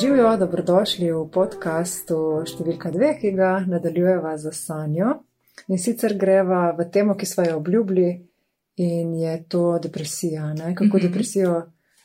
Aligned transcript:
Živijo, 0.00 0.32
dobrodošli 0.36 1.12
v 1.12 1.20
podkastu 1.30 2.16
številka 2.48 2.90
dve, 2.90 3.12
ki 3.20 3.30
ga 3.36 3.60
nadaljujeva 3.62 4.32
za 4.42 4.50
sanjo. 4.50 5.20
In 5.70 5.78
sicer 5.78 6.16
greva 6.18 6.72
v 6.74 6.88
temo, 6.90 7.14
ki 7.14 7.26
smo 7.26 7.44
jo 7.46 7.60
obljubili, 7.60 8.08
in 8.82 9.12
je 9.14 9.34
to 9.48 9.78
depresija. 9.78 10.52
Ne? 10.54 10.74
Kako 10.74 10.84
mm 10.84 10.90
-hmm. 10.90 11.02
depresijo 11.02 11.62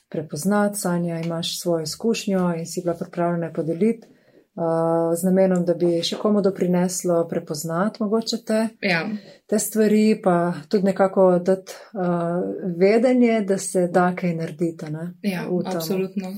prepoznati, 0.10 0.80
sanja 0.80 1.20
imaš 1.20 1.60
svojo 1.62 1.84
izkušnjo 1.84 2.54
in 2.58 2.66
si 2.66 2.82
bila 2.82 2.94
pripravljena 2.94 3.54
podeliti. 3.54 4.08
Uh, 4.60 5.16
z 5.16 5.24
namenom, 5.24 5.66
da 5.66 5.74
bi 5.74 6.02
še 6.04 6.16
komu 6.16 6.42
doprineslo 6.42 7.28
prepoznati 7.28 8.04
mogoče 8.04 8.38
te, 8.46 8.68
Ja. 8.82 9.10
te 9.48 9.60
stvari, 9.60 10.22
pa 10.24 10.54
tudi 10.70 10.84
nekako 10.84 11.40
dati 11.40 11.74
uh, 11.94 12.02
vedenje, 12.78 13.42
da 13.42 13.58
se 13.58 13.88
da 13.88 14.16
kaj 14.16 14.36
narediti. 14.36 14.86
Ne, 14.92 15.14
Ja, 15.22 15.48
absolutno. 15.66 16.34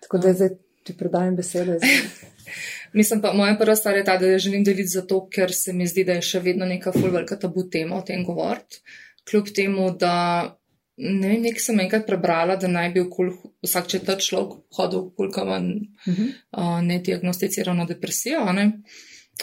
Tako 0.00 0.18
da 0.18 0.32
zdaj 0.32 0.65
ti 0.86 0.96
predajam 0.96 1.36
besedo. 1.36 1.78
zdaj. 1.78 1.90
Mislim 2.96 3.20
pa, 3.20 3.32
moja 3.34 3.56
prva 3.58 3.74
stvar 3.76 3.96
je 3.98 4.04
ta, 4.04 4.16
da 4.18 4.26
jo 4.30 4.38
želim 4.38 4.64
deliti 4.64 4.88
zato, 4.88 5.24
ker 5.28 5.52
se 5.54 5.72
mi 5.72 5.86
zdi, 5.86 6.04
da 6.06 6.14
je 6.16 6.22
še 6.22 6.40
vedno 6.40 6.66
neka 6.66 6.92
ful 6.94 7.10
velika 7.10 7.36
tabu 7.36 7.66
tema 7.70 7.98
o 7.98 8.04
tem 8.06 8.22
govoriti. 8.24 8.80
Kljub 9.26 9.50
temu, 9.54 9.90
da 9.98 10.12
ne 10.96 11.28
vem, 11.28 11.42
nekaj 11.42 11.60
sem 11.60 11.80
enkrat 11.82 12.06
prebrala, 12.06 12.56
da 12.56 12.70
naj 12.72 12.92
bi 12.94 13.02
okol 13.02 13.32
vsak 13.66 13.90
četrt 13.92 14.22
človek 14.24 14.54
hodil 14.78 15.08
okol 15.10 15.28
kamen 15.34 15.66
Mhm. 16.06 16.30
uh, 16.56 16.78
nediagnosticirano 16.86 17.84
depresijo. 17.86 18.46
Ne? 18.52 18.70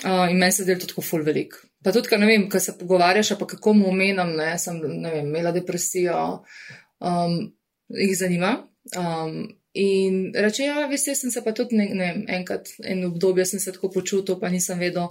Uh, 0.04 0.32
in 0.32 0.40
meni 0.40 0.52
se 0.52 0.66
to 0.80 0.88
tako 0.88 1.02
ful 1.06 1.22
velik. 1.24 1.54
Pa 1.84 1.92
tudi, 1.92 2.08
ker 2.10 2.20
ne 2.20 2.26
vem, 2.26 2.48
kaj 2.50 2.62
se 2.62 2.78
pogovarjaš, 2.80 3.36
pa 3.40 3.46
kako 3.48 3.74
mu 3.74 3.90
omenam, 3.92 4.32
ne, 4.38 4.58
sem, 4.58 4.80
ne 4.80 5.12
vem, 5.12 5.28
imela 5.28 5.52
depresijo, 5.52 6.44
um, 7.00 7.36
jih 7.90 8.16
zanima. 8.18 8.56
Um, 8.98 9.44
in 9.74 10.32
reče, 10.36 10.64
ja, 10.64 10.86
veste, 10.88 11.16
sem 11.18 11.32
se 11.34 11.42
pa 11.44 11.52
tudi, 11.56 11.78
ne, 11.78 11.88
ne 11.98 12.10
enkrat, 12.36 12.70
en 12.86 13.06
obdobje 13.08 13.46
sem 13.50 13.60
se 13.60 13.72
tako 13.74 13.90
počutil, 13.94 14.38
pa 14.40 14.50
nisem 14.54 14.80
vedel, 14.80 15.08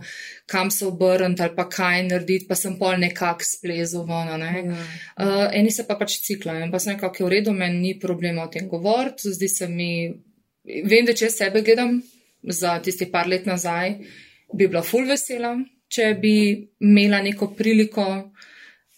kam 0.47 0.71
se 0.71 0.87
obrniti 0.87 1.43
ali 1.43 1.57
pa 1.57 1.67
kaj 1.71 2.03
narediti, 2.07 2.47
pa 2.49 2.55
sem 2.59 2.77
pol 2.79 2.95
nekako 3.03 3.47
splezil 3.47 4.07
ven, 4.07 4.31
a 4.31 4.39
ne. 4.39 4.53
Ja. 4.63 4.85
Uh, 5.17 5.47
eni 5.59 5.75
se 5.75 5.87
pa 5.89 5.97
pač 5.99 6.21
ciklajo 6.23 6.63
in 6.63 6.71
pa 6.71 6.79
sem 6.79 6.95
nekako 6.95 7.25
je 7.25 7.27
v 7.27 7.33
redu, 7.35 7.57
meni 7.59 7.81
ni 7.81 7.99
problema 8.01 8.47
o 8.47 8.53
tem 8.53 8.69
govoriti. 8.71 9.35
Zdi 9.35 9.49
se 9.49 9.69
mi, 9.69 9.91
vem, 10.65 11.07
da 11.07 11.17
če 11.19 11.31
sebe 11.31 11.65
gledam 11.67 11.99
za 12.43 12.79
tisti 12.83 13.11
par 13.11 13.27
let 13.27 13.47
nazaj, 13.51 13.97
bi 14.55 14.69
bila 14.69 14.85
full 14.87 15.11
vesela, 15.11 15.57
če 15.91 16.15
bi 16.23 16.37
imela 16.81 17.19
neko 17.23 17.51
priliko 17.59 18.07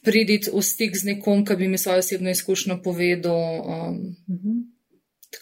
priditi 0.04 0.52
v 0.52 0.60
stik 0.60 0.96
z 0.96 1.14
nekom, 1.14 1.40
ki 1.48 1.56
bi 1.56 1.68
mi 1.72 1.80
svojo 1.80 2.04
osebno 2.04 2.30
izkušnjo 2.30 2.82
povedal. 2.84 3.40
Um, 3.64 3.98
Mhm. 4.28 4.73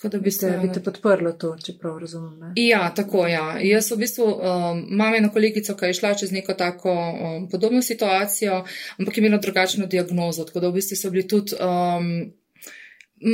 Tako 0.03 0.17
da 0.17 0.19
bi 0.19 0.31
se. 0.31 0.59
bi 0.63 0.73
te 0.73 0.81
podprlo 0.83 1.33
to, 1.33 1.53
če 1.63 1.77
prav 1.79 1.99
razumem. 2.03 2.39
Ne? 2.41 2.53
Ja, 2.57 2.89
tako 2.95 3.27
ja. 3.31 3.59
Jaz 3.63 3.93
v 3.93 4.01
bistvu 4.01 4.25
um, 4.27 4.81
imam 4.91 5.15
eno 5.15 5.31
kolegico, 5.31 5.77
ki 5.79 5.93
je 5.93 5.99
šla 6.01 6.15
čez 6.19 6.33
neko 6.35 6.57
tako 6.59 6.91
um, 6.91 7.45
podobno 7.51 7.83
situacijo, 7.83 8.65
ampak 8.99 9.17
je 9.17 9.23
imela 9.23 9.39
drugačno 9.39 9.87
diagnozo, 9.87 10.45
tako 10.49 10.65
da 10.65 10.73
v 10.73 10.81
bistvu 10.81 10.99
so 10.99 11.11
bili 11.15 11.23
tudi 11.29 11.55
um, 11.55 12.11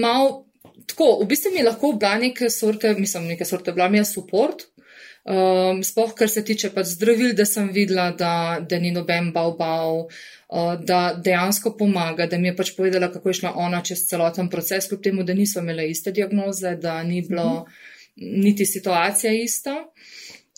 mal. 0.02 0.44
Tako, 0.88 1.08
v 1.22 1.28
bistvu 1.28 1.55
mi 1.55 1.62
je 1.62 1.64
lahko 1.70 1.92
bila 1.97 2.19
neke 2.20 2.50
sorte, 2.50 2.92
mislim, 2.98 3.30
neke 3.32 3.44
sorte, 3.48 3.72
bila 3.72 3.88
mi 3.88 3.98
je 3.98 4.05
support, 4.05 4.69
um, 5.29 5.83
sploh 5.84 6.15
kar 6.17 6.31
se 6.31 6.45
tiče 6.45 6.71
pač 6.75 6.95
zdravil, 6.95 7.34
da 7.37 7.45
sem 7.47 7.69
videla, 7.73 8.11
da, 8.17 8.33
da 8.61 8.79
ni 8.81 8.93
noben 8.95 9.31
bav 9.33 9.55
bav, 9.59 9.98
uh, 10.07 10.73
da 10.81 11.01
dejansko 11.25 11.75
pomaga, 11.79 12.27
da 12.27 12.39
mi 12.39 12.48
je 12.48 12.57
pač 12.57 12.73
povedala, 12.77 13.12
kako 13.12 13.29
je 13.29 13.41
šla 13.43 13.53
ona 13.56 13.83
čez 13.84 14.06
celoten 14.09 14.49
proces, 14.49 14.89
kljub 14.89 15.03
temu, 15.05 15.25
da 15.25 15.37
niso 15.37 15.61
imele 15.61 15.91
iste 15.91 16.12
diagnoze, 16.12 16.77
da 16.77 17.03
ni 17.03 17.23
bilo 17.29 17.45
mm 17.45 17.65
-hmm. 17.65 18.44
niti 18.44 18.67
situacija 18.67 19.33
ista. 19.33 19.84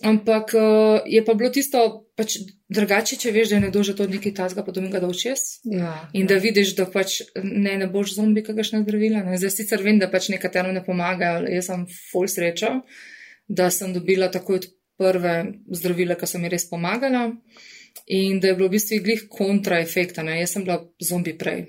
Ampak 0.03 0.54
uh, 0.54 1.00
je 1.06 1.25
pa 1.25 1.34
bilo 1.34 1.50
tisto 1.50 2.06
pač 2.16 2.38
drugače, 2.69 3.16
če 3.20 3.32
veš, 3.34 3.50
da 3.50 3.54
je 3.56 3.60
nekdo 3.60 3.82
že 3.82 3.97
to 3.97 4.06
nekaj 4.09 4.32
tazga, 4.34 4.64
pa 4.64 4.72
dominga 4.72 5.00
da 5.00 5.09
učes. 5.09 5.60
Ja, 5.64 6.09
In 6.12 6.26
da 6.26 6.38
vidiš, 6.41 6.75
da 6.76 6.86
pač 6.86 7.20
ne, 7.42 7.76
ne 7.76 7.86
boš 7.86 8.14
zombi, 8.14 8.42
kakšna 8.42 8.80
zdravila. 8.82 9.22
Ne. 9.26 9.36
Zdaj 9.36 9.50
sicer 9.50 9.82
vem, 9.82 9.98
da 9.98 10.09
pač 10.10 10.30
nekaterim 10.32 10.72
ne 10.75 10.84
pomagajo, 10.84 11.44
jaz 11.53 11.69
sem 11.69 11.84
full 12.12 12.28
sreča, 12.32 12.80
da 13.50 13.70
sem 13.70 13.92
dobila 13.94 14.30
takoj 14.30 14.60
od 14.60 14.66
prve 14.98 15.34
zdravila, 15.74 16.14
ki 16.14 16.26
so 16.26 16.38
mi 16.38 16.48
res 16.52 16.68
pomagala. 16.70 17.30
In 18.06 18.38
da 18.40 18.48
je 18.50 18.54
bilo 18.54 18.68
v 18.68 18.76
bistvu 18.76 19.00
glih 19.02 19.24
kontraefekta, 19.30 20.22
ne. 20.22 20.38
jaz 20.40 20.54
sem 20.54 20.64
bila 20.64 20.78
zombi 21.02 21.34
prej. 21.38 21.64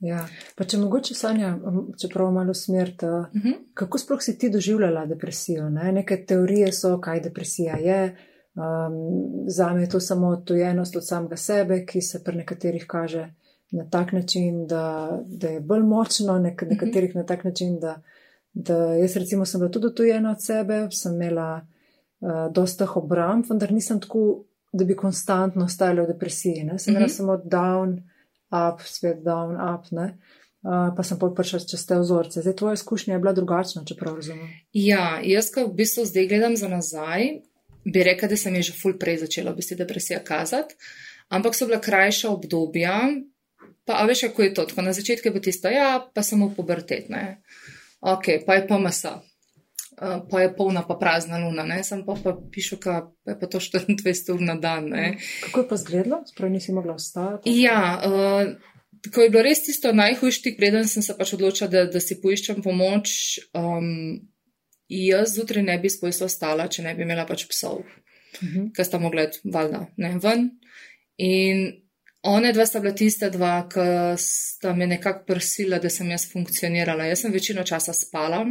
ja. 0.00 0.22
Pa 0.56 0.64
če 0.64 0.80
mogoče 0.80 1.14
sanja, 1.14 1.52
čeprav 2.00 2.32
malo 2.32 2.54
smer, 2.54 2.94
ta, 2.96 3.28
Uh 3.34 3.42
-huh. 3.42 3.54
kako 3.74 3.98
sploh 3.98 4.22
si 4.22 4.38
ti 4.38 4.50
doživljala 4.50 5.06
depresijo? 5.06 5.68
Ne? 5.70 5.92
Neke 5.92 6.24
teorije 6.26 6.72
so, 6.72 7.00
kaj 7.00 7.20
depresija 7.20 7.76
je. 7.76 8.16
Um, 8.56 8.94
za 9.48 9.72
me 9.74 9.82
je 9.82 9.88
to 9.88 10.00
samo 10.00 10.28
odtujenost 10.28 10.96
od 10.96 11.06
samega 11.06 11.36
sebe, 11.36 11.84
ki 11.86 12.00
se 12.00 12.24
pri 12.24 12.36
nekaterih 12.36 12.84
kaže 12.88 13.34
na 13.70 13.90
tak 13.90 14.12
način, 14.12 14.66
da, 14.66 15.10
da 15.26 15.48
je 15.48 15.60
bolj 15.60 15.82
močno, 15.82 16.38
nek, 16.38 16.62
nekaterih 16.62 17.14
na 17.14 17.26
tak 17.26 17.44
način, 17.44 17.80
da, 17.80 18.02
da 18.56 18.76
jaz 18.96 19.16
recimo 19.20 19.44
sem 19.44 19.60
bila 19.60 19.70
tudi 19.70 19.90
odtujena 19.90 20.30
od 20.32 20.40
sebe, 20.40 20.86
sem 20.90 21.12
imela 21.12 21.60
uh, 21.60 22.46
dosta 22.52 22.86
obramb, 22.94 23.44
vendar 23.50 23.72
nisem 23.72 24.00
tako, 24.00 24.44
da 24.72 24.84
bi 24.84 24.96
konstantno 24.96 25.64
ostajala 25.64 26.06
v 26.06 26.14
depresiji. 26.14 26.64
Ne? 26.64 26.78
Sem 26.78 26.94
imela 26.94 27.06
Mhm. 27.06 27.14
samo 27.14 27.36
down, 27.44 27.98
up, 28.48 28.80
spet 28.84 29.20
down, 29.24 29.56
up, 29.60 29.90
ne? 29.92 30.16
Uh, 30.62 30.88
pa 30.96 31.02
sem 31.04 31.18
pol 31.18 31.34
prišla 31.34 31.60
čez 31.62 31.84
te 31.86 31.98
vzorce. 32.00 32.40
Zdaj, 32.42 32.56
tvoja 32.56 32.74
izkušnja 32.74 33.14
je 33.14 33.20
bila 33.22 33.32
drugačna, 33.32 33.84
čeprav 33.86 34.16
razumem. 34.18 34.48
Ja, 34.72 35.20
jaz, 35.22 35.50
ko 35.54 35.66
v 35.68 35.74
bistvu 35.78 36.04
zdaj 36.08 36.26
gledam 36.26 36.56
za 36.56 36.68
nazaj, 36.68 37.28
bi 37.84 38.02
rekla, 38.02 38.28
da 38.28 38.36
sem 38.36 38.54
je 38.54 38.62
že 38.62 38.72
ful 38.74 38.96
prej 38.98 39.20
začela 39.22 39.52
v 39.52 39.60
bistvu 39.60 39.76
depresija 39.78 40.18
kazati, 40.24 40.74
ampak 41.28 41.54
so 41.54 41.68
bila 41.68 41.78
krajša 41.80 42.32
obdobja. 42.32 42.96
Pa 43.86 44.00
a 44.02 44.06
veš, 44.06 44.20
kako 44.26 44.42
je 44.42 44.54
to? 44.54 44.64
Tako 44.66 44.82
na 44.82 44.92
začetku 44.92 45.28
je 45.28 45.32
bilo 45.32 45.44
tisto, 45.44 45.68
ja, 45.70 46.02
pa 46.14 46.22
samo 46.22 46.50
pubertetne. 46.56 47.38
Ok, 48.00 48.24
pa 48.46 48.54
je 48.54 48.66
PMS. 48.68 49.04
Uh, 49.96 50.20
pa 50.28 50.42
je 50.42 50.50
polna, 50.56 50.82
pa 50.84 50.94
prazna 51.00 51.38
luna, 51.40 51.64
ne? 51.64 51.80
sem 51.84 52.02
pa, 52.04 52.12
pa 52.20 52.34
pišu, 52.52 52.76
ka 52.76 53.08
pa 53.24 53.32
je 53.32 53.38
pa 53.40 53.46
to 53.48 53.58
24 53.58 54.34
ur 54.34 54.40
na 54.44 54.54
dan. 54.60 54.90
Ne? 54.92 55.16
Kako 55.46 55.60
je 55.60 55.68
pa 55.68 55.76
zgledalo? 55.76 56.18
Sprav 56.28 56.50
nisi 56.52 56.72
mogla 56.72 56.94
ostati? 56.94 57.54
Ja, 57.62 57.96
uh, 58.04 58.50
ko 59.14 59.22
je 59.24 59.30
bilo 59.30 59.42
res 59.42 59.64
tisto 59.64 59.92
najhujši 59.96 60.42
tik, 60.42 60.58
preden 60.60 60.84
sem 60.88 61.02
se 61.02 61.16
pač 61.16 61.32
odločila, 61.32 61.70
da, 61.72 61.86
da 61.88 62.00
si 62.00 62.18
poiščem 62.20 62.60
pomoč, 62.62 63.38
um, 63.56 64.20
jaz 64.92 65.32
zjutraj 65.38 65.64
ne 65.64 65.78
bi 65.80 65.88
spojsla 65.90 66.28
ostala, 66.28 66.68
če 66.68 66.84
ne 66.84 66.92
bi 66.94 67.06
imela 67.08 67.24
pač 67.26 67.46
psov, 67.48 67.80
Mhm. 68.42 68.66
ki 68.76 68.84
sta 68.84 68.98
mogla 69.00 69.30
valjda 69.48 69.86
ne 69.96 70.10
ven. 70.20 70.50
In 71.16 71.62
one 72.26 72.52
dva 72.52 72.66
sta 72.66 72.80
bila 72.80 72.94
tista 72.94 73.28
dva, 73.30 73.68
ki 73.68 73.80
sta 74.18 74.74
me 74.74 74.86
nekako 74.86 75.24
prsila, 75.26 75.78
da 75.78 75.90
sem 75.90 76.10
jaz 76.10 76.26
funkcionirala. 76.32 77.04
Jaz 77.10 77.20
sem 77.24 77.32
večino 77.32 77.64
časa 77.64 77.92
spala, 77.92 78.44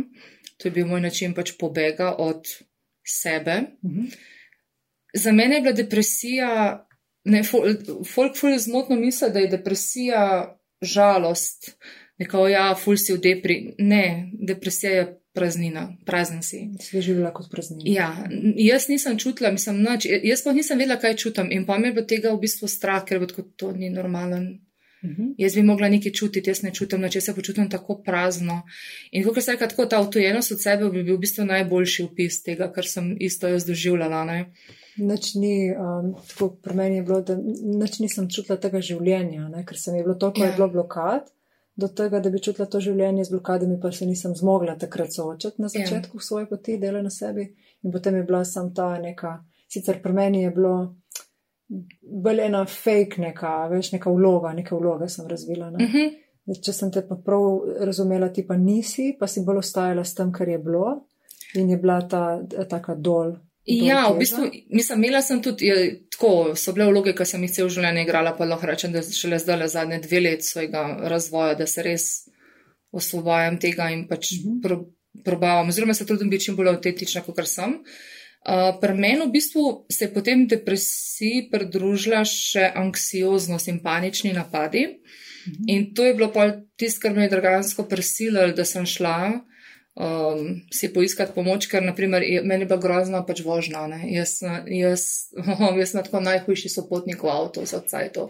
to 0.57 0.67
je 0.67 0.71
bil 0.71 0.87
moj 0.87 1.01
način 1.01 1.33
pač 1.33 1.51
pobega 1.59 2.15
od 2.17 2.47
sebe. 3.07 3.61
Mhm. 3.85 4.05
Za 5.15 5.31
mene 5.31 5.55
je 5.55 5.61
bila 5.61 5.73
depresija, 5.73 6.49
ne, 7.25 7.43
fol- 7.43 8.03
folk 8.13 8.37
ful 8.37 8.57
zmotno 8.59 8.95
misli, 8.95 9.31
da 9.31 9.39
je 9.39 9.47
depresija 9.47 10.23
žalost, 10.81 11.71
neko 12.17 12.47
ja, 12.47 12.75
ful 12.75 12.97
si 12.97 13.13
v 13.13 13.21
depri. 13.23 13.75
Ne, 13.79 14.31
depresija 14.47 14.91
je 14.91 15.05
praznina, 15.35 15.87
prazen 16.05 16.43
si. 16.43 16.69
Si 16.81 17.01
živela 17.01 17.33
kot 17.33 17.49
praznina. 17.51 17.83
Ja, 17.85 18.09
jaz 18.55 18.87
nisem 18.89 19.19
čutila, 19.19 19.51
mislim, 19.51 19.83
nič, 19.83 20.07
jaz 20.23 20.43
pa 20.43 20.53
nisem 20.55 20.79
vedela, 20.79 20.99
kaj 21.01 21.17
čutim 21.21 21.51
in 21.51 21.65
pa 21.65 21.77
mi 21.77 21.91
je 21.91 21.97
bilo 21.97 22.07
tega 22.07 22.31
v 22.33 22.41
bistvu 22.45 22.71
strah, 22.71 23.03
ker 23.05 23.19
bo 23.19 23.27
tako 23.29 23.47
to 23.55 23.71
ni 23.75 23.89
normalen. 23.89 24.65
Mhm. 25.05 25.35
Jaz 25.37 25.55
bi 25.55 25.63
mogla 25.63 25.89
nekaj 25.89 26.11
čutiti, 26.11 26.49
jaz 26.49 26.63
ne 26.63 26.71
čutim, 26.73 27.01
na 27.01 27.09
če 27.09 27.21
se 27.21 27.33
počutim 27.35 27.69
tako 27.69 27.99
prazno. 28.05 28.61
In 29.11 29.23
kot 29.23 29.43
se 29.43 29.53
reče, 29.53 29.67
tako 29.73 29.85
ta 29.85 29.99
avtojenost 30.01 30.55
od 30.55 30.61
sebe 30.61 30.89
bi 30.89 31.03
bil 31.03 31.17
v 31.17 31.23
bistvu 31.27 31.45
najboljši 31.45 32.07
opis 32.07 32.41
tega, 32.43 32.71
kar 32.73 32.87
sem 32.89 33.13
isto 33.19 33.51
jaz 33.51 33.67
doživljala. 33.67 34.23
Ne? 34.25 34.39
Nič 34.97 35.33
ni, 35.35 35.55
um, 35.75 36.13
tako 36.29 36.49
pri 36.63 36.77
meni 36.79 37.01
je 37.01 37.03
bilo, 37.03 37.21
da 37.21 37.37
nič 37.83 37.99
nisem 37.99 38.29
čutila 38.31 38.57
tega 38.61 38.81
življenja, 38.81 39.49
ne? 39.51 39.65
ker 39.67 39.77
se 39.77 39.91
mi 39.91 39.99
je 39.99 40.07
bilo 40.07 40.15
toliko, 40.15 40.45
ja. 40.45 40.49
je 40.49 40.57
bilo 40.57 40.69
blokad, 40.79 41.29
do 41.75 41.87
tega, 41.87 42.19
da 42.19 42.29
bi 42.29 42.39
čutila 42.39 42.65
to 42.65 42.79
življenje 42.79 43.25
z 43.25 43.31
blokadami, 43.31 43.79
pa 43.81 43.91
se 43.91 44.05
nisem 44.05 44.35
zmogla 44.35 44.75
takrat 44.79 45.13
soočati 45.13 45.61
na 45.61 45.67
Ja. 45.73 45.85
začetku 45.85 46.19
svoje 46.19 46.49
poti, 46.49 46.77
dela 46.77 47.01
na 47.01 47.09
sebi. 47.09 47.55
In 47.83 47.91
potem 47.91 48.15
je 48.15 48.23
bila 48.23 48.45
sam 48.45 48.73
ta 48.73 48.97
neka, 48.99 49.43
sicer 49.67 50.01
pri 50.01 50.13
meni 50.13 50.43
je 50.43 50.51
bilo 50.51 50.95
bolj 52.01 52.39
ena 52.45 52.65
fake 52.65 53.21
neka, 53.21 53.67
veš, 53.67 53.91
neka 53.91 54.11
vloga, 54.11 54.53
neka 54.53 54.75
vloga 54.75 55.07
sem 55.09 55.27
razvila. 55.27 55.69
Ne? 55.71 55.85
Uh 55.85 55.91
-huh. 55.91 56.13
Zdaj, 56.45 56.61
Če 56.61 56.73
sem 56.73 56.91
te 56.91 57.01
pa 57.07 57.15
prav 57.15 57.61
razumela, 57.79 58.29
ti 58.29 58.47
pa 58.47 58.57
nisi, 58.57 59.15
pa 59.19 59.27
si 59.27 59.41
bolj 59.45 59.57
ostajala 59.57 60.03
s 60.03 60.13
tem, 60.13 60.31
kar 60.31 60.49
je 60.49 60.57
bilo 60.57 61.07
in 61.55 61.69
je 61.69 61.77
bila 61.77 62.01
ta 62.07 62.41
taka 62.69 62.95
dol. 62.95 63.35
Ja, 63.65 64.09
v 64.13 64.19
bistvu, 64.19 64.45
mislim, 64.69 65.03
imela 65.03 65.21
sem 65.25 65.41
tudi, 65.41 65.65
je, 65.65 65.85
tako 66.13 66.53
so 66.55 66.73
bile 66.73 66.85
vloge, 66.91 67.15
ki 67.17 67.25
sem 67.25 67.41
jih 67.43 67.51
cel 67.51 67.69
življenje 67.73 68.03
igrala, 68.05 68.35
pa 68.37 68.45
lahko 68.45 68.67
rečem, 68.69 68.91
da 68.93 69.01
šele 69.01 69.39
zdaj 69.41 69.57
le 69.57 69.67
zadnje 69.67 69.99
dve 70.03 70.19
let 70.21 70.45
svojega 70.45 70.83
razvoja, 71.09 71.55
da 71.57 71.65
se 71.67 71.83
res 71.83 72.05
osvobajam 72.93 73.57
tega 73.59 73.89
in 73.91 74.07
pač 74.07 74.35
Mhm. 74.37 74.59
pro, 74.61 74.85
probavam, 75.25 75.69
oziroma 75.69 75.93
se 75.93 76.05
trudim 76.05 76.29
biti 76.29 76.45
čim 76.45 76.55
bolj 76.55 76.69
avtentična, 76.75 77.23
kot 77.25 77.41
sem. 77.47 77.79
Uh, 78.45 78.77
Pri 78.81 78.93
meni 78.93 79.25
v 79.25 79.31
bistvu 79.33 79.85
se 79.89 80.05
je 80.05 80.13
potem 80.13 80.45
depresiji 80.47 81.47
pridružila 81.49 82.21
še 82.25 82.71
anksioznost 82.75 83.67
in 83.67 83.79
panični 83.81 84.33
napadi. 84.33 84.85
Mhm. 85.47 85.63
In 85.67 85.93
to 85.95 86.05
je 86.05 86.13
bilo 86.13 86.31
pa 86.31 86.51
tisto, 86.77 87.01
kar 87.01 87.13
me 87.13 87.23
je 87.23 87.29
dragansko 87.29 87.83
prisililo, 87.89 88.53
da 88.53 88.65
sem 88.65 88.85
šla 88.85 89.41
um, 89.95 90.61
si 90.71 90.91
poiskati 90.93 91.33
pomoč, 91.35 91.69
ker 91.71 91.83
naprimer, 91.83 92.23
meni 92.43 92.67
bila 92.67 92.79
grozna 92.81 93.23
pač 93.25 93.41
vožnja. 93.45 93.87
Jaz, 94.11 94.37
jaz, 94.67 95.05
oh, 95.39 95.71
jaz 95.79 95.93
sem 95.93 96.03
tako 96.03 96.23
najhujši 96.25 96.71
sopotnik 96.71 97.23
v 97.23 97.31
avtu 97.31 97.65
za 97.65 97.81
cajto. 97.87 98.29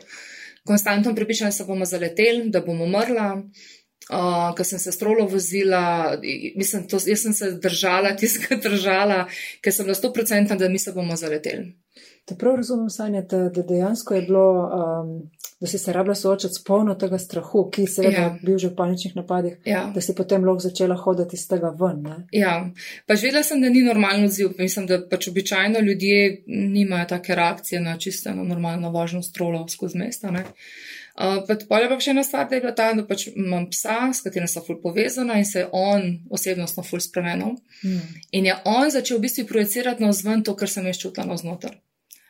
Konstantno 0.65 1.13
pripišem, 1.15 1.49
da 1.49 1.55
se 1.55 1.65
bomo 1.65 1.85
zaleteli, 1.85 2.49
da 2.49 2.61
bomo 2.65 2.87
umrla. 2.89 3.33
Uh, 4.05 4.51
ko 4.53 4.61
sem 4.61 4.77
se 4.77 4.91
strolo 4.93 5.23
vozila, 5.25 6.13
mislim, 6.53 6.83
to, 6.85 6.99
jaz 7.09 7.23
sem 7.23 7.33
se 7.33 7.47
držala, 7.57 8.11
tiska 8.13 8.59
držala, 8.65 9.23
ker 9.65 9.73
sem 9.73 9.87
na 9.89 9.95
100% 9.97 10.57
da 10.59 10.69
mi 10.69 10.77
se 10.77 10.93
bomo 10.93 11.17
zaleteli. 11.17 11.71
Te 12.25 12.37
prav 12.37 12.59
razumem, 12.61 12.89
Sanja, 12.93 13.23
da, 13.25 13.47
da 13.49 13.63
dejansko 13.65 14.13
je 14.13 14.21
bilo, 14.27 14.45
um, 14.77 15.09
da 15.59 15.67
si 15.67 15.77
se 15.77 15.93
rabila 15.93 16.15
soočati 16.15 16.53
s 16.53 16.63
polno 16.63 16.95
tega 16.95 17.17
strahu, 17.19 17.69
ki 17.71 17.87
se 17.87 18.03
je 18.03 18.11
ja. 18.11 18.25
bil 18.43 18.57
že 18.57 18.67
v 18.67 18.75
paničnih 18.75 19.15
napadih, 19.15 19.53
ja. 19.65 19.85
da 19.95 20.01
si 20.01 20.15
potem 20.15 20.43
lahko 20.43 20.59
začela 20.67 20.95
hoditi 20.99 21.35
iz 21.39 21.47
tega 21.47 21.71
ven. 21.79 22.01
Ne? 22.03 22.15
Ja, 22.35 22.55
pač 23.07 23.23
vedela 23.23 23.43
sem, 23.43 23.61
da 23.63 23.69
ni 23.71 23.85
normalen 23.85 24.27
odziv. 24.27 24.51
Mislim, 24.59 24.87
da 24.87 24.99
pač 25.09 25.29
običajno 25.31 25.79
ljudje 25.79 26.43
nimajo 26.47 27.07
take 27.13 27.35
reakcije 27.35 27.81
na 27.81 27.97
čisto 27.97 28.33
normalno 28.35 28.91
važno 28.91 29.23
strolo 29.23 29.63
skozi 29.71 29.97
mesta. 29.97 30.31
Ne? 30.31 30.43
Uh, 31.15 31.45
pa 31.47 31.79
je 31.79 31.87
pa 31.87 31.97
še 32.03 32.11
ena 32.11 32.23
stvar, 32.27 32.49
da 32.49 32.57
je 32.57 32.61
bila 32.65 32.73
ta, 32.75 32.89
da 32.91 33.05
pač 33.07 33.29
imam 33.31 33.69
psa, 33.71 34.09
s 34.11 34.25
katerim 34.25 34.49
sem 34.51 34.63
ful 34.65 34.81
povezana 34.83 35.37
in 35.39 35.47
se 35.47 35.61
je 35.61 35.69
on 35.71 36.09
osebnostno 36.35 36.83
ful 36.83 36.99
spremenil. 36.99 37.55
Mm. 37.85 38.19
In 38.35 38.49
je 38.51 38.57
on 38.67 38.91
začel 38.91 39.21
v 39.21 39.29
bistvu 39.29 39.47
projicirati 39.47 40.03
na 40.03 40.11
vzven 40.11 40.43
to, 40.43 40.57
kar 40.59 40.67
sem 40.67 40.91
jaz 40.91 40.99
čutila 40.99 41.29
na 41.31 41.39
znotraj. 41.39 41.79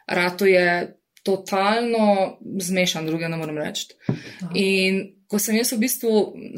Rato 0.05 0.45
je 0.45 0.93
totalno 1.25 2.37
zmešan, 2.61 3.07
druge 3.09 3.29
ne 3.29 3.37
morem 3.37 3.57
reči. 3.57 3.95
In 4.53 5.01
ko 5.27 5.41
sem 5.41 5.57
jaz 5.57 5.73
v 5.73 5.81
bistvu, 5.81 6.11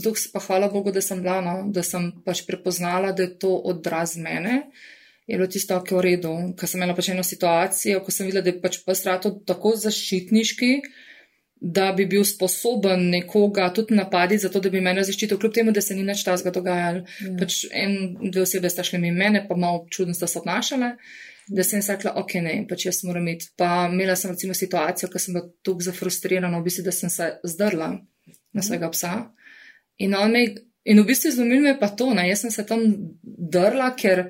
zdaj 0.03 0.27
pa 0.33 0.43
hvala 0.43 0.67
Bogu, 0.71 0.91
da 0.91 1.01
sem 1.01 1.21
bila, 1.23 1.39
no, 1.41 1.55
da 1.71 1.83
sem 1.87 2.09
pač 2.25 2.43
prepoznala, 2.47 3.13
da 3.15 3.23
je 3.23 3.37
to 3.39 3.53
odraz 3.71 4.17
mene. 4.19 4.67
Je 5.27 5.35
bilo 5.35 5.47
tisto, 5.51 5.75
ki 5.83 5.95
je 5.95 5.97
v 5.97 6.03
redu, 6.03 6.33
ker 6.59 6.69
sem 6.69 6.79
imela 6.79 6.95
pač 6.95 7.11
eno 7.11 7.23
situacijo, 7.23 8.03
ko 8.03 8.13
sem 8.15 8.27
videla, 8.27 8.43
da 8.43 8.51
je 8.51 8.61
pač 8.63 8.79
pa 8.83 8.95
strato 8.95 9.31
tako 9.47 9.73
zaščitniški, 9.79 10.71
da 11.57 11.89
bi 11.95 12.05
bil 12.05 12.23
sposoben 12.27 13.07
nekoga 13.09 13.69
tudi 13.73 13.95
napaditi, 13.97 14.43
zato 14.45 14.61
da 14.63 14.71
bi 14.71 14.83
mene 14.83 15.03
zaščitil, 15.07 15.39
kljub 15.41 15.55
temu, 15.55 15.73
da 15.75 15.81
se 15.81 15.95
ni 15.95 16.03
nič 16.05 16.21
tazga 16.27 16.53
dogajalo. 16.55 17.05
Ja. 17.23 17.33
Pač 17.39 17.63
en, 17.71 17.97
dve 18.21 18.43
osebe 18.43 18.71
sta 18.71 18.85
šli 18.87 19.01
mi 19.03 19.11
mene, 19.15 19.45
pa 19.47 19.57
malo 19.57 19.85
čudno 19.91 20.15
sta 20.15 20.29
se 20.29 20.39
obnašale, 20.43 20.93
da 21.47 21.63
sem 21.63 21.81
rekla, 21.87 22.13
ok, 22.19 22.33
ne, 22.43 22.53
pač 22.69 22.85
jaz 22.89 23.01
moram 23.07 23.27
iti. 23.31 23.49
Pa 23.57 23.87
imela 23.91 24.15
sem 24.15 24.31
recimo 24.31 24.55
situacijo, 24.57 25.09
ko 25.11 25.19
sem 25.21 25.37
bila 25.37 25.47
tukaj 25.63 25.89
zafrustrirana, 25.89 26.59
v 26.59 26.67
bistvu, 26.67 26.85
da 26.87 26.93
sem 26.95 27.11
se 27.13 27.29
zdrla 27.43 27.93
na 28.53 28.63
svojega 28.63 28.89
psa. 28.91 29.13
In, 30.03 30.15
me, 30.31 30.43
in 30.83 31.01
v 31.01 31.07
bistvu 31.07 31.31
zlomil 31.37 31.63
me 31.63 31.77
pa 31.79 31.89
to, 31.89 32.11
ne, 32.17 32.27
jaz 32.29 32.45
sem 32.45 32.53
se 32.53 32.65
tam 32.67 32.83
drla, 33.23 33.93
ker 33.99 34.27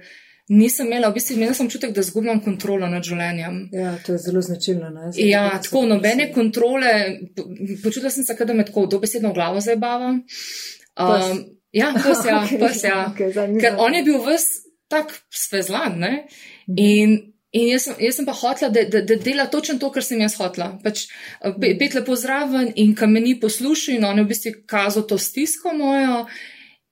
nisem 0.54 0.88
imela, 0.88 1.10
v 1.10 1.18
bistvu 1.18 1.36
imela 1.36 1.58
sem 1.58 1.72
čutek, 1.74 1.96
da 1.96 2.06
zgubljam 2.06 2.40
kontrolo 2.46 2.90
nad 2.92 3.04
življenjem. 3.04 3.60
Ja, 3.76 3.98
to 4.06 4.16
je 4.16 4.22
zelo 4.28 4.44
značilno. 4.46 4.94
Ne? 4.94 5.12
Zdaj, 5.12 5.28
ja, 5.32 5.50
tako, 5.64 5.88
nobene 5.90 6.30
kontrole, 6.36 6.94
počutila 7.84 8.14
sem 8.14 8.28
se, 8.28 8.38
da 8.38 8.54
me 8.54 8.66
tako 8.68 8.86
dobesedno 8.94 9.34
v 9.34 9.40
glavo 9.42 9.64
zabava. 9.64 10.14
Um, 10.98 11.44
ja, 11.74 11.92
pes, 11.98 12.24
ja, 12.30 12.40
okay, 12.46 12.62
pes, 12.62 12.86
ja. 12.86 13.02
Okay, 13.12 13.34
Ker 13.62 13.82
on 13.82 13.98
je 13.98 14.06
bil 14.06 14.22
ves 14.26 14.48
tak 14.88 15.14
svezlan, 15.30 16.00
ne? 16.00 16.14
Mhm. 16.68 16.78
In, 16.78 17.34
in 17.52 17.68
jaz, 17.72 17.88
sem, 17.88 17.96
jaz 18.00 18.20
sem 18.20 18.28
pa 18.28 18.36
hotla, 18.38 18.70
da, 18.70 18.84
da, 18.84 19.02
da 19.02 19.16
dela 19.16 19.48
točno 19.52 19.78
to, 19.80 19.92
kar 19.92 20.06
sem 20.06 20.22
jaz 20.22 20.38
hotla. 20.40 20.74
Pač, 20.84 21.08
pet 21.62 21.98
lepo 21.98 22.16
zraven 22.16 22.72
in 22.76 22.96
kam 22.96 23.16
me 23.16 23.24
ni 23.24 23.38
poslušal 23.40 23.98
in 23.98 24.06
on 24.06 24.22
je 24.22 24.28
v 24.28 24.32
bistvu 24.34 24.54
kazal 24.70 25.08
to 25.08 25.18
stisko 25.18 25.74
mojo. 25.74 26.26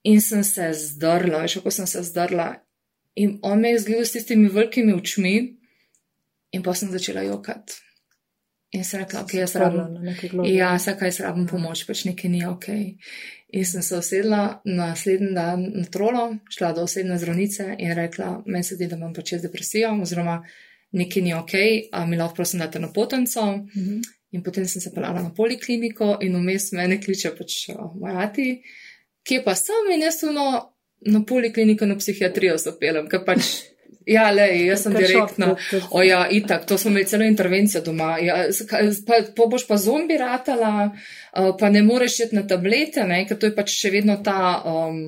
In 0.06 0.21
sem 0.21 0.44
se 0.45 0.69
zdrla, 0.77 1.47
še 1.50 1.63
ko 1.63 1.71
sem 1.74 1.88
se 1.89 2.03
zdrla. 2.06 2.51
In 3.18 3.39
on 3.47 3.62
me 3.62 3.71
je 3.74 3.80
zgledal 3.86 4.06
s 4.06 4.13
tistimi 4.13 4.51
velikimi 4.53 4.94
očmi, 4.94 5.36
in 6.53 6.63
pa 6.63 6.75
sem 6.77 6.91
začela 6.91 7.24
jokati. 7.25 7.85
In 8.73 8.83
sem 8.83 9.00
rekla, 9.00 9.21
ok, 9.21 9.33
jaz 9.33 9.56
rabim. 9.56 9.97
Ja, 10.50 10.73
vsakaj 10.75 11.07
jaz 11.07 11.19
rabim 11.23 11.45
pomoč, 11.47 11.85
pač 11.88 12.03
nekaj 12.07 12.31
ni 12.31 12.41
ok. 12.47 12.67
In 13.56 13.65
sem 13.65 13.83
se 13.85 13.97
usedla 13.97 14.62
naslednji 14.65 15.31
dan 15.35 15.63
na 15.75 15.85
trolo, 15.91 16.25
šla 16.51 16.73
do 16.75 16.83
osebne 16.88 17.19
zdravnice 17.21 17.75
in 17.77 17.94
rekla, 17.95 18.41
meni 18.45 18.67
se 18.67 18.75
zdi, 18.75 18.89
da 18.91 18.97
imam 19.00 19.13
pač 19.15 19.35
depresijo, 19.44 19.94
oziroma 20.01 20.41
nekaj 20.95 21.23
ni 21.23 21.33
ok, 21.38 21.56
a 21.91 22.06
mi 22.09 22.19
lahko 22.19 22.41
prosim 22.41 22.59
date 22.59 22.79
na 22.79 22.91
potenco. 22.94 23.45
Mm 23.51 23.69
-hmm. 23.75 24.01
In 24.31 24.44
potem 24.44 24.65
sem 24.65 24.81
se 24.81 24.91
pelala 24.91 25.21
na 25.21 25.31
polikliniko 25.33 26.17
in 26.21 26.35
vmes 26.35 26.71
mene 26.71 27.01
kliče 27.01 27.31
pač 27.38 27.69
mojati, 27.95 28.62
kje 29.23 29.44
pa 29.44 29.56
sem 29.56 29.91
in 29.94 30.01
jaz 30.01 30.19
suno 30.19 30.73
na 31.01 31.21
polikliniko, 31.27 31.85
na 31.85 31.95
psihiatrijo 31.95 32.57
se 32.57 32.71
pelem, 32.79 33.07
ker 33.09 33.23
pač. 33.25 33.39
Ja, 34.06 34.30
le, 34.31 34.46
jaz 34.68 34.84
sem 34.86 34.94
direktna. 34.94 35.56
O 35.90 36.04
ja, 36.06 36.25
itak, 36.30 36.66
to 36.69 36.78
smo 36.78 36.92
imeli 36.92 37.07
celo 37.10 37.25
intervencijo 37.25 37.81
doma. 37.86 38.16
Ja, 38.22 38.38
pa, 39.07 39.22
pa 39.36 39.48
boš 39.50 39.66
pa 39.68 39.78
zombi 39.81 40.18
ratala, 40.22 40.92
pa 41.60 41.69
ne 41.74 41.81
moreš 41.84 42.19
jeti 42.19 42.38
na 42.38 42.46
tablete, 42.48 43.04
ne, 43.07 43.24
ker 43.25 43.40
to 43.42 43.50
je 43.50 43.56
pač 43.57 43.74
še 43.74 43.94
vedno 43.98 44.19
ta. 44.24 44.40
Um, 44.66 45.02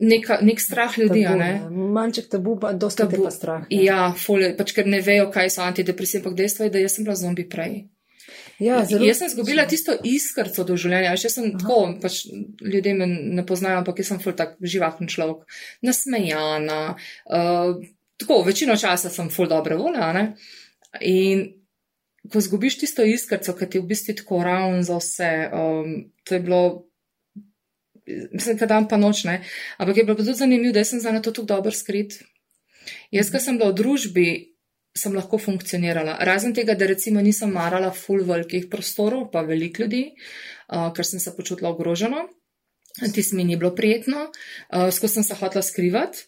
Neka, 0.00 0.38
nek 0.40 0.62
strah 0.64 0.94
ljudi. 0.96 1.26
Manjček 1.68 2.30
tabu, 2.32 2.54
pa 2.56 2.70
dosta 2.72 3.04
tabu. 3.04 3.26
pa 3.26 3.30
strah. 3.34 3.66
Ja, 3.68 3.80
ja 3.84 4.04
folje, 4.16 4.54
pač 4.56 4.72
ker 4.72 4.86
ne 4.88 5.02
vejo, 5.04 5.26
kaj 5.34 5.50
so 5.52 5.60
antidepresije, 5.66 6.22
ampak 6.22 6.38
dejstvo 6.38 6.64
je, 6.64 6.72
da 6.72 6.80
jaz 6.80 6.94
sem 6.96 7.04
bila 7.04 7.18
zombi 7.20 7.44
prej. 7.44 7.82
Ja, 8.60 8.82
zelo, 8.84 9.06
jaz 9.08 9.22
sem 9.22 9.30
izgubila 9.30 9.64
tisto 9.68 9.94
iskrco 10.04 10.64
do 10.68 10.76
življenja. 10.76 11.14
Jaz 11.16 11.36
sem 11.38 11.46
Aha. 11.48 11.60
tako, 11.62 11.78
pač 12.02 12.18
ljudje 12.60 12.92
me 12.98 13.06
ne 13.08 13.44
poznajo, 13.48 13.80
ampak 13.80 14.02
jaz 14.02 14.12
sem 14.12 14.20
ful 14.20 14.36
tak 14.36 14.58
živahen 14.60 15.08
človek, 15.08 15.46
nasmejana. 15.86 16.80
Uh, 17.24 17.80
tako, 18.20 18.42
večino 18.44 18.76
časa 18.76 19.12
sem 19.12 19.32
ful 19.32 19.48
dobre 19.48 19.80
volja. 19.80 20.10
Ne? 20.16 20.26
In 21.00 21.46
ko 22.28 22.42
zgubiš 22.44 22.76
tisto 22.82 23.06
iskrco, 23.06 23.56
ki 23.56 23.70
ti 23.70 23.80
v 23.80 23.88
bistvu 23.94 24.18
tako 24.20 24.42
ravno 24.44 24.84
za 24.84 25.00
vse, 25.00 25.32
um, 25.56 25.96
to 26.24 26.36
je 26.36 26.44
bilo. 26.44 26.62
Mislim, 28.34 28.56
da 28.58 28.66
dan 28.66 28.88
pa 28.90 28.98
noč 28.98 29.22
ne. 29.24 29.38
Ampak 29.78 29.96
je 29.96 30.04
bilo 30.04 30.18
tudi 30.18 30.34
zanimivo, 30.34 30.74
da 30.74 30.84
sem 30.84 31.00
za 31.00 31.14
to 31.22 31.30
tako 31.30 31.46
dober 31.46 31.74
skrit. 31.74 32.18
Jaz, 33.14 33.30
ko 33.30 33.38
sem 33.38 33.56
bila 33.56 33.70
v 33.70 33.78
družbi, 33.78 34.28
sem 34.96 35.14
lahko 35.14 35.38
funkcionirala. 35.38 36.16
Razen 36.26 36.54
tega, 36.54 36.74
da 36.74 36.88
recimo 36.90 37.22
nisem 37.22 37.52
marala 37.54 37.92
full 37.94 38.24
velikih 38.26 38.66
prostorov, 38.70 39.28
pa 39.32 39.42
velik 39.46 39.78
ljudi, 39.78 40.04
uh, 40.10 40.90
ker 40.96 41.06
sem 41.06 41.22
se 41.22 41.34
počutila 41.36 41.70
ogroženo. 41.70 42.26
Tis 43.14 43.32
mi 43.32 43.44
ni 43.46 43.56
bilo 43.56 43.70
prijetno, 43.74 44.26
uh, 44.26 44.90
skozi 44.90 45.20
sem 45.20 45.28
se 45.30 45.38
hotla 45.38 45.62
skrivati. 45.62 46.26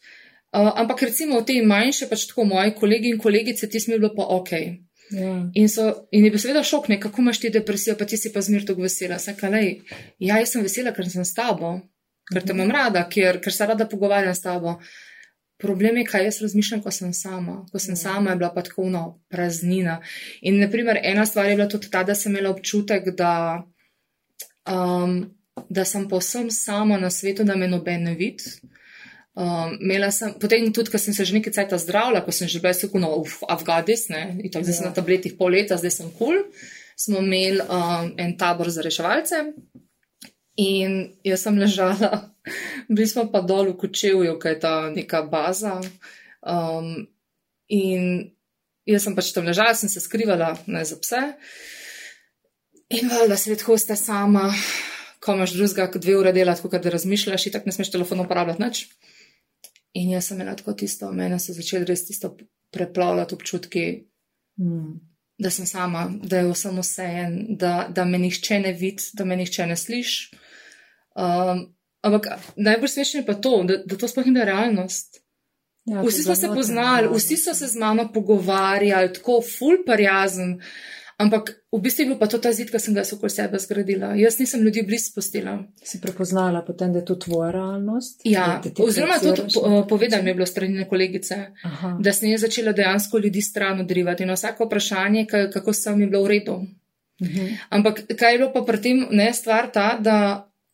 Uh, 0.53 0.71
ampak 0.79 1.03
recimo 1.09 1.41
v 1.41 1.49
tej 1.49 1.63
manjše, 1.67 2.07
pač 2.11 2.27
tako 2.31 2.45
moji 2.45 2.75
kolegi 2.77 3.11
in 3.11 3.19
kolegice, 3.19 3.69
tis 3.73 3.89
mi 3.89 3.97
je 3.97 4.03
bilo 4.03 4.13
pa 4.15 4.29
ok. 4.37 4.53
Ja. 5.13 5.33
In, 5.55 5.69
so, 5.69 6.09
in 6.13 6.25
je 6.25 6.31
bil 6.33 6.41
seveda 6.41 6.63
šok, 6.65 6.89
ne, 6.93 6.99
kako 7.01 7.23
imaš 7.25 7.41
ti 7.43 7.51
depresijo, 7.53 7.97
pa 7.99 8.07
ti 8.09 8.17
si 8.17 8.33
pa 8.33 8.41
zmer 8.45 8.67
tako 8.69 8.87
vesela. 8.87 9.19
Saj, 9.21 9.41
lej, 9.53 9.73
ja, 10.23 10.39
jaz 10.41 10.55
sem 10.55 10.65
vesela, 10.65 10.93
ker 10.97 11.09
sem 11.11 11.25
s 11.27 11.35
tabo, 11.37 11.75
ker 12.31 12.47
te 12.47 12.55
imam 12.57 12.71
rada, 12.73 13.05
ker, 13.11 13.41
ker 13.43 13.53
se 13.53 13.69
rada 13.69 13.89
pogovarjam 13.91 14.37
s 14.37 14.45
tabo. 14.45 14.79
Problem 15.63 15.97
je, 15.97 16.05
kaj 16.05 16.25
jaz 16.25 16.41
razmišljam, 16.43 16.83
ko 16.83 16.91
sem 16.91 17.13
sama. 17.15 17.61
Ko 17.73 17.79
sem 17.79 17.97
sama, 17.97 18.33
je 18.33 18.41
bila 18.41 18.51
pa 18.55 18.65
tako 18.67 18.89
no, 18.91 19.03
praznina. 19.31 20.01
In, 20.41 20.59
naprimer, 20.61 20.99
ena 21.03 21.27
stvar 21.27 21.47
je 21.47 21.57
bila 21.57 21.69
tudi 21.71 21.91
ta, 21.91 22.03
da 22.03 22.17
sem 22.19 22.33
imela 22.33 22.51
občutek, 22.51 23.13
da, 23.17 23.63
um, 24.67 25.21
da 25.69 25.85
sem 25.85 26.09
posem 26.09 26.51
sama 26.51 26.99
na 26.99 27.11
svetu, 27.11 27.47
da 27.47 27.57
me 27.57 27.71
noben 27.71 28.03
ne 28.11 28.17
vidi. 28.19 28.57
Um, 29.33 29.79
sem, 30.11 30.35
potem 30.41 30.73
tudi, 30.73 30.91
ko 30.91 30.99
sem 30.99 31.15
se 31.15 31.25
že 31.25 31.39
nekaj 31.39 31.55
cajt 31.55 31.79
zdravila, 31.87 32.21
ko 32.27 32.35
sem 32.35 32.49
že 32.49 32.61
bila 32.61 32.75
tako 32.75 32.99
no, 32.99 33.15
v 33.23 33.49
Afgadis, 33.49 34.09
ne, 34.13 34.37
in 34.43 34.51
tako 34.51 34.67
zdaj 34.67 34.77
sem 34.77 34.89
na 34.91 34.93
tabletih 34.93 35.39
pol 35.39 35.55
leta, 35.55 35.79
zdaj 35.81 35.95
sem 35.95 36.11
kul, 36.19 36.43
cool, 36.43 36.67
smo 36.99 37.23
imeli 37.23 37.63
um, 37.65 38.13
en 38.19 38.37
tabor 38.37 38.69
za 38.69 38.83
reševalce. 38.83 39.47
In 40.61 41.17
jaz 41.25 41.47
sem 41.47 41.57
ležala, 41.59 42.29
bili 42.95 43.09
smo 43.09 43.25
pa 43.33 43.41
dol 43.41 43.73
v 43.73 43.79
Kočevju, 43.81 44.37
kaj 44.41 44.53
je 44.53 44.61
ta 44.61 44.75
neka 44.93 45.23
baza. 45.33 45.79
Um, 46.43 47.07
in 47.73 48.35
jaz 48.89 49.07
sem 49.07 49.17
pač 49.17 49.33
tam 49.33 49.49
ležala, 49.49 49.75
sem 49.79 49.89
se 49.89 50.03
skrivala 50.03 50.53
ne, 50.67 50.85
za 50.85 50.99
pse. 51.01 51.23
In 52.93 53.09
valjda 53.09 53.39
svet 53.41 53.65
hosta 53.65 53.97
sama, 53.97 54.51
ko 55.23 55.39
imaš 55.39 55.55
drugega, 55.57 55.89
dve 55.97 56.19
ure 56.21 56.33
delati, 56.37 56.61
kot 56.61 56.83
da 56.85 56.93
razmišljaš, 56.93 57.47
in 57.49 57.55
tako 57.55 57.71
ne 57.71 57.77
smeš 57.79 57.95
telefon 57.95 58.21
uporabljati 58.27 58.63
nič. 58.63 58.83
In 59.97 60.13
jaz 60.13 60.29
sem 60.29 60.41
tako 60.45 60.75
tisto, 60.77 61.09
meni 61.17 61.41
so 61.41 61.57
začeli 61.57 61.89
res 61.89 62.05
tisto 62.09 62.35
preplavljati 62.73 63.37
občutki. 63.39 63.87
Hmm 64.61 65.01
da 65.43 65.51
sem 65.51 65.67
sama, 65.67 66.07
da 66.23 66.39
je 66.39 66.51
vsem 66.53 66.79
vse 66.79 67.09
en, 67.25 67.35
da, 67.59 67.89
da 67.91 68.05
me 68.05 68.19
nihče 68.23 68.61
ne 68.61 68.73
vidi, 68.73 69.11
da 69.19 69.25
me 69.25 69.37
nihče 69.37 69.67
ne 69.67 69.77
sliši. 69.77 70.37
Um, 71.15 71.67
ampak 72.03 72.29
najbolj 72.57 72.89
smešno 72.89 73.21
je 73.21 73.27
pa 73.27 73.35
to, 73.35 73.57
da, 73.69 73.83
da 73.87 73.99
to 73.99 74.09
sploh 74.09 74.27
ni 74.27 74.33
bila 74.33 74.49
realnost. 74.49 75.23
Ja, 75.85 76.03
Vsi 76.03 76.23
smo 76.23 76.35
se 76.39 76.49
poznali, 76.55 77.09
vsi 77.11 77.37
so 77.37 77.55
se 77.55 77.67
z 77.67 77.77
mano 77.77 78.07
pogovarjali, 78.13 79.13
tako 79.13 79.41
ful 79.43 79.83
parjazen. 79.87 80.61
Ampak 81.23 81.45
v 81.71 81.79
bistvu 81.79 82.03
je 82.03 82.09
bil 82.09 82.19
pa 82.19 82.27
to 82.27 82.39
ta 82.39 82.51
zid, 82.51 82.69
ki 82.69 82.79
sem 82.79 82.95
ga 82.95 83.05
okoli 83.07 83.31
sebe 83.31 83.59
zgradila. 83.59 84.13
Jaz 84.15 84.39
nisem 84.39 84.61
ljudi 84.61 84.83
blizu 84.83 85.05
spustila. 85.07 85.55
Si 85.81 86.01
prepoznala 86.01 86.63
potem, 86.63 86.93
da 86.93 86.99
je 86.99 87.05
to 87.05 87.15
tvoja 87.17 87.51
realnost? 87.51 88.21
Ja, 88.25 88.47
oziroma 88.79 89.19
tudi 89.19 89.47
po, 89.49 89.63
na- 89.63 89.87
povedal 89.87 90.23
mi 90.23 90.31
je 90.31 90.35
bilo 90.35 90.47
strani 90.47 90.85
kolegice, 90.85 91.37
Aha. 91.65 91.97
da 92.01 92.13
sem 92.13 92.31
jaz 92.31 92.41
začela 92.41 92.73
dejansko 92.73 93.19
ljudi 93.19 93.41
stran 93.43 93.81
odrivati. 93.81 94.25
Na 94.25 94.35
vsako 94.35 94.65
vprašanje, 94.65 95.27
ka- 95.27 95.51
kako 95.51 95.73
sem 95.73 95.99
mi 95.99 96.07
bilo 96.07 96.25
v 96.25 96.29
redu. 96.29 96.57
Mhm. 97.23 97.47
Ampak 97.71 98.03
kaj 98.11 98.33
je 98.33 98.39
bilo 98.39 98.51
pa 98.53 98.63
pri 98.63 98.81
tem, 98.81 99.07
ne 99.11 99.33
stvar 99.33 99.71
ta, 99.71 99.99
da 100.01 100.19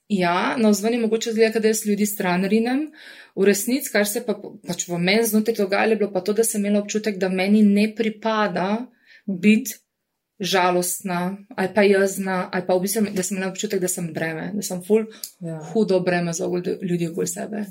ja, 0.08 0.56
na 0.56 0.70
vzven 0.70 0.94
je 0.94 1.00
mogoče 1.00 1.32
zgleda, 1.32 1.60
da 1.60 1.68
jaz 1.68 1.86
ljudi 1.86 2.06
stran 2.06 2.44
rinem. 2.44 2.90
V 3.36 3.44
resnici, 3.44 3.90
kar 3.92 4.06
se 4.06 4.22
pa 4.22 4.34
pač 4.66 4.88
v 4.88 4.98
meni 4.98 5.24
znotraj 5.24 5.56
dogajalo, 5.56 5.92
je 5.92 5.96
bilo 5.96 6.10
pa 6.10 6.20
to, 6.20 6.32
da 6.32 6.42
sem 6.42 6.60
imela 6.60 6.80
občutek, 6.80 7.18
da 7.18 7.28
meni 7.30 7.60
ne 7.62 7.92
pripada 7.94 8.86
biti 9.26 9.74
žalostna 10.40 11.37
ali 11.57 11.68
pa 11.75 11.83
jazna, 11.83 12.49
ali 12.52 12.66
pa 12.66 12.75
v 12.75 12.80
bistvu, 12.80 13.07
da 13.14 13.23
sem 13.23 13.37
imela 13.37 13.50
občutek, 13.50 13.80
da 13.80 13.88
sem 13.88 14.12
breme, 14.14 14.50
da 14.54 14.62
sem 14.62 14.83
ful 14.83 15.04
Ja. 15.40 15.59
hudo 15.73 16.00
breme 16.00 16.33
za 16.33 16.47
ljudi 16.83 17.09
okoli 17.09 17.26
sebe. 17.26 17.64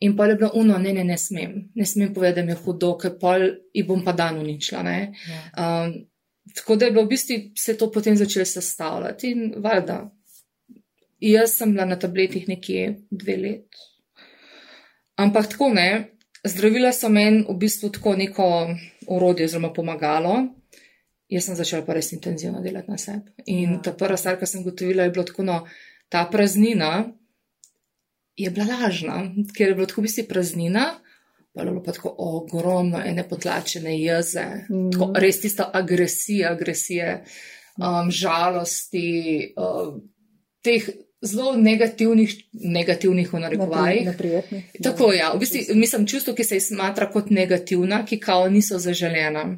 In 0.00 0.16
pa 0.16 0.26
je 0.26 0.34
bilo 0.34 0.50
uno, 0.54 0.78
ne, 0.78 0.92
ne, 0.92 1.04
ne 1.04 1.18
smem, 1.18 1.70
ne 1.74 1.84
smem 1.86 2.14
povedati, 2.14 2.40
da 2.40 2.44
mi 2.44 2.52
je 2.52 2.56
hudo, 2.64 2.96
ker 2.98 3.18
pol 3.20 3.40
jih 3.72 3.86
bom 3.86 4.04
pa 4.04 4.12
dan 4.12 4.38
uničila. 4.38 4.82
Ja. 4.90 5.08
Um, 5.56 5.94
tako 6.54 6.76
da 6.76 6.84
je 6.84 6.90
bilo 6.90 7.04
v 7.04 7.08
bistvu 7.08 7.36
se 7.56 7.76
to 7.76 7.90
potem 7.92 8.16
začelo 8.16 8.44
sestavljati 8.44 9.30
in 9.30 9.54
valjda. 9.56 10.10
Jaz 11.20 11.50
sem 11.56 11.72
bila 11.72 11.84
na 11.84 11.98
tabletih 11.98 12.48
nekje 12.48 13.00
dve 13.10 13.36
let. 13.36 13.68
Ampak 15.16 15.48
tako 15.48 15.72
ne, 15.74 16.16
zdravila 16.44 16.92
so 16.92 17.08
meni 17.08 17.44
v 17.48 17.56
bistvu 17.56 17.90
tako 17.90 18.16
neko 18.16 18.76
orodje 19.06 19.44
oziroma 19.44 19.72
pomagalo. 19.72 20.36
Jaz 21.28 21.44
sem 21.48 21.56
začela 21.58 21.82
pa 21.82 21.94
res 21.96 22.12
intenzivno 22.14 22.60
delati 22.62 22.90
na 22.90 22.98
sebi. 22.98 23.32
In 23.46 23.72
Ja. 23.72 23.80
ta 23.82 23.92
prva 23.92 24.16
stvar, 24.16 24.38
ki 24.38 24.46
sem 24.46 24.62
gotovila, 24.62 25.02
je 25.02 25.10
bilo 25.10 25.24
tako, 25.24 25.42
no, 25.42 25.66
ta 26.08 26.24
praznina 26.30 27.12
je 28.36 28.50
bila 28.50 28.66
lažna, 28.66 29.32
ker 29.56 29.68
je 29.68 29.74
bilo 29.74 29.86
tako 29.86 30.00
v 30.00 30.06
bistvu 30.06 30.24
praznina, 30.28 30.84
pa 31.54 31.62
je 31.62 31.70
bilo 31.70 31.82
pa 31.82 31.92
tako 31.92 32.14
ogromno 32.18 33.00
ene 33.04 33.28
potlačene 33.28 33.96
jeze, 33.98 34.44
tako 34.92 35.12
res 35.16 35.40
tista 35.40 35.70
agresija, 35.72 36.52
agresije, 36.52 37.24
um, 37.78 38.10
žalosti, 38.10 39.54
um, 39.56 40.02
teh 40.62 40.86
zelo 41.22 41.56
negativnih, 41.56 42.34
negativnih 42.52 43.32
v 43.32 43.40
narekovajih. 43.40 44.06
Neprijetni. 44.06 44.64
Tako 44.82 45.12
ja, 45.12 45.32
v 45.32 45.38
bistvu 45.38 45.74
mislim 45.74 46.06
čustvo, 46.06 46.34
ki 46.34 46.44
se 46.44 46.60
jih 46.60 46.64
smatra 46.64 47.10
kot 47.10 47.30
negativna, 47.30 48.04
ki 48.06 48.20
kao 48.20 48.48
niso 48.48 48.78
zaželena. 48.78 49.56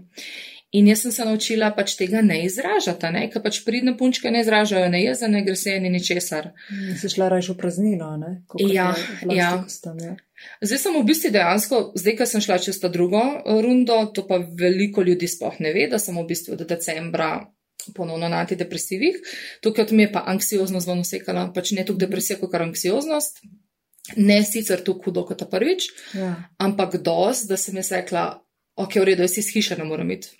In 0.73 0.87
jaz 0.87 1.01
sem 1.01 1.13
se 1.13 1.25
naučila 1.25 1.71
pač 1.73 1.95
tega 1.97 2.21
ne 2.21 2.43
izražati, 2.45 3.09
ne? 3.13 3.23
ker 3.33 3.41
pač 3.43 3.63
pridne 3.65 3.95
punčke 3.97 4.29
ne 4.31 4.43
izražajo 4.45 4.89
ne 4.93 5.01
jeze, 5.01 5.29
ne 5.29 5.41
agresije, 5.41 5.79
ni 5.81 5.89
ničesar. 5.89 6.51
Si 7.01 7.09
šla 7.09 7.29
raje 7.33 7.49
v 7.49 7.57
praznino, 7.57 8.11
ne? 8.21 8.43
Kakor 8.47 8.69
Ja, 8.75 8.91
ja. 9.33 9.65
s 9.69 9.81
tem, 9.81 9.97
ja. 10.05 10.17
Zdaj 10.61 10.79
sem 10.79 10.99
v 10.99 11.05
bistvu 11.09 11.31
dejansko, 11.33 11.79
zdaj, 11.97 12.17
ko 12.19 12.27
sem 12.29 12.41
šla 12.45 12.59
čez 12.61 12.77
ta 12.83 12.89
drugo 12.93 13.23
eh, 13.41 13.63
rundo, 13.65 13.97
to 14.13 14.27
pa 14.29 14.37
veliko 14.39 15.03
ljudi 15.03 15.29
sploh 15.29 15.57
ne 15.65 15.73
ve, 15.73 15.87
da 15.89 15.99
sem 15.99 16.15
v 16.21 16.27
bistvu 16.29 16.53
od 16.59 16.67
decembra 16.69 17.31
ponovno 17.97 18.29
na 18.29 18.43
antidepresivih. 18.45 19.17
Tukaj 19.65 19.89
mi 19.97 20.05
je 20.05 20.13
pa 20.13 20.23
anksioznost 20.29 20.85
zelo 20.85 21.01
usekala, 21.01 21.47
pač 21.55 21.73
ne 21.73 21.85
toliko 21.89 22.05
depresija, 22.05 22.37
kot 22.39 22.53
kar 22.53 22.67
anksioznost. 22.69 23.41
Ne 24.21 24.43
sicer 24.45 24.85
tako 24.85 25.09
hudo 25.09 25.25
kot 25.25 25.41
ta 25.41 25.47
prvič, 25.49 25.89
Ja. 26.17 26.35
ampak 26.59 26.97
dost, 27.01 27.49
da 27.49 27.57
sem 27.57 27.77
jaz 27.77 27.91
rekla, 27.93 28.43
ok, 28.77 29.01
v 29.01 29.05
redu, 29.11 29.25
jaz 29.25 29.39
iz 29.41 29.49
hiše 29.53 29.77
ne 29.81 29.85
morem 29.85 30.11
iti. 30.11 30.37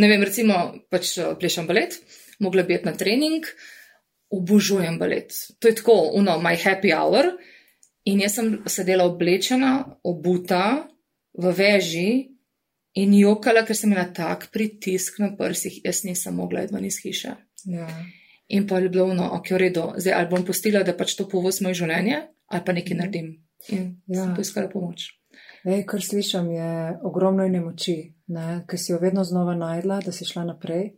Ne 0.00 0.08
vem, 0.08 0.24
recimo, 0.24 0.58
pač 0.92 1.16
eh, 1.18 1.34
plešem 1.38 1.68
balet, 1.68 1.98
mogla 2.40 2.64
bi 2.64 2.76
iti 2.78 2.88
na 2.88 2.94
trening, 2.96 3.46
obožujem 4.32 4.96
balet. 4.98 5.34
To 5.60 5.68
je 5.68 5.76
tako, 5.80 5.98
uno, 6.16 6.38
my 6.40 6.56
happy 6.56 6.94
hour. 6.96 7.34
In 8.08 8.22
jaz 8.24 8.38
sem 8.38 8.56
sedela 8.66 9.04
oblečena, 9.06 9.76
obuta, 10.02 10.88
v 11.38 11.52
veži 11.56 12.10
in 12.98 13.14
jokala, 13.16 13.62
ker 13.64 13.76
sem 13.76 13.92
imela 13.92 14.08
tak 14.12 14.50
pritisk 14.52 15.20
na 15.22 15.30
prsih, 15.36 15.80
jaz 15.84 16.02
nisem 16.04 16.36
mogla 16.36 16.64
iti 16.64 16.74
ven 16.74 16.88
iz 16.88 16.98
hiše. 17.00 17.36
Ja. 17.72 17.88
In 18.52 18.66
pa 18.68 18.82
je 18.82 18.90
bilo, 18.92 19.14
no, 19.16 19.30
ok, 19.38 19.54
v 19.54 19.60
redu, 19.68 19.86
zdaj 19.96 20.18
ali 20.18 20.28
bom 20.28 20.44
pustila, 20.44 20.82
da 20.84 20.92
pač 20.96 21.14
to 21.16 21.28
povoz 21.30 21.62
moje 21.64 21.80
življenje, 21.80 22.18
ali 22.52 22.64
pa 22.66 22.74
nekaj 22.76 22.98
naredim. 22.98 23.32
In 23.72 23.86
ja. 24.10 24.24
Sem 24.26 24.34
poiskala 24.36 24.68
pomoč. 24.68 25.12
Ej, 25.62 25.84
kar 25.88 26.02
slišim, 26.02 26.50
je 26.52 26.70
ogromno 27.06 27.46
ene 27.46 27.62
ker 28.66 28.78
si 28.78 28.92
jo 28.92 28.98
vedno 28.98 29.24
znova 29.24 29.54
najdla, 29.54 30.00
da 30.04 30.12
si 30.12 30.24
šla 30.24 30.44
naprej. 30.44 30.90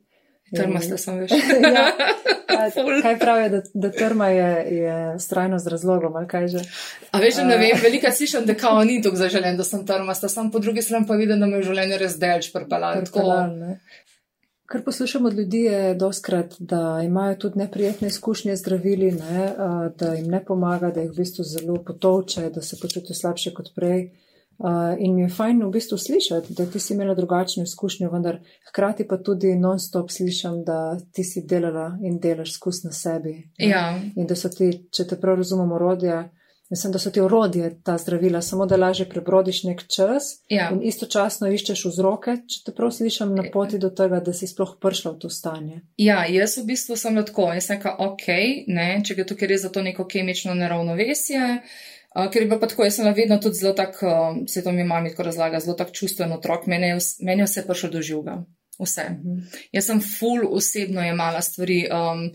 Trmasta 0.56 0.96
sem, 0.96 1.18
veš. 1.18 1.30
ja. 1.76 1.90
Kaj 3.02 3.18
pravijo, 3.18 3.48
da, 3.48 3.62
da 3.74 3.90
trma 3.90 4.28
je, 4.28 4.76
je 4.76 5.20
strajno 5.20 5.58
z 5.58 5.66
razlogom, 5.66 6.16
ali 6.16 6.28
kaj 6.28 6.48
že? 6.48 6.60
A 7.10 7.18
veš, 7.18 7.40
ne 7.42 7.56
vem, 7.58 7.78
veliko 7.82 8.10
slišim, 8.12 8.44
da 8.46 8.54
kao 8.54 8.84
ni 8.84 9.00
tako 9.02 9.16
zaželen, 9.16 9.56
da 9.56 9.64
sem 9.64 9.86
trmasta, 9.86 10.28
sam 10.28 10.50
po 10.50 10.58
drugi 10.58 10.82
strani 10.82 11.06
pa 11.08 11.14
vidim, 11.14 11.40
da 11.40 11.46
me 11.46 11.58
je 11.58 11.68
življenje 11.68 11.98
res 11.98 12.16
delč 12.18 12.52
prepelalo. 12.52 13.02
Kar 14.66 14.82
poslušam 14.84 15.26
od 15.26 15.34
ljudi 15.34 15.60
je 15.66 15.94
doskrat, 15.94 16.54
da 16.58 17.00
imajo 17.04 17.34
tudi 17.36 17.58
neprijetne 17.58 18.08
izkušnje 18.08 18.56
z 18.56 18.60
zdravili, 18.60 19.10
ne, 19.12 19.42
a, 19.58 19.88
da 19.98 20.14
jim 20.14 20.30
ne 20.30 20.40
pomaga, 20.44 20.90
da 20.90 21.04
jih 21.04 21.10
v 21.10 21.16
bistvu 21.16 21.44
zelo 21.44 21.76
potovče, 21.84 22.48
da 22.50 22.62
se 22.62 22.78
počutijo 22.80 23.14
slabše 23.14 23.52
kot 23.54 23.74
prej. 23.76 24.08
A, 24.58 24.94
In 24.98 25.14
mi 25.14 25.22
je 25.22 25.28
fajn 25.28 25.64
v 25.64 25.70
bistvu 25.70 25.98
slišati, 25.98 26.54
da 26.54 26.66
ti 26.66 26.80
si 26.80 26.94
imela 26.94 27.14
drugačno 27.14 27.62
izkušnjo, 27.62 28.10
vendar 28.10 28.38
hkrati 28.68 29.08
pa 29.08 29.16
tudi 29.16 29.56
non-stop 29.56 30.10
slišam, 30.10 30.64
da 30.64 30.98
ti 31.12 31.24
si 31.24 31.42
delala 31.46 31.98
in 32.02 32.18
delaš 32.18 32.52
skus 32.54 32.84
na 32.84 32.92
sebi. 32.92 33.50
ja, 33.58 34.00
In 34.16 34.26
da 34.26 34.36
so 34.36 34.48
ti, 34.48 34.86
če 34.90 35.06
te 35.06 35.20
prav 35.20 35.36
razumem, 35.36 35.72
orodja, 35.72 36.28
mislim, 36.70 36.92
da 36.92 36.98
so 36.98 37.10
ti 37.10 37.20
orodje 37.20 37.82
ta 37.82 37.98
zdravila, 37.98 38.40
samo 38.42 38.66
da 38.66 38.76
lažje 38.76 39.08
prebrodiš 39.08 39.62
nek 39.64 39.82
čas 39.96 40.38
ja. 40.48 40.70
in 40.72 40.80
istočasno 40.82 41.50
iščeš 41.52 41.84
vzroke, 41.84 42.36
če 42.48 42.62
te 42.64 42.72
prav 42.72 42.90
slišim, 42.90 43.34
na 43.34 43.44
poti 43.52 43.78
do 43.78 43.90
tega, 43.90 44.20
da 44.20 44.32
si 44.32 44.46
sploh 44.46 44.76
prišla 44.80 45.12
v 45.12 45.18
to 45.18 45.30
stanje. 45.30 45.80
ja, 45.96 46.24
jaz 46.26 46.56
v 46.58 46.64
bistvu 46.72 46.96
sem 46.96 47.16
lahko, 47.16 47.50
jaz 47.52 47.66
sem 47.66 47.76
rekla, 47.76 47.96
ok, 47.98 48.28
ne, 48.66 49.02
če 49.04 49.14
gre 49.14 49.26
tukaj 49.28 49.48
res 49.48 49.62
za 49.62 49.68
to 49.70 49.82
neko 49.82 50.06
kemično 50.06 50.54
neravnovesje. 50.54 51.60
Uh, 52.14 52.28
ker 52.30 52.42
je 52.42 52.48
bilo 52.48 52.60
pa 52.62 52.68
tako, 52.70 52.84
jaz 52.86 53.00
sem 53.00 53.14
vedno 53.14 53.40
tudi 53.42 53.58
zelo 53.58 53.72
tak, 53.74 53.96
uh, 54.02 54.36
se 54.46 54.62
to 54.62 54.72
mi 54.72 54.84
mami 54.86 55.10
tako 55.10 55.26
razlaga, 55.26 55.60
zelo 55.60 55.74
tak 55.74 55.90
čustven 55.92 56.32
otrok, 56.32 56.68
meni 56.70 56.92
je, 56.92 56.98
meni 57.26 57.42
je 57.42 57.48
vse 57.48 57.64
prišlo 57.66 57.90
do 57.90 58.02
živega. 58.02 58.36
Vse. 58.78 59.08
Mhm. 59.10 59.40
Jaz 59.72 59.86
sem 59.86 60.00
full 60.02 60.46
osebno 60.50 61.02
jemala 61.02 61.42
stvari. 61.42 61.84
Um, 61.90 62.28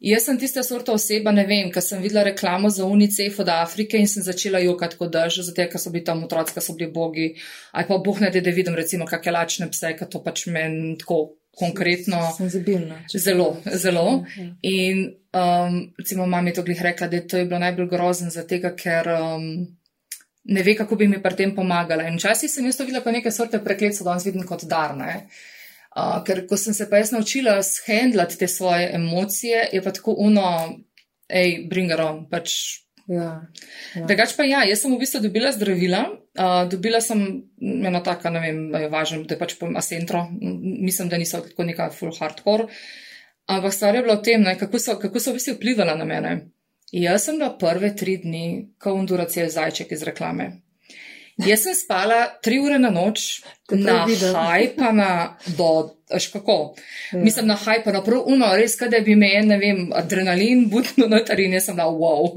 jaz 0.00 0.24
sem 0.24 0.38
tista 0.38 0.62
sorta 0.62 0.92
oseba, 0.92 1.32
ne 1.32 1.44
vem, 1.46 1.70
ker 1.72 1.82
sem 1.82 2.02
videla 2.02 2.24
reklamo 2.24 2.70
za 2.70 2.86
UNICEF 2.86 3.40
od 3.40 3.48
Afrike 3.48 3.98
in 3.98 4.08
sem 4.08 4.22
začela 4.22 4.60
jokati 4.64 4.96
kot 4.96 5.12
dež, 5.12 5.40
zato 5.50 5.68
ker 5.72 5.80
so 5.80 5.92
bili 5.92 6.04
tam 6.04 6.24
otroci, 6.24 6.54
ker 6.54 6.64
so 6.64 6.76
bili 6.78 6.90
bogi. 6.92 7.32
Ali 7.72 7.88
pa 7.88 7.98
boh 7.98 8.20
ne, 8.20 8.30
da 8.30 8.54
vidim 8.54 8.76
recimo 8.78 9.06
kakšne 9.08 9.32
lačne 9.32 9.70
pse, 9.72 9.92
ker 9.98 10.08
to 10.08 10.22
pač 10.24 10.46
meni 10.46 10.96
tako 11.00 11.38
konkretno. 11.58 12.20
Senzibilna. 12.36 13.02
če 13.10 13.18
Zelo, 13.18 13.48
zelo. 13.82 14.06
rečem. 14.24 14.52
In 14.62 15.04
um, 15.38 15.78
recimo 15.98 16.26
mami 16.26 16.52
to 16.52 16.62
glih 16.62 16.82
rekla, 16.82 17.08
da 17.08 17.16
je 17.16 17.26
to 17.28 17.38
je 17.38 17.44
bilo 17.44 17.60
najbolj 17.62 17.88
grozen 17.88 18.30
zato, 18.30 18.58
ker 18.76 19.08
um, 19.14 19.44
ne 20.44 20.62
ve, 20.62 20.74
kako 20.76 20.96
bi 20.96 21.08
mi 21.08 21.22
pri 21.22 21.36
tem 21.36 21.54
pomagala. 21.54 22.08
In 22.08 22.18
včasih 22.18 22.50
sem 22.50 22.66
jaz 22.66 22.76
to 22.76 22.88
videla 22.88 23.04
kot 23.04 23.14
neke 23.14 23.32
sorte 23.32 23.60
prekletstva, 23.64 24.10
danes 24.10 24.26
vidim 24.26 24.46
kot 24.48 24.64
dar. 24.64 24.96
ne. 24.96 25.28
Uh, 25.96 26.18
ker 26.24 26.44
ko 26.46 26.56
sem 26.56 26.74
se 26.74 26.86
pa 26.90 27.00
jaz 27.00 27.12
naučila 27.12 27.62
shendlati 27.62 28.38
te 28.38 28.48
svoje 28.48 28.90
emocije, 28.94 29.68
je 29.72 29.82
pa 29.82 29.92
tako 29.92 30.14
uno, 30.18 30.44
hej, 31.32 31.64
bring 31.70 31.90
it 31.90 32.00
on, 32.00 32.26
pač 32.30 32.52
Ja, 33.08 33.48
ja. 33.96 34.04
Drugač 34.04 34.34
pa 34.36 34.44
ja, 34.44 34.66
jaz 34.68 34.82
sem 34.84 34.92
v 34.92 35.00
bistvu 35.00 35.22
dobila 35.24 35.48
zdravila. 35.48 36.02
Uh, 36.36 36.68
dobila 36.68 37.00
sem 37.00 37.22
eno 37.56 38.02
taka, 38.04 38.28
ne 38.28 38.42
vem, 38.42 38.58
je 38.68 38.90
važno, 38.92 39.22
da 39.24 39.32
je 39.32 39.40
pač 39.40 39.54
po 39.56 39.70
asentro. 39.80 40.26
Mislim, 40.28 41.08
da 41.08 41.16
niso 41.16 41.40
tako 41.40 41.64
neka 41.64 41.88
full 41.96 42.12
hardcore. 42.12 42.68
Ampak 43.48 43.72
stvar 43.72 43.96
je 43.96 44.02
bila 44.04 44.18
v 44.18 44.22
tem, 44.22 44.42
ne, 44.44 44.54
kako, 44.60 44.78
so, 44.78 44.98
kako 45.00 45.20
so 45.20 45.32
v 45.32 45.38
bistvu 45.40 45.56
vplivala 45.56 45.96
na 45.96 46.04
mene. 46.04 46.32
Jaz 46.92 47.24
sem 47.24 47.38
bila 47.40 47.54
prve 47.60 47.94
tri 47.96 48.18
dni 48.20 48.44
kot 48.80 48.96
unduracel 48.96 49.48
zajček 49.52 49.92
iz 49.92 50.04
reklame. 50.04 50.50
Jaz 51.46 51.62
sem 51.62 51.74
spala 51.74 52.24
tri 52.42 52.58
ure 52.58 52.78
na 52.82 52.90
noč, 52.90 53.44
na 53.70 54.00
hajpana 54.08 55.36
do, 55.54 55.94
až 56.10 56.26
kako. 56.32 56.74
Ja. 57.12 57.18
Mislim, 57.22 57.46
na 57.46 57.54
hajpana, 57.54 58.00
prav 58.02 58.26
uno, 58.26 58.48
res, 58.58 58.74
kada 58.80 58.98
bi 59.06 59.14
me, 59.14 59.30
ne 59.46 59.58
vem, 59.60 59.84
adrenalin 59.94 60.66
butno 60.72 61.06
notar 61.06 61.38
in 61.40 61.54
jaz 61.54 61.68
sem 61.68 61.78
dal 61.78 61.94
wow. 61.94 62.32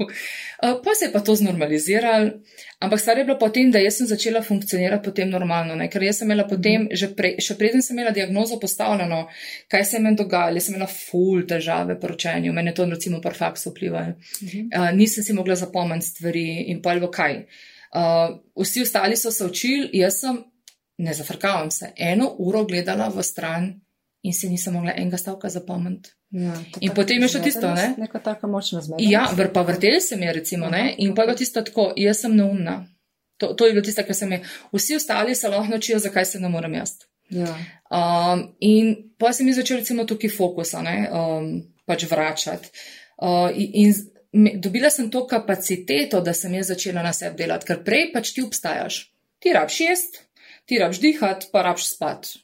Uh, 0.62 0.76
pa 0.84 0.94
se 0.94 1.08
je 1.08 1.12
pa 1.12 1.18
to 1.20 1.34
znormaliziralo, 1.34 2.30
ampak 2.78 3.00
stvar 3.00 3.18
je 3.18 3.24
bila 3.24 3.38
potem, 3.38 3.72
da 3.74 3.82
jaz 3.82 3.96
sem 3.98 4.06
začela 4.06 4.42
funkcionirati 4.42 5.02
potem 5.04 5.32
normalno, 5.34 5.74
ne? 5.74 5.88
ker 5.90 6.04
jaz 6.06 6.20
sem 6.22 6.30
imela 6.30 6.46
potem, 6.46 6.86
mm. 6.86 7.16
pre, 7.18 7.32
še 7.42 7.58
preden 7.58 7.82
sem 7.82 7.98
imela 7.98 8.14
diagnozo 8.14 8.60
postavljeno, 8.62 9.24
kaj 9.72 9.84
se 9.88 9.98
je 9.98 10.04
meni 10.04 10.20
dogajalo, 10.22 10.60
jaz 10.60 10.68
sem 10.68 10.78
imela 10.78 10.90
full 10.92 11.42
težave 11.50 11.98
po 11.98 12.12
ročenju, 12.14 12.54
meni 12.54 12.70
je 12.70 12.78
to 12.78 12.86
recimo 12.92 13.18
par 13.24 13.34
faksu 13.34 13.74
vplivalo. 13.74 14.14
-hmm. 14.14 14.70
uh, 14.70 14.94
nisem 14.94 15.24
si 15.24 15.32
mogla 15.32 15.58
zapomniti 15.58 16.06
stvari 16.06 16.70
in 16.70 16.82
pa 16.82 16.90
ali 16.90 17.10
kaj. 17.10 17.42
Uh, 17.92 18.38
vsi 18.56 18.82
ostali 18.82 19.16
so 19.16 19.30
se 19.30 19.44
učili, 19.44 19.90
jaz 19.92 20.20
sem, 20.20 20.38
ne 20.98 21.14
zafrkavam 21.14 21.70
se, 21.70 21.92
eno 21.96 22.30
uro 22.38 22.64
gledala 22.64 23.08
v 23.08 23.22
stran 23.22 23.68
in 24.22 24.34
se 24.34 24.48
nisem 24.48 24.74
mogla 24.74 24.94
enega 24.96 25.18
stavka 25.18 25.48
zapomniti. 25.48 26.10
Ja, 26.32 26.54
in 26.80 26.94
potem 26.96 27.20
je 27.20 27.28
še 27.34 27.42
tisto, 27.44 27.68
ne? 27.76 27.90
Neka 28.00 28.22
taka 28.24 28.48
močna 28.48 28.80
zmeda. 28.80 29.04
Ja, 29.04 29.26
vr 29.36 29.50
pa 29.52 29.66
vrtel 29.68 29.98
se 30.00 30.16
mi 30.16 30.24
je, 30.24 30.32
recimo, 30.38 30.70
ne? 30.72 30.94
In 31.04 31.12
pa 31.14 31.26
je 31.28 31.34
tisto 31.42 31.60
tako, 31.60 31.90
jaz 31.96 32.22
sem 32.24 32.36
neumna. 32.36 32.78
To, 33.42 33.50
to 33.52 33.66
je 33.68 33.74
bilo 33.74 33.84
tisto, 33.84 34.04
kar 34.06 34.16
se 34.16 34.28
mi 34.30 34.38
je. 34.38 34.46
Vsi 34.72 34.96
ostali 34.96 35.34
se 35.36 35.50
lahko 35.52 35.74
naučijo, 35.74 35.98
zakaj 36.00 36.24
se 36.30 36.40
ne 36.40 36.48
morem 36.48 36.78
jaz. 36.78 36.94
Ja. 37.28 37.52
Um, 37.92 38.46
in 38.60 38.94
pa 39.18 39.34
se 39.36 39.44
mi 39.44 39.52
začel, 39.52 39.82
recimo, 39.82 40.06
tukaj 40.08 40.32
fokusa, 40.32 40.80
ne? 40.86 40.96
Um, 41.12 41.52
pač 41.84 42.06
vračati. 42.08 42.72
Uh, 43.20 43.52
in, 43.52 43.92
dobila 44.32 44.90
sem 44.90 45.10
to 45.10 45.26
kapaciteto, 45.26 46.20
da 46.20 46.34
sem 46.34 46.54
jaz 46.54 46.72
začela 46.72 47.02
na 47.02 47.12
sebi 47.12 47.42
delati, 47.42 47.68
ker 47.68 47.82
prej 47.84 48.10
pač 48.14 48.32
ti 48.32 48.44
obstajaš. 48.44 49.02
Ti 49.42 49.52
rabš 49.52 49.80
jesti, 49.80 50.24
ti 50.66 50.78
rabš 50.80 51.00
dihati, 51.02 51.48
pa 51.52 51.62
rabš 51.66 51.88
spati. 51.94 52.40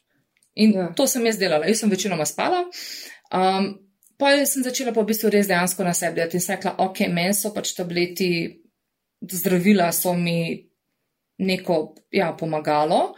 In 0.59 0.73
ja. 0.75 0.87
to 0.95 1.07
sem 1.07 1.25
jaz 1.25 1.39
delala, 1.39 1.69
jaz 1.69 1.81
sem 1.81 1.91
večinoma 1.91 2.25
spala. 2.29 2.65
Um, 3.33 3.71
pa 4.19 4.33
sem 4.45 4.65
začela 4.65 4.93
pa 4.93 5.01
v 5.01 5.13
bistvu 5.13 5.31
res 5.33 5.47
dejansko 5.49 5.85
na 5.87 5.93
sebi 5.97 6.19
delati 6.19 6.37
in 6.37 6.43
sem 6.43 6.57
rekla, 6.57 6.75
ok, 6.85 7.05
meni 7.07 7.33
so 7.37 7.53
pač 7.55 7.73
tableti, 7.77 8.31
zdravila 9.19 9.89
so 9.95 10.13
mi 10.13 10.59
neko, 11.39 11.79
ja, 12.11 12.33
pomagalo. 12.37 13.15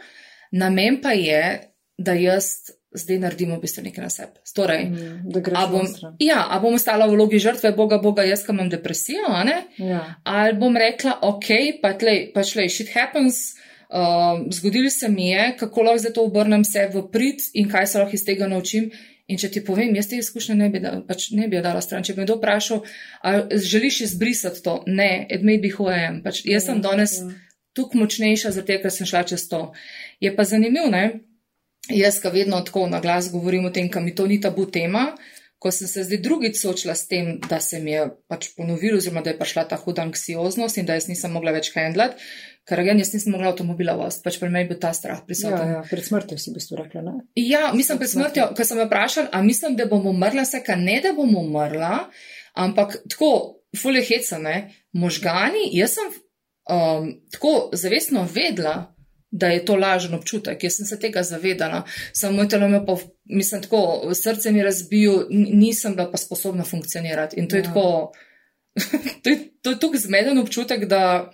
Namen 0.52 1.00
pa 1.02 1.12
je, 1.16 1.42
da 1.98 2.14
jaz 2.16 2.72
zdaj 2.94 3.18
naredimo 3.18 3.56
v 3.56 3.64
bistvu 3.64 3.84
nekaj 3.86 4.04
na 4.04 4.10
sebi. 4.10 4.40
Torej, 4.54 4.84
mm, 4.90 5.56
a 5.56 5.66
bom, 5.66 5.86
ja, 6.20 6.46
a 6.50 6.58
bom 6.60 6.76
ostala 6.76 7.06
v 7.08 7.16
vlogi 7.16 7.40
žrtve, 7.42 7.72
Boga, 7.76 7.98
Boga, 8.02 8.24
jaz 8.26 8.44
kam 8.46 8.60
imam 8.60 8.70
depresijo, 8.72 9.24
ja. 9.78 10.02
ali 10.24 10.58
bom 10.58 10.76
rekla, 10.76 11.18
ok, 11.22 11.80
pa 11.82 11.94
tlej, 11.98 12.30
pač 12.34 12.56
lej, 12.58 12.72
shit 12.72 12.92
happens. 12.94 13.54
Uh, 13.92 14.48
zgodilo 14.48 14.88
se 14.88 15.08
mi 15.12 15.30
je, 15.30 15.50
kako 15.60 15.82
lahko 15.84 16.00
zdaj 16.00 16.12
to 16.16 16.22
obrnem 16.24 16.62
se 16.64 16.86
v 16.88 17.02
prid 17.12 17.42
in 17.52 17.68
kaj 17.68 17.86
se 17.86 17.98
lahko 18.00 18.16
iz 18.16 18.24
tega 18.24 18.48
naučim. 18.48 18.88
In 19.28 19.38
če 19.38 19.50
ti 19.52 19.60
povem, 19.64 19.92
jaz 19.96 20.08
te 20.10 20.16
izkušnje 20.16 20.54
ne 20.58 20.68
bi, 20.72 20.80
da, 20.82 20.94
pač 21.06 21.28
ne 21.36 21.46
bi 21.48 21.60
dala 21.62 21.80
stran. 21.84 22.04
Če 22.04 22.16
bi 22.16 22.22
me 22.22 22.26
kdo 22.26 22.38
vprašal, 22.40 22.82
ali 23.22 23.60
želiš 23.60 24.00
izbrisati 24.08 24.62
to, 24.64 24.78
ne, 24.86 25.26
it 25.30 25.44
may 25.46 25.60
be 25.60 25.70
who 25.72 25.88
I 25.92 26.06
am. 26.08 26.22
Pač 26.24 26.42
jaz 26.48 26.66
sem 26.66 26.80
ja, 26.80 26.84
danes 26.88 27.18
ja. 27.20 27.28
tukaj 27.76 28.00
močnejša, 28.00 28.54
zato 28.56 28.80
ker 28.82 28.92
sem 28.92 29.08
šla 29.08 29.22
čez 29.28 29.44
to. 29.48 29.60
Je 30.24 30.32
pa 30.36 30.48
zanimivo, 30.48 30.88
ne? 30.92 31.04
Jaz, 31.90 32.20
ki 32.22 32.30
vedno 32.30 32.60
tako 32.62 32.86
na 32.86 33.00
glas 33.00 33.30
govorim 33.32 33.64
o 33.66 33.70
tem, 33.70 33.90
kam 33.90 34.04
mi 34.04 34.14
to 34.14 34.26
ni 34.26 34.40
tabu 34.40 34.68
tema, 34.70 35.16
ko 35.62 35.70
sem 35.70 35.88
se 35.88 36.02
zdaj 36.06 36.18
drugič 36.22 36.58
soočila 36.58 36.94
s 36.94 37.06
tem, 37.06 37.36
da 37.48 37.60
se 37.62 37.78
mi 37.80 37.92
je 37.92 38.06
pač 38.30 38.48
ponovilo, 38.56 38.98
oziroma 38.98 39.22
da 39.22 39.30
je 39.30 39.38
prišla 39.38 39.64
ta 39.70 39.78
huda 39.78 40.02
anksioznost 40.08 40.78
in 40.78 40.86
da 40.86 40.96
jaz 40.98 41.06
nisem 41.10 41.30
mogla 41.34 41.54
več 41.54 41.70
handlat, 41.74 42.16
ker 42.66 42.82
again, 42.82 42.98
jaz 43.02 43.12
nisem 43.14 43.34
mogla 43.34 43.52
avtomobila 43.52 43.94
voziti, 43.98 44.24
pač 44.26 44.38
pri 44.40 44.50
meni 44.50 44.64
je 44.64 44.70
bil 44.72 44.80
ta 44.82 44.90
strah 44.94 45.22
prisoten. 45.26 45.70
Ja, 45.70 45.76
ja, 45.78 45.82
pred 45.86 46.06
smrtjo 46.06 46.38
si 46.38 46.50
v 46.50 46.56
bistvu 46.58 46.78
rekla, 46.80 47.04
ne? 47.06 47.14
Ja, 47.38 47.68
mislim 47.74 48.02
pred 48.02 48.10
smrtjo, 48.10 48.48
ker 48.58 48.68
sem 48.68 48.82
jo 48.82 48.88
vprašala, 48.88 49.30
a 49.30 49.42
mislim, 49.46 49.78
da 49.78 49.86
bom 49.90 50.06
umrla, 50.10 50.46
se 50.46 50.62
ka 50.66 50.78
ne, 50.78 50.98
da 51.04 51.14
bom 51.18 51.30
umrla, 51.44 51.92
ampak 52.58 52.98
tako, 53.10 53.32
fulje 53.78 54.02
heca, 54.10 54.38
ne, 54.42 54.56
možgani, 54.98 55.68
jaz 55.78 55.94
sem 55.98 56.10
um, 56.10 57.12
tako 57.34 57.54
zavestno 57.78 58.26
vedla, 58.34 58.76
da 59.32 59.48
je 59.48 59.64
to 59.64 59.76
lažen 59.76 60.14
občutek. 60.14 60.64
Jaz 60.64 60.76
sem 60.76 60.86
se 60.86 60.98
tega 61.00 61.22
zavedala, 61.24 61.82
samo 62.12 62.36
moj 62.36 62.48
telo 62.52 62.68
me 62.68 62.82
pa, 62.86 62.96
mislim, 63.24 63.62
tako, 63.62 64.10
srce 64.14 64.52
mi 64.52 64.62
razbijo, 64.62 65.26
nisem 65.30 65.96
bila 65.96 66.10
pa 66.10 66.20
sposobna 66.20 66.64
funkcionirati. 66.64 67.40
In 67.40 67.48
to 67.48 67.56
je 67.56 67.60
ja. 67.60 67.64
tako, 67.64 68.12
to 69.22 69.30
je, 69.30 69.38
to 69.62 69.70
je 69.70 69.80
tako 69.80 69.96
zmeden 69.96 70.38
občutek, 70.38 70.84
da 70.84 71.32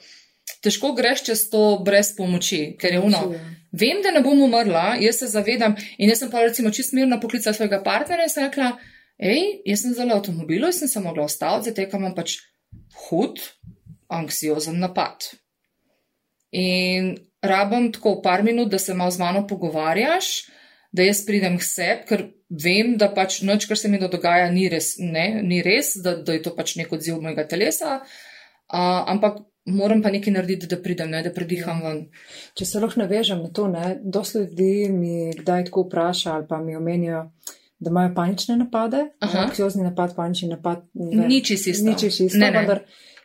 težko 0.63 0.93
greš 0.95 1.25
čez 1.25 1.49
to 1.51 1.83
brez 1.85 2.15
pomoči, 2.17 2.77
ker 2.81 2.95
je 2.95 3.01
uno. 3.01 3.35
Vem, 3.73 3.99
da 4.03 4.15
ne 4.15 4.23
bom 4.25 4.41
umrla, 4.43 4.95
jaz 5.03 5.19
se 5.19 5.27
zavedam 5.29 5.75
in 5.99 6.09
jaz 6.09 6.23
sem 6.23 6.31
pa 6.31 6.47
recimo 6.47 6.71
čist 6.71 6.95
mirno 6.97 7.19
poklicala 7.21 7.53
svojega 7.55 7.83
partnerja 7.85 8.25
in 8.25 8.33
sem 8.33 8.47
rekla, 8.47 8.71
hej, 9.21 9.43
jaz 9.67 9.83
sem 9.83 9.93
zelo 9.99 10.17
avtomobilu, 10.17 10.71
jaz 10.71 10.79
sem 10.85 10.89
se 10.89 11.03
mogla 11.05 11.27
ostati, 11.27 11.67
zdaj 11.67 11.77
tekam 11.83 12.07
pač 12.17 12.39
hud, 13.09 13.43
anksiozen 14.09 14.79
napad. 14.81 15.27
In 16.57 17.19
rabim 17.43 17.93
tako 17.93 18.21
par 18.23 18.43
minut, 18.43 18.71
da 18.71 18.79
se 18.79 18.95
malo 18.95 19.11
z 19.11 19.19
mano 19.19 19.47
pogovarjaš, 19.47 20.49
da 20.93 21.05
jaz 21.05 21.25
pridem 21.27 21.59
k 21.59 21.65
sebi, 21.65 22.07
ker 22.09 22.25
vem, 22.49 22.97
da 22.99 23.11
pač 23.15 23.43
noč, 23.45 23.69
kar 23.69 23.77
se 23.77 23.89
mi 23.89 24.01
dogaja, 24.01 24.51
ni 24.51 24.69
res, 24.73 24.97
ne, 24.99 25.43
ni 25.45 25.61
res 25.63 25.95
da, 26.03 26.17
da 26.17 26.37
je 26.37 26.43
to 26.43 26.55
pač 26.57 26.77
nek 26.81 26.93
odziv 26.93 27.21
mojega 27.23 27.45
telesa, 27.49 28.01
uh, 28.01 29.03
ampak 29.13 29.43
moram 29.69 30.03
pa 30.03 30.11
nekaj 30.11 30.33
narediti, 30.33 30.67
da 30.67 30.79
pridem, 30.83 31.11
ne, 31.13 31.23
da 31.23 31.33
prediham 31.35 31.83
ven. 31.85 32.01
Če 32.57 32.67
se 32.67 32.81
lahko 32.81 33.03
navežem 33.03 33.43
na 33.45 33.53
to, 33.53 33.69
ne, 33.69 33.99
dosti 34.03 34.45
ljudi 34.47 34.89
mi 34.93 35.33
kdaj 35.37 35.69
tako 35.69 35.85
vpraša 35.87 36.39
ali 36.39 36.49
pa 36.49 36.63
mi 36.63 36.77
omenijo. 36.77 37.29
Da 37.79 37.93
imajo 37.93 38.11
panične 38.15 38.57
napade, 38.59 39.05
anksiozni 39.23 39.85
napad, 39.85 40.17
panični 40.17 40.49
napad. 40.51 40.81
Niči 40.99 41.57
si 41.57 41.71
isto. 41.71 41.87
Niči 41.87 42.11
si 42.11 42.25
isto, 42.27 42.41
vendar 42.43 42.81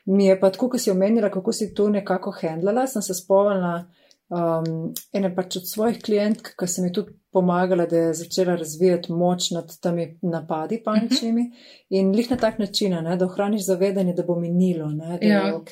mi 0.06 0.28
je 0.28 0.36
pa 0.40 0.52
tako, 0.54 0.70
ko 0.70 0.78
si 0.78 0.92
omenila, 0.92 1.32
kako 1.34 1.54
si 1.54 1.72
to 1.74 1.88
nekako 1.90 2.36
handlala, 2.42 2.86
sem 2.88 3.02
se 3.02 3.16
spomnila, 3.18 3.88
um, 4.30 4.94
ene 5.14 5.36
pač 5.36 5.58
od 5.58 5.70
svojih 5.70 6.00
klientk, 6.04 6.54
ki 6.60 6.68
sem 6.68 6.88
ji 6.88 6.94
tudi 7.00 7.16
pomagala, 7.34 7.86
da 7.90 7.98
je 7.98 8.14
začela 8.14 8.56
razvijati 8.56 9.12
moč 9.12 9.52
nad 9.52 9.72
temi 9.82 10.20
napadi 10.22 10.82
paničnimi 10.84 11.42
uh 11.42 11.48
-huh. 11.48 11.86
in 11.90 12.12
lih 12.16 12.32
na 12.32 12.38
tak 12.38 12.60
način, 12.60 12.94
ne, 12.94 13.18
da 13.18 13.26
ohraniš 13.26 13.66
zavedanje, 13.66 14.14
da 14.14 14.24
bo 14.24 14.40
minilo, 14.40 14.92
ne, 14.92 15.18
da 15.22 15.28
ja. 15.28 15.48
je 15.48 15.54
ok, 15.54 15.72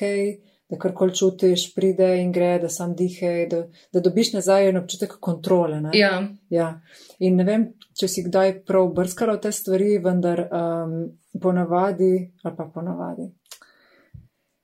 da 0.72 0.78
karkoli 0.78 1.14
čutiš, 1.14 1.74
pride 1.74 2.22
in 2.22 2.32
gre, 2.32 2.58
da 2.58 2.68
sam 2.68 2.94
dihe, 2.96 3.46
da, 3.50 3.66
da 3.92 4.00
dobiš 4.00 4.32
nazaj 4.32 4.68
en 4.68 4.76
občutek 4.76 5.12
kontrole. 5.20 5.80
Ne. 5.80 5.90
Ja. 5.92 6.28
ja. 6.48 6.80
In 7.18 7.36
ne 7.36 7.44
vem, 7.44 7.66
če 8.00 8.08
si 8.08 8.24
kdaj 8.24 8.64
prav 8.64 8.88
brskala 8.96 9.36
v 9.36 9.40
te 9.40 9.52
stvari, 9.52 9.98
vendar 9.98 10.46
um, 10.48 10.94
ponavadi, 11.42 12.32
ali 12.42 12.56
pa 12.56 12.70
ponavadi, 12.74 13.28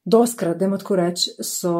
Doskrat, 0.08 0.56
da 0.58 0.64
imamo 0.64 0.78
tako 0.78 0.96
reči, 0.96 1.30
so 1.44 1.72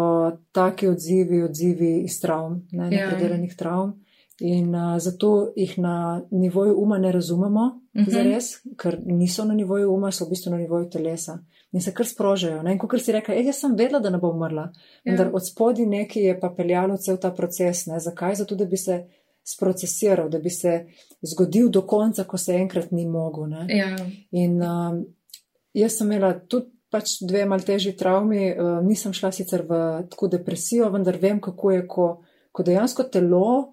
taki 0.53 0.89
odzivi, 0.89 1.43
odzivi 1.43 1.95
iz 2.05 2.21
travm, 2.21 2.61
ne 2.73 2.91
ja. 2.93 3.09
predelanih 3.09 3.57
travm. 3.57 3.97
In 4.41 4.75
uh, 4.75 4.99
zato 5.03 5.53
jih 5.57 5.79
na 5.79 6.23
nivoju 6.31 6.77
uma 6.79 6.99
ne 6.99 7.13
razumemo, 7.13 7.65
uh 7.95 8.01
-huh. 8.03 8.13
zares, 8.13 8.45
ker 8.77 9.01
niso 9.07 9.45
na 9.45 9.55
nivoju 9.55 9.95
uma, 9.95 10.13
so 10.13 10.25
v 10.25 10.29
bistvu 10.31 10.51
na 10.51 10.57
nivoju 10.57 10.91
telesa 10.91 11.39
in 11.73 11.81
se 11.81 11.95
kar 11.95 12.07
sprožajo. 12.07 12.63
Ne? 12.63 12.73
In 12.73 12.79
kot 12.79 13.03
si 13.03 13.13
rekel, 13.13 13.45
jaz 13.47 13.61
sem 13.61 13.75
vedela, 13.77 14.01
da 14.01 14.11
ne 14.11 14.19
bom 14.19 14.37
umrla, 14.37 14.71
vendar 15.05 15.27
ja. 15.27 15.33
od 15.35 15.47
spodi 15.47 15.87
nekaj 15.87 16.23
je 16.23 16.41
pa 16.41 16.51
peljalo 16.57 16.97
cel 16.97 17.17
ta 17.17 17.31
proces. 17.31 17.87
Ne? 17.87 18.01
Zakaj? 18.01 18.35
Zato, 18.35 18.55
da 18.55 18.65
bi 18.65 18.77
se 18.77 19.05
sprocesiral, 19.45 20.29
da 20.29 20.39
bi 20.39 20.51
se 20.51 20.87
zgodil 21.23 21.69
do 21.69 21.83
konca, 21.83 22.25
ko 22.25 22.39
se 22.39 22.55
enkrat 22.55 22.91
ni 22.91 23.07
mogel. 23.07 23.53
Ja. 23.69 23.97
In 24.31 24.63
um, 24.63 25.05
jaz 25.75 25.97
sem 25.97 26.13
imela 26.13 26.35
tudi 26.39 26.78
pač 26.93 27.19
dve 27.25 27.45
mal 27.49 27.61
težji 27.65 27.95
travmi, 27.97 28.53
uh, 28.53 28.79
nisem 28.85 29.13
šla 29.17 29.33
sicer 29.35 29.65
v 29.69 29.81
tako 30.11 30.31
depresijo, 30.33 30.91
vendar 30.95 31.19
vem, 31.21 31.41
kako 31.41 31.75
je, 31.75 31.85
ko, 31.87 32.09
ko 32.53 32.65
dejansko 32.67 33.09
telo 33.13 33.73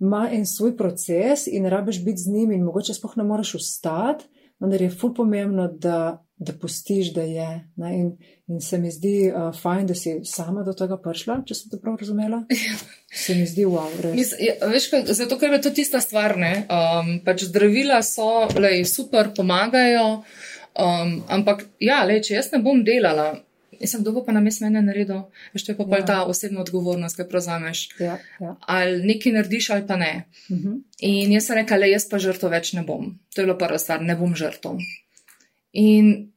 ima 0.00 0.28
en 0.32 0.46
svoj 0.46 0.76
proces 0.76 1.46
in 1.46 1.66
rabiš 1.70 2.02
biti 2.04 2.26
z 2.26 2.32
njim 2.34 2.52
in 2.52 2.64
mogoče 2.64 2.94
spoh 2.94 3.16
ne 3.16 3.24
moreš 3.24 3.54
ustati, 3.54 4.26
vendar 4.60 4.82
je 4.82 4.90
ful 4.90 5.14
pomembno, 5.14 5.68
da, 5.68 6.24
da 6.36 6.52
pustiš, 6.52 7.12
da 7.14 7.22
je. 7.22 7.48
In, 7.76 8.16
in 8.46 8.60
se 8.60 8.78
mi 8.78 8.90
zdi 8.90 9.30
uh, 9.30 9.54
fajn, 9.60 9.86
da 9.86 9.94
si 9.94 10.14
sama 10.24 10.62
do 10.62 10.72
tega 10.76 10.98
prišla, 11.00 11.40
če 11.46 11.56
sem 11.58 11.72
to 11.72 11.80
prav 11.82 11.98
razumela. 12.00 12.44
Ja. 12.64 12.76
Se 13.14 13.36
mi 13.38 13.44
zdi 13.46 13.62
wow, 13.62 13.92
res. 14.02 14.14
Mis, 14.16 14.32
ja, 14.42 14.56
veš, 14.66 14.88
kaj, 14.90 15.04
zato, 15.14 15.36
ker 15.38 15.52
je 15.54 15.60
to 15.62 15.70
tista 15.70 16.00
stvar, 16.02 16.34
ne? 16.34 16.64
Um, 16.66 17.12
pač 17.22 17.44
zdravila 17.46 18.00
so, 18.02 18.48
lej, 18.58 18.82
super, 18.90 19.30
pomagajo. 19.36 20.24
Um, 20.74 21.22
ampak, 21.30 21.66
ja, 21.78 22.02
le, 22.04 22.18
če 22.22 22.34
jaz 22.34 22.50
ne 22.52 22.58
bom 22.62 22.82
delala, 22.86 23.34
sem 23.86 24.02
dobro 24.02 24.24
pa 24.26 24.32
na 24.32 24.40
mestu 24.40 24.64
mene 24.64 24.82
naredil, 24.82 25.24
veš, 25.54 25.66
to 25.66 25.72
je 25.72 25.78
pa 25.78 26.00
ja. 26.00 26.06
ta 26.06 26.16
osebna 26.30 26.62
odgovornost, 26.62 27.16
ki 27.18 27.26
prevzameš. 27.30 27.84
Ja, 28.00 28.18
ja. 28.40 28.56
Ali 28.60 29.02
nekaj 29.06 29.34
narediš, 29.38 29.70
ali 29.70 29.86
pa 29.86 29.96
ne. 29.96 30.24
Uh 30.48 30.56
mhm. 30.56 30.68
-huh. 30.68 30.82
In 30.98 31.32
jaz 31.32 31.46
sem 31.46 31.56
rekla, 31.56 31.76
le, 31.76 31.90
jaz 31.90 32.08
pa 32.08 32.18
žrtvo 32.18 32.48
več 32.48 32.72
ne 32.72 32.82
bom. 32.82 33.18
To 33.34 33.40
je 33.40 33.46
bila 33.46 33.58
prva 33.58 33.78
stvar, 33.78 34.02
ne 34.02 34.16
bom 34.16 34.36
žrtvo. 34.36 34.78
In 35.72 36.32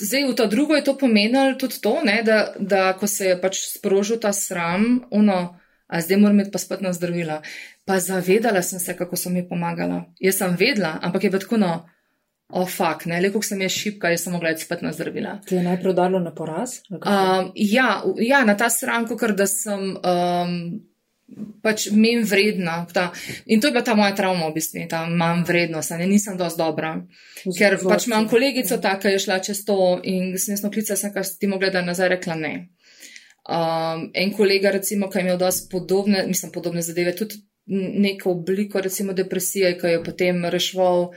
zdaj 0.00 0.24
v 0.24 0.34
to 0.34 0.46
drugo 0.46 0.74
je 0.74 0.84
to 0.84 0.98
pomenilo 0.98 1.54
tudi 1.54 1.80
to, 1.80 2.00
ne, 2.04 2.22
da, 2.22 2.54
da 2.58 2.92
ko 2.92 3.06
se 3.06 3.26
je 3.26 3.40
pač 3.40 3.58
sprožil 3.58 4.18
ta 4.18 4.32
sram, 4.32 5.04
ono, 5.10 5.58
a 5.86 6.00
zdaj 6.00 6.16
moram 6.16 6.36
imeti 6.36 6.50
pa 6.50 6.58
spet 6.58 6.80
na 6.80 6.92
zdravila. 6.92 7.42
Pa 7.84 8.00
zavedala 8.00 8.62
sem 8.62 8.80
se, 8.80 8.96
kako 8.96 9.16
so 9.16 9.30
mi 9.30 9.48
pomagala. 9.48 10.04
Jaz 10.20 10.38
sem 10.38 10.56
vedela, 10.56 10.98
ampak 11.02 11.24
je 11.24 11.30
pa 11.30 11.38
tako, 11.38 11.56
no, 11.56 11.88
o 12.52 12.62
oh, 12.62 12.68
fuk, 12.68 13.06
ne, 13.10 13.20
le 13.20 13.30
kako 13.32 13.46
sem 13.46 13.62
je 13.64 13.68
šipka, 13.72 14.10
jaz 14.12 14.26
sem 14.26 14.34
mogla 14.36 14.52
iti 14.52 14.66
spet 14.66 14.82
na 14.84 14.92
zdravila. 14.92 15.38
Ti 15.46 15.56
je 15.56 15.62
najprej 15.64 15.94
dalo 15.96 16.20
na 16.20 16.30
poraz? 16.34 16.82
Um, 16.90 17.52
ja, 17.54 18.02
ja, 18.20 18.44
na 18.44 18.56
ta 18.56 18.68
sram, 18.70 19.08
ker 19.08 19.32
da 19.36 19.46
sem. 19.50 19.94
Um, 19.96 20.58
pač 21.64 21.88
menj 21.90 22.26
vredna. 22.28 22.84
Ta, 22.92 23.08
in 23.46 23.60
to 23.60 23.68
je 23.68 23.74
bila 23.74 23.84
ta 23.84 23.94
moja 23.96 24.12
travma, 24.16 24.50
v 24.50 24.58
bistvu, 24.58 24.84
ta 24.90 25.04
manj 25.08 25.44
vrednost, 25.48 25.94
ne 25.98 26.06
nisem 26.10 26.36
dosti 26.38 26.60
dobra. 26.60 26.94
Ker 27.44 27.78
pač 27.80 28.08
imam 28.08 28.28
kolegico, 28.30 28.78
ta, 28.82 28.96
ki 29.00 29.16
je 29.16 29.24
šla 29.24 29.40
čez 29.44 29.64
to 29.66 29.78
in 30.02 30.34
sem 30.38 30.54
jaz 30.54 30.64
noklica, 30.66 30.98
sem 31.00 31.12
kar 31.14 31.24
ti 31.24 31.50
mogla, 31.50 31.72
da 31.74 31.84
nazaj 31.84 32.12
rekla 32.16 32.38
ne. 32.38 32.54
Um, 33.44 34.08
en 34.16 34.32
kolega, 34.36 34.72
recimo, 34.72 35.10
ki 35.12 35.20
je 35.20 35.26
imel 35.26 35.40
dosti 35.40 35.68
podobne, 35.72 36.24
mislim, 36.28 36.52
podobne 36.52 36.84
zadeve, 36.84 37.16
tudi 37.16 37.40
neko 37.66 38.30
obliko, 38.36 38.80
recimo, 38.84 39.16
depresije, 39.16 39.74
ki 39.80 39.96
je 39.96 40.04
potem 40.04 40.44
rešval 40.52 41.10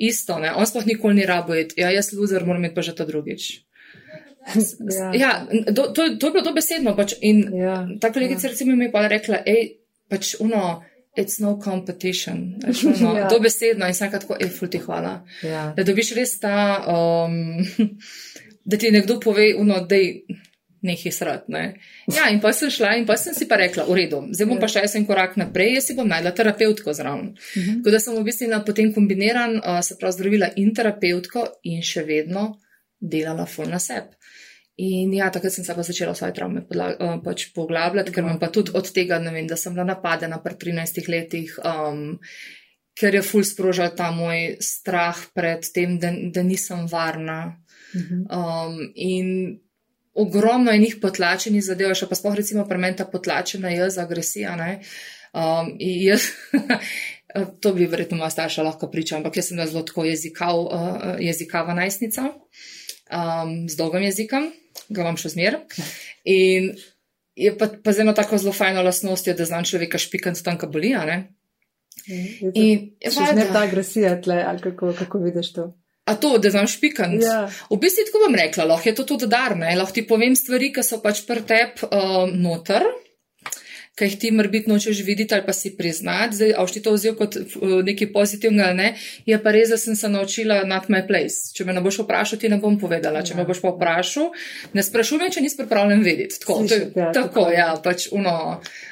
isto, 0.00 0.38
ne. 0.40 0.52
On 0.56 0.66
sploh 0.66 0.86
nikoli 0.88 1.20
ni 1.20 1.26
rabo, 1.28 1.54
ja, 1.54 1.90
jaz 1.92 2.12
loser, 2.16 2.46
moram 2.48 2.64
imeti 2.64 2.74
pa 2.78 2.82
že 2.82 2.96
to 2.96 3.04
drugič. 3.04 3.50
Ja, 4.88 5.12
ja 5.14 5.30
to, 5.76 5.92
to, 5.92 6.16
to 6.16 6.26
je 6.26 6.32
bilo 6.32 6.44
to 6.44 6.54
besedno. 6.56 6.96
Pač. 6.96 7.14
In 7.20 7.44
ja, 7.52 7.84
ta 8.00 8.08
kolegica, 8.12 8.48
ja. 8.48 8.50
recimo, 8.50 8.76
mi 8.76 8.88
je 8.88 8.92
pa 8.92 9.04
rekla, 9.08 9.44
hej, 9.46 9.76
pač 10.08 10.36
uno. 10.40 10.84
It's 11.18 11.40
no 11.42 11.58
competition. 11.58 12.54
No, 13.02 13.10
ja. 13.18 13.26
To 13.26 13.40
besedno 13.42 13.88
in 13.90 13.96
sem 13.98 14.12
tako, 14.12 14.36
ej, 14.38 14.46
fulti 14.54 14.78
hvala. 14.78 15.16
Ja. 15.42 15.64
Da 15.74 15.82
dobiš 15.82 16.12
res 16.14 16.36
ta, 16.38 16.78
um, 16.86 17.58
da 18.70 18.78
ti 18.78 18.92
nekdo 18.94 19.18
pove, 19.20 19.48
uno, 19.58 19.80
da 19.90 19.98
je 19.98 20.22
nekaj 20.82 21.12
srat. 21.12 21.48
Ne? 21.52 21.64
Ja, 22.08 22.28
in 22.32 22.40
pa 22.40 22.52
sem 22.56 22.70
šla 22.72 22.94
in 23.00 23.06
pa 23.08 23.16
sem 23.20 23.34
si 23.36 23.48
pa 23.48 23.58
rekla, 23.60 23.84
v 23.88 23.96
redu, 23.98 24.22
zdaj 24.32 24.48
bom 24.48 24.58
ja. 24.58 24.62
pa 24.64 24.70
še 24.72 24.84
en 24.98 25.06
korak 25.08 25.36
naprej, 25.40 25.74
jaz 25.76 25.90
si 25.90 25.96
bom 25.98 26.08
najla 26.08 26.32
terapeutko 26.36 26.94
zraven. 26.96 27.34
Uh 27.34 27.62
mhm. 27.62 27.68
-huh. 27.68 27.82
Tako 27.84 27.90
da 27.90 28.00
sem 28.00 28.16
v 28.16 28.24
bistvu 28.24 28.62
potem 28.66 28.94
kombiniran, 28.94 29.56
uh, 29.56 29.80
se 29.82 29.96
pravi, 30.00 30.12
zdravila 30.12 30.50
in 30.56 30.74
terapeutko 30.74 31.46
in 31.62 31.82
še 31.82 32.02
vedno 32.02 32.60
delala 33.00 33.46
full 33.46 33.68
na 33.68 33.78
sebi. 33.78 34.16
In 34.80 35.12
ja, 35.12 35.30
takrat 35.30 35.52
sem 35.52 35.64
se 35.64 35.74
pa 35.74 35.82
začela 35.82 36.14
svoje 36.14 36.32
travme 36.34 36.62
uh, 36.64 37.18
pač 37.24 37.52
poglabljati, 37.52 38.12
ker 38.12 38.24
imam 38.24 38.38
pa 38.38 38.48
tudi 38.48 38.72
od 38.74 38.92
tega, 38.92 39.18
ne 39.18 39.30
vem, 39.30 39.46
da 39.46 39.56
sem 39.56 39.74
bila 39.74 39.84
napadena 39.84 40.38
pri 40.40 40.54
13 40.54 41.08
letih, 41.08 41.58
um, 41.64 42.18
ker 42.96 43.14
je 43.14 43.22
ful 43.22 43.44
sprožal 43.44 43.92
ta 43.96 44.10
moj 44.10 44.56
strah 44.60 45.18
pred 45.34 45.68
tem, 45.74 45.98
da, 45.98 46.12
da 46.32 46.42
nisem 46.42 46.86
varna. 46.88 47.60
Mhm. 47.94 48.24
Um, 48.30 48.92
in 48.94 49.60
ogromno 50.14 50.72
je 50.72 50.78
njih 50.78 50.96
potlačenih 51.02 51.64
zadev, 51.64 51.94
še 51.94 52.08
pa 52.10 52.18
spoh 52.18 52.34
recimo 52.36 52.66
pri 52.68 52.78
meni 52.78 52.98
ta 52.98 53.06
potlačena 53.08 53.70
jaz, 53.74 53.98
agresija. 53.98 54.56
Um, 55.30 55.74
jaz, 55.78 56.30
to 57.62 57.72
bi 57.76 57.86
verjetno 57.86 58.18
moja 58.18 58.30
starša 58.34 58.66
lahko 58.66 58.90
pričala, 58.90 59.20
ampak 59.22 59.38
jaz 59.38 59.50
sem 59.50 59.60
zelo 59.62 59.84
tako 59.86 60.04
jezikav, 60.08 60.62
uh, 60.66 61.18
jezikava 61.22 61.74
najstnica 61.78 62.30
um, 62.30 63.68
z 63.68 63.76
dolgim 63.78 64.06
jezikom, 64.08 64.50
ga 64.88 65.04
imam 65.04 65.18
še 65.20 65.34
zmer. 65.34 65.60
In 66.24 66.72
je 67.38 67.52
pa, 67.56 67.70
pa 67.70 67.94
z 67.94 68.04
eno 68.04 68.14
tako 68.16 68.38
zelo 68.42 68.54
fajno 68.56 68.82
lastnostjo, 68.82 69.36
da 69.38 69.46
znam 69.46 69.64
človeka 69.64 70.00
špikant 70.02 70.42
tam, 70.44 70.58
ka 70.58 70.66
boli. 70.66 70.94
Mhm. 70.96 72.50
In 72.54 72.90
je 72.98 73.12
pa 73.14 73.32
ne 73.36 73.46
ta 73.52 73.64
agresija 73.68 74.16
tle, 74.22 74.42
ali 74.42 74.62
kako, 74.62 74.94
kako 74.98 75.22
vidiš 75.22 75.52
to? 75.54 75.70
A 76.10 76.16
to, 76.18 76.34
da 76.42 76.50
znam 76.50 76.66
špikant. 76.70 77.22
Ja. 77.22 77.44
V 77.70 77.78
bistvu 77.80 78.08
tako 78.08 78.24
bom 78.26 78.34
rekla, 78.38 78.66
lahko 78.72 78.90
je 78.90 78.96
to 78.98 79.06
tudi 79.14 79.30
darno, 79.30 79.68
lahko 79.78 79.94
ti 79.94 80.06
povem 80.06 80.34
stvari, 80.36 80.72
ki 80.74 80.84
so 80.86 80.98
pač 81.04 81.22
pri 81.28 81.46
tebi 81.46 81.88
um, 81.90 82.34
noter 82.42 82.90
ki 84.00 84.08
jih 84.08 84.16
ti 84.20 84.30
morbit 84.32 84.68
nočeš 84.70 85.02
videti 85.04 85.34
ali 85.36 85.44
pa 85.46 85.52
si 85.52 85.74
priznati, 85.76 86.36
zdaj, 86.36 86.54
a 86.56 86.66
ti 86.66 86.82
to 86.82 86.94
vzel 86.94 87.16
kot 87.18 87.36
uh, 87.36 87.74
nekaj 87.84 88.12
pozitivnega, 88.14 88.72
ne, 88.76 88.94
je 89.28 89.38
pa 89.42 89.52
res, 89.52 89.72
da 89.72 89.76
sem 89.80 89.96
se 89.96 90.08
naučila 90.08 90.62
not 90.64 90.88
my 90.88 91.02
place. 91.06 91.52
Če 91.56 91.66
me 91.68 91.76
ne 91.76 91.84
boš 91.84 92.00
vprašal, 92.04 92.40
ti 92.40 92.48
ne 92.48 92.60
bom 92.62 92.78
povedala. 92.80 93.24
Če 93.26 93.34
ja. 93.34 93.40
me 93.40 93.46
boš 93.48 93.60
pa 93.64 93.74
vprašal, 93.74 94.30
ne 94.72 94.86
sprašuj 94.86 95.20
me, 95.20 95.28
če 95.34 95.44
nisi 95.44 95.60
pripravljen 95.60 96.04
vedeti. 96.06 96.40
Tako, 96.40 96.62
Slišit, 96.62 96.86
to, 96.94 97.00
ja, 97.00 97.12
tako, 97.12 97.28
tako, 97.28 97.46
ja, 97.52 97.68
pač 97.84 98.08
uno. 98.16 98.36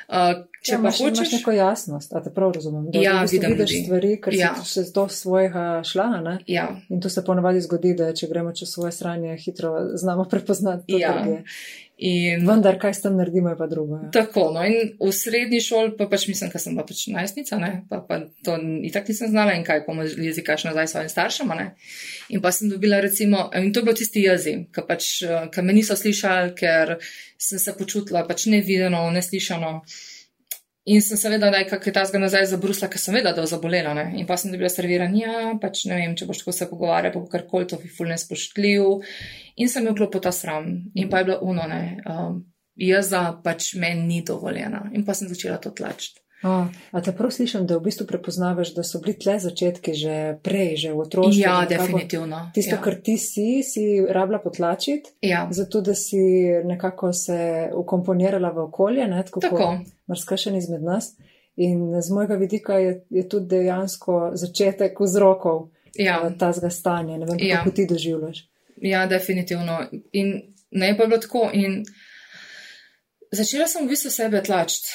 Uh, 0.09 0.45
Če 0.69 0.75
ja, 0.75 0.79
pa 0.79 0.89
imaš, 0.91 1.01
hočeš 1.01 1.33
neko 1.39 1.55
jasnost, 1.57 2.13
a 2.13 2.21
te 2.25 2.33
prav 2.35 2.53
razumem, 2.53 2.91
da 2.93 3.01
ja, 3.01 3.17
vidiš 3.25 3.49
ljudi. 3.49 3.81
stvari, 3.87 4.13
ker 4.21 4.37
ja. 4.37 4.53
si 4.61 4.71
se 4.75 4.93
do 4.95 5.07
svojega 5.09 5.65
šla, 5.85 6.09
ne? 6.25 6.39
Ja. 6.47 6.69
In 6.93 7.01
to 7.01 7.09
se 7.09 7.25
ponavadi 7.25 7.65
zgodi, 7.65 7.95
da 7.97 8.13
če 8.13 8.29
gremo 8.29 8.53
čez 8.53 8.73
svoje 8.73 8.93
stranje, 8.93 9.37
hitro 9.41 9.73
znamo 9.97 10.29
prepoznati. 10.29 11.01
Ja. 11.01 11.15
In, 11.99 12.45
Vendar, 12.47 12.77
kaj 12.79 12.93
s 12.95 13.03
tem 13.03 13.17
naredimo, 13.19 13.51
je 13.51 13.59
pa 13.59 13.67
drugo. 13.67 13.97
Ja. 13.99 14.11
Tako, 14.15 14.45
no 14.55 14.63
in 14.63 14.93
v 15.01 15.09
srednji 15.15 15.59
šoli, 15.65 15.97
pa 15.99 16.07
pač 16.11 16.29
mislim, 16.31 16.53
ker 16.53 16.63
sem 16.63 16.77
bila 16.77 16.85
pač 16.87 17.01
najstnica, 17.11 17.59
ne, 17.59 17.71
pa, 17.91 17.99
pa 18.07 18.21
to 18.47 18.55
itak 18.87 19.11
nisem 19.11 19.33
znala 19.33 19.57
in 19.59 19.65
kaj 19.67 19.83
pomo 19.87 20.07
jezika 20.07 20.55
še 20.61 20.71
nazaj 20.71 20.93
svojim 20.93 21.11
staršem, 21.11 21.51
ne. 21.59 21.73
In 22.31 22.45
pa 22.45 22.53
sem 22.55 22.71
dobila 22.71 23.01
recimo, 23.03 23.49
in 23.51 23.73
to 23.73 23.83
je 23.83 23.89
bilo 23.89 23.97
tisti 23.99 24.23
jezik, 24.29 24.69
ki 24.77 24.87
pač, 24.87 25.09
ki 25.51 25.67
me 25.67 25.75
niso 25.75 25.99
slišali, 25.99 26.55
ker 26.61 26.99
sem 27.35 27.59
se 27.59 27.75
počutila 27.75 28.23
pač 28.29 28.47
nevideno, 28.53 29.03
neslišano. 29.15 29.81
In 30.89 31.03
sem 31.05 31.19
seveda, 31.21 31.51
da 31.53 31.61
je 31.61 31.67
kaj 31.69 31.93
ta 31.93 32.05
zga 32.09 32.21
nazaj 32.23 32.47
zabrusla, 32.49 32.89
ker 32.89 33.01
sem 33.01 33.17
vedela, 33.19 33.35
da 33.37 33.43
je 33.45 33.51
zabolela. 33.51 33.93
Ne? 33.97 34.07
In 34.21 34.27
pa 34.29 34.39
sem 34.41 34.53
dobila 34.55 34.71
serviranje, 34.73 35.21
ja, 35.21 35.51
pač 35.61 35.83
ne 35.91 35.99
vem, 35.99 36.15
če 36.17 36.29
boš 36.29 36.41
tako 36.41 36.55
se 36.57 36.69
pogovarjal, 36.71 37.13
pa 37.13 37.33
kar 37.35 37.45
koli 37.51 37.69
to 37.69 37.81
fulne 37.97 38.17
spoštljiv. 38.21 38.87
In 39.61 39.69
sem 39.69 39.89
jo 39.89 39.93
klopila 39.99 40.29
ta 40.29 40.33
sram. 40.33 40.71
In 40.97 41.11
pa 41.13 41.21
je 41.21 41.29
bilo 41.29 41.39
uno, 41.45 41.67
ne, 41.69 41.83
um, 42.09 42.41
jeza 42.79 43.27
pač 43.45 43.75
meni 43.77 44.07
ni 44.07 44.23
dovoljena. 44.25 44.87
In 44.97 45.05
pa 45.05 45.17
sem 45.19 45.29
začela 45.29 45.59
to 45.61 45.75
tlačiti. 45.77 46.23
A, 46.43 46.69
a 46.91 47.01
te 47.03 47.13
prav 47.13 47.33
slišim, 47.35 47.67
da 47.67 47.77
v 47.79 47.89
bistvu 47.89 48.07
prepoznavaš, 48.07 48.71
da 48.75 48.85
so 48.87 49.01
bili 49.03 49.17
tle 49.19 49.39
začetki 49.43 49.95
že 49.95 50.17
prej, 50.43 50.77
že 50.77 50.93
v 50.93 51.01
otroštvu. 51.03 51.41
Ja, 51.43 51.67
definitivno. 51.69 52.51
Tisto, 52.55 52.77
ja. 52.77 52.83
kar 52.83 52.95
ti 53.03 53.17
si, 53.19 53.63
si 53.67 54.07
rabila 54.07 54.39
potlačiti, 54.39 55.11
ja. 55.21 55.49
zato 55.51 55.81
da 55.81 55.95
si 55.95 56.21
nekako 56.65 57.13
se 57.13 57.71
ukomponirala 57.75 58.51
v 58.51 58.69
okolje, 58.69 59.09
ne, 59.09 59.25
tako, 59.25 59.41
tako. 59.41 59.73
marskašen 60.07 60.57
izmed 60.57 60.83
nas. 60.83 61.17
In 61.59 62.01
z 62.03 62.15
mojega 62.15 62.35
vidika 62.35 62.79
je, 62.79 63.03
je 63.11 63.29
tudi 63.29 63.47
dejansko 63.57 64.31
začetek 64.35 65.01
vzrokov 65.01 65.71
ja. 65.99 66.31
tazga 66.39 66.71
stanja. 66.71 67.19
Ne 67.19 67.27
vem, 67.27 67.37
ja. 67.41 67.57
kako 67.59 67.71
ti 67.71 67.87
doživljaš. 67.87 68.45
Ja, 68.77 69.07
definitivno. 69.07 69.81
In 70.13 70.55
ne 70.71 70.95
pa 70.99 71.07
bilo 71.07 71.19
tako. 71.19 71.51
In 71.53 71.83
začela 73.33 73.67
sem 73.69 73.85
v 73.85 73.93
bistvu 73.93 74.11
sebe 74.11 74.43
tlačiti 74.43 74.89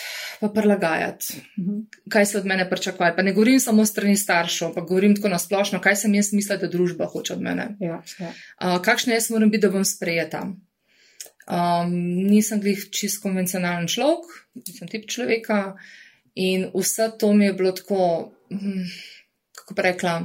pa 0.44 0.50
prilagajati, 0.50 1.40
mhm. 1.60 1.80
kaj 2.10 2.26
se 2.26 2.38
od 2.38 2.46
mene 2.46 2.70
pričakuje. 2.70 3.14
Pa 3.16 3.22
ne 3.22 3.34
govorim 3.34 3.60
samo 3.60 3.86
strani 3.86 4.18
staršev, 4.18 4.74
pa 4.76 4.82
govorim 4.82 5.16
tako 5.16 5.30
nasplošno, 5.30 5.80
kaj 5.82 5.96
sem 5.96 6.16
jaz 6.16 6.34
mislila, 6.34 6.60
da 6.60 6.68
družba 6.68 7.06
hoče 7.06 7.34
od 7.34 7.42
mene. 7.42 7.68
Ja, 7.80 8.02
ja. 8.20 8.32
Uh, 8.60 8.82
kakšna 8.84 9.14
jaz 9.14 9.30
moram 9.32 9.52
biti, 9.52 9.62
da 9.62 9.72
bom 9.72 9.86
sprejeta? 9.86 10.42
Um, 11.44 11.94
nisem 12.28 12.60
glih 12.60 12.90
čist 12.92 13.22
konvencionalen 13.24 13.88
človek, 13.88 14.28
nisem 14.56 14.88
tip 14.92 15.08
človeka 15.12 15.76
in 16.36 16.70
vse 16.74 17.12
to 17.20 17.34
mi 17.34 17.46
je 17.46 17.54
bilo 17.54 17.72
tako, 17.72 18.34
hm, 18.52 18.84
kako 19.62 19.74
bi 19.74 19.82
rekla, 19.82 20.18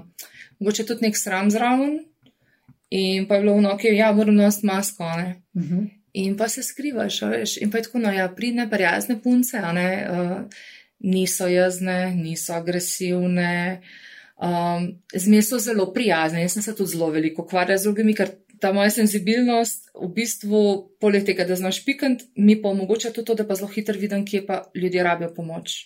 mogoče 0.59 0.87
tudi 0.87 1.07
nek 1.07 1.19
sram 1.19 1.51
zraven. 1.51 1.99
In 2.91 3.27
pa 3.29 3.37
je 3.37 3.45
bilo 3.45 3.55
v 3.59 3.67
noki, 3.67 3.93
ja, 3.93 4.13
moram 4.13 4.35
nositi 4.35 4.67
masko. 4.67 5.05
Uh 5.05 5.63
-huh 5.63 5.98
in 6.19 6.37
pa 6.37 6.49
se 6.49 6.63
skrivaš, 6.63 7.23
veš, 7.23 7.57
in 7.63 7.71
pa 7.71 7.79
je 7.79 7.89
tako, 7.89 8.03
no, 8.03 8.13
ja, 8.13 8.29
pridne, 8.35 8.67
prijazne 8.71 9.19
punce, 9.23 9.61
ne, 9.75 9.89
uh, 10.11 10.61
niso 10.99 11.47
jazne, 11.47 12.15
niso 12.17 12.57
agresivne, 12.57 13.81
um, 14.37 14.89
zmeraj 15.15 15.47
so 15.47 15.61
zelo 15.63 15.93
prijazne. 15.95 16.43
Jaz 16.43 16.59
sem 16.59 16.67
se 16.67 16.75
tudi 16.75 16.97
zelo 16.97 17.11
veliko 17.15 17.45
ukvarjala 17.47 17.79
z 17.79 17.91
drugimi, 17.91 18.17
ker 18.19 18.35
ta 18.59 18.73
moja 18.75 18.91
senzibilnost, 18.91 19.93
v 19.95 20.09
bistvu, 20.15 20.63
poleg 21.03 21.27
tega, 21.27 21.47
da 21.47 21.57
znaš 21.59 21.85
pikant, 21.87 22.25
mi 22.35 22.59
pa 22.63 22.73
omogoča 22.73 23.13
tudi 23.15 23.31
to, 23.31 23.39
da 23.39 23.47
pa 23.47 23.55
zelo 23.59 23.71
hitro 23.71 23.95
vidim, 23.99 24.27
kje 24.27 24.43
pa 24.47 24.65
ljudje 24.75 25.07
rabijo 25.07 25.31
pomoč. 25.35 25.79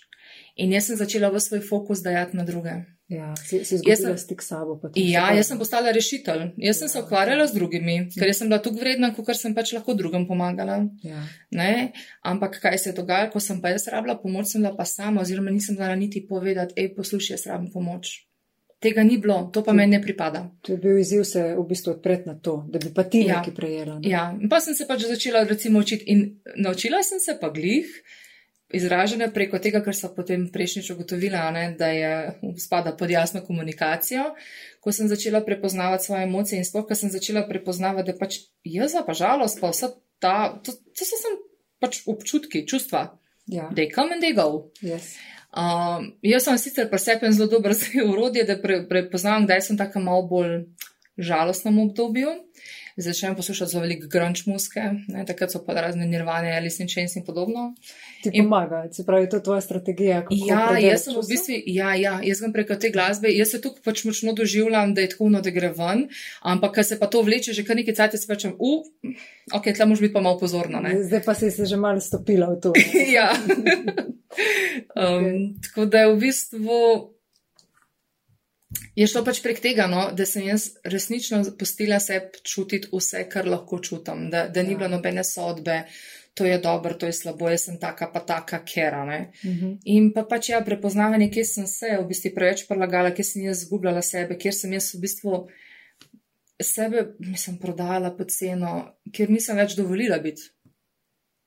In 0.57 0.73
jaz 0.73 0.91
sem 0.91 0.97
začela 0.97 1.31
v 1.33 1.41
svoj 1.41 1.63
fokus 1.65 2.03
dajati 2.05 2.37
na 2.37 2.45
druge. 2.45 2.83
Ja, 3.13 3.35
si, 3.37 3.61
si 3.65 3.77
izgubila 3.77 4.17
stik 4.17 4.41
s 4.43 4.49
sabo. 4.49 4.79
Ja, 4.97 5.27
jaz 5.37 5.51
sem 5.51 5.59
postala 5.61 5.93
rešitelj. 5.93 6.55
Jaz 6.57 6.81
sem 6.81 6.89
ja. 6.89 6.93
se 6.95 7.03
ukvarjala 7.03 7.47
z 7.47 7.57
drugimi, 7.59 7.97
ker 8.15 8.33
sem 8.33 8.49
bila 8.49 8.61
tukaj 8.65 8.81
vredna, 8.81 9.13
kot 9.13 9.29
sem 9.37 9.57
pač 9.57 9.75
lahko 9.77 9.97
drugim 9.99 10.25
pomagala. 10.29 10.79
Ja. 11.05 11.25
Ampak 12.25 12.57
kaj 12.63 12.79
se 12.79 12.91
je 12.93 12.97
dogajalo, 12.97 13.33
ko 13.35 13.41
sem 13.41 13.61
pa 13.61 13.75
jaz 13.75 13.89
rabila 13.93 14.17
pomoč, 14.21 14.55
sem 14.55 14.65
bila 14.65 14.73
pa 14.77 14.89
sama, 14.89 15.21
oziroma 15.21 15.53
nisem 15.53 15.77
znala 15.77 15.97
niti 15.99 16.25
povedati, 16.25 16.79
hej, 16.81 16.95
poslušaj, 16.97 17.37
jaz 17.37 17.49
rabim 17.53 17.69
pomoč. 17.75 18.15
Tega 18.83 19.05
ni 19.07 19.21
bilo, 19.23 19.45
to 19.55 19.63
pa 19.63 19.77
meni 19.77 19.95
ne 19.95 20.03
pripada. 20.03 20.49
To 20.67 20.73
je 20.73 20.79
bil 20.81 20.97
izziv 20.99 21.23
se 21.29 21.43
v 21.55 21.63
bistvu 21.69 21.93
odpreti 21.93 22.27
na 22.27 22.35
to, 22.35 22.65
da 22.67 22.81
bi 22.83 22.91
pa 22.95 23.05
ti 23.05 23.21
ja. 23.23 23.39
nekaj 23.39 23.55
prejela. 23.55 24.01
Ne? 24.01 24.09
Ja, 24.11 24.25
in 24.35 24.51
pa 24.51 24.59
sem 24.65 24.75
se 24.75 24.89
pač 24.89 25.05
začela 25.07 25.45
recimo 25.47 25.85
učiti 25.85 26.09
in 26.11 26.25
naučila 26.57 27.05
sem 27.07 27.21
se 27.23 27.37
pa 27.39 27.53
glih 27.55 27.87
izražene 28.73 29.29
preko 29.33 29.59
tega, 29.63 29.83
kar 29.85 29.97
so 29.97 30.11
potem 30.17 30.47
prejšnjič 30.53 30.91
ugotovila, 30.95 31.45
ne, 31.55 31.65
da 31.79 31.89
je 31.93 32.13
spada 32.59 32.95
pod 32.97 33.11
jasno 33.11 33.43
komunikacijo, 33.47 34.33
ko 34.81 34.93
sem 34.93 35.09
začela 35.09 35.43
prepoznavati 35.45 36.05
svoje 36.05 36.27
emocije 36.29 36.59
in 36.59 36.65
sploh, 36.69 36.87
ko 36.89 36.95
sem 36.99 37.11
začela 37.11 37.47
prepoznavati, 37.49 38.13
da 38.13 38.19
pač 38.19 38.39
jaz 38.65 38.97
pa 39.07 39.15
žalost, 39.15 39.61
pa 39.61 39.71
vse 39.71 39.93
ta, 40.23 40.37
to, 40.63 40.73
to 40.73 41.07
so 41.07 41.19
sem 41.19 41.39
pač 41.83 42.03
občutki, 42.07 42.67
čustva. 42.67 43.19
Ja. 43.51 43.69
They 43.75 43.91
come 43.91 44.15
and 44.15 44.23
they 44.23 44.35
go. 44.35 44.71
Yes. 44.83 45.17
Um, 45.53 46.15
jaz 46.25 46.47
sem 46.47 46.57
sicer 46.59 46.89
presepem 46.89 47.33
zelo 47.33 47.51
dobro 47.51 47.75
za 47.79 48.05
urodje, 48.07 48.47
da 48.49 48.57
pre, 48.63 48.83
prepoznam, 48.89 49.45
kdaj 49.45 49.61
sem 49.69 49.77
tako 49.77 50.01
malo 50.01 50.27
bolj 50.31 50.63
žalostnem 51.19 51.79
obdobju. 51.79 52.31
Začnem 52.97 53.37
poslušati 53.37 53.71
zelo 53.73 53.83
veliko 53.83 54.09
grunge 54.09 54.45
muske, 54.47 54.83
ne, 55.09 55.25
takrat 55.29 55.53
so 55.53 55.63
pa 55.65 55.75
razne 55.75 56.07
nirvane, 56.07 56.53
Alice 56.57 56.83
in 56.83 56.89
Chains 56.89 57.17
in 57.17 57.25
podobno. 57.25 57.73
Ti 58.23 58.31
pomaga, 58.37 58.85
se 58.93 59.07
pravi, 59.07 59.29
to 59.29 59.37
je 59.37 59.43
tvoja 59.43 59.61
strategija. 59.61 60.23
Ja, 60.47 60.79
jaz 60.79 61.07
sem 61.09 61.17
v 61.17 61.25
bistvu, 61.29 61.59
ja, 61.67 61.95
ja, 61.99 62.19
jaz 62.23 62.43
sem 62.43 62.53
preko 62.55 62.77
te 62.81 62.93
glasbe, 62.95 63.33
jaz 63.35 63.55
se 63.55 63.61
tukaj 63.63 63.83
pač 63.85 64.05
močno 64.09 64.35
doživljam, 64.39 64.95
da 64.95 65.05
je 65.05 65.13
tako, 65.15 65.31
no, 65.35 65.43
da 65.43 65.51
gre 65.55 65.73
ven, 65.77 66.07
ampak 66.43 66.79
ker 66.79 66.87
se 66.87 66.99
pa 67.01 67.11
to 67.11 67.23
vleče 67.27 67.57
že 67.57 67.67
kar 67.67 67.79
nekaj 67.79 67.99
cajt, 67.99 68.19
se 68.21 68.31
pačem, 68.31 68.55
u, 68.59 68.79
ok, 69.53 69.73
tle 69.75 69.89
moraš 69.91 70.07
biti 70.07 70.15
pa 70.15 70.25
malo 70.25 70.39
pozorna, 70.39 70.81
ne. 70.85 70.99
Zdaj 71.03 71.25
pa 71.27 71.35
si 71.35 71.51
se 71.51 71.67
že 71.67 71.77
malo 71.77 72.01
stopila 72.01 72.53
v 72.55 72.61
to. 72.61 72.73
ja. 73.17 73.33
um, 74.97 75.61
tako 75.63 75.87
da 75.87 75.99
je 75.99 76.15
v 76.15 76.19
bistvu. 76.19 77.12
Je 78.97 79.07
šlo 79.07 79.25
pač 79.25 79.41
prek 79.43 79.61
tega, 79.61 79.87
no, 79.87 80.11
da 80.17 80.27
sem 80.29 80.45
jaz 80.47 80.71
resnično 80.85 81.43
pustila 81.59 82.01
se 82.01 82.19
čutiti 82.45 82.89
vse, 82.93 83.25
kar 83.29 83.49
lahko 83.49 83.79
čutim, 83.81 84.31
da, 84.31 84.47
da 84.49 84.63
ni 84.63 84.73
Ja. 84.73 84.79
bilo 84.79 84.89
nobene 84.89 85.25
sodbe, 85.25 85.83
to 86.35 86.45
je 86.45 86.59
dobro, 86.59 86.95
to 86.95 87.07
je 87.07 87.13
slabo, 87.13 87.49
jaz 87.51 87.65
sem 87.69 87.79
taka 87.81 88.07
pa 88.13 88.21
taka 88.21 88.63
kera. 88.65 89.05
Ne. 89.05 89.33
Mhm. 89.45 89.73
In 89.85 90.13
pa 90.13 90.23
pač 90.25 90.49
ja, 90.49 90.61
prepoznavanje, 90.65 91.31
kje 91.31 91.45
sem 91.45 91.67
se 91.67 91.97
v 92.01 92.07
bistvu 92.09 92.33
preveč 92.35 92.67
prelagala, 92.69 93.11
kje 93.11 93.25
sem 93.25 93.43
jaz 93.45 93.65
zgubljala 93.67 94.03
sebe, 94.03 94.37
kjer 94.39 94.55
sem 94.55 94.73
jaz 94.73 94.95
v 94.95 95.01
bistvu 95.01 95.47
sebe, 96.63 97.07
mislim, 97.19 97.59
prodajala 97.59 98.11
po 98.17 98.25
ceno, 98.25 98.73
kjer 99.13 99.31
nisem 99.31 99.57
več 99.57 99.75
dovolila 99.77 100.19
biti. 100.19 100.43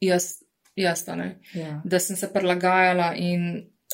Jaz, 0.04 0.42
jaz 0.76 1.06
ta 1.06 1.16
ne 1.16 1.40
Ja. 1.54 1.82
da 1.86 2.00
sem 2.00 2.16
se 2.16 2.28
prilagajala 2.34 3.14
in 3.16 3.46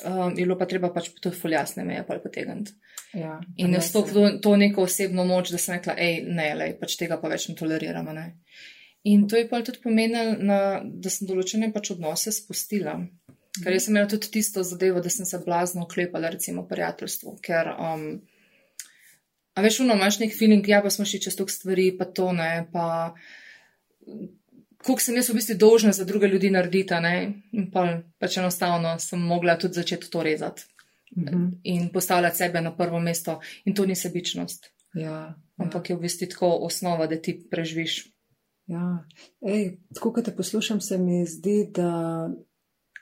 um, 0.05 0.31
je 0.37 0.43
bilo 0.45 0.57
pa 0.57 0.65
treba 0.65 0.89
pač 0.93 1.11
to 1.21 1.31
fuljasne 1.31 1.83
meje 1.85 2.03
pa 2.07 2.17
potegniti. 2.19 2.71
Ja. 3.13 3.41
In 3.57 3.73
Ja, 3.73 3.79
jaz 3.79 3.91
to, 3.91 4.05
to, 4.41 4.55
neko 4.55 4.85
osebno 4.87 5.25
moč, 5.27 5.51
da 5.51 5.59
sem 5.59 5.75
rekla, 5.75 5.95
hej, 5.99 6.21
ne, 6.27 6.51
lej, 6.55 6.75
pač 6.79 6.95
tega 6.99 7.17
pa 7.19 7.31
več 7.31 7.49
ne 7.49 7.57
toleriramo. 7.59 8.13
Ne. 8.15 8.25
In 9.11 9.27
to 9.27 9.39
je 9.39 9.47
pa 9.49 9.59
tudi 9.65 9.81
pomenilo, 9.83 10.37
na, 10.39 10.59
da 10.83 11.11
sem 11.11 11.27
določene 11.27 11.71
pač 11.75 11.91
odnose 11.95 12.31
spustila. 12.35 12.99
Ker 13.57 13.75
jaz 13.75 13.87
sem 13.87 13.95
imela 13.95 14.07
tudi 14.07 14.29
tisto 14.31 14.63
zadevo, 14.63 15.03
da 15.03 15.11
sem 15.11 15.27
se 15.27 15.41
blazno 15.43 15.83
oklepala, 15.83 16.31
recimo, 16.31 16.63
prijateljstvu, 16.69 17.35
ker. 17.43 17.73
Um, 17.75 18.05
a 19.57 19.63
veš, 19.65 19.81
uno, 19.83 19.97
imaš 19.99 20.21
nek 20.21 20.37
feeling, 20.37 20.67
ja, 20.71 20.79
pa 20.83 20.93
smo 20.93 21.03
šli 21.03 21.19
čez 21.25 21.35
tok 21.35 21.51
stvari, 21.51 21.89
pa 21.99 22.07
to 22.07 22.31
ne, 22.37 22.51
pa 22.71 23.11
koliko 24.81 25.03
sem 25.03 25.17
jaz 25.19 25.27
v 25.29 25.35
bistvu 25.35 25.57
dolžna 25.59 25.91
za 25.93 26.07
druge 26.07 26.31
ljudi 26.31 26.49
narediti, 26.53 26.95
ne, 27.03 27.15
in 27.51 27.67
pa 27.73 27.83
pač 28.23 28.39
enostavno 28.39 28.95
sem 29.03 29.19
mogla 29.19 29.59
tudi 29.59 29.77
začeti 29.81 30.07
to 30.09 30.23
rezati 30.23 30.63
Mhm. 31.17 31.47
in 31.63 31.89
postavljati 31.89 32.37
sebe 32.37 32.61
na 32.61 32.77
prvo 32.77 32.99
mesto. 32.99 33.39
In 33.65 33.75
to 33.75 33.85
ni 33.85 33.95
sebičnost, 33.95 34.65
Ja. 34.93 35.33
ampak 35.57 35.89
je 35.89 35.95
v 35.95 35.99
bistvu 35.99 36.27
tako 36.27 36.47
osnova, 36.61 37.07
da 37.07 37.21
ti 37.21 37.47
preživiš. 37.51 38.13
Ja, 38.67 39.05
Ej, 39.41 39.77
tako 39.95 40.13
kot 40.13 40.25
te 40.25 40.35
poslušam, 40.35 40.81
se 40.81 40.97
mi 40.97 41.25
zdi, 41.25 41.71
da 41.75 42.29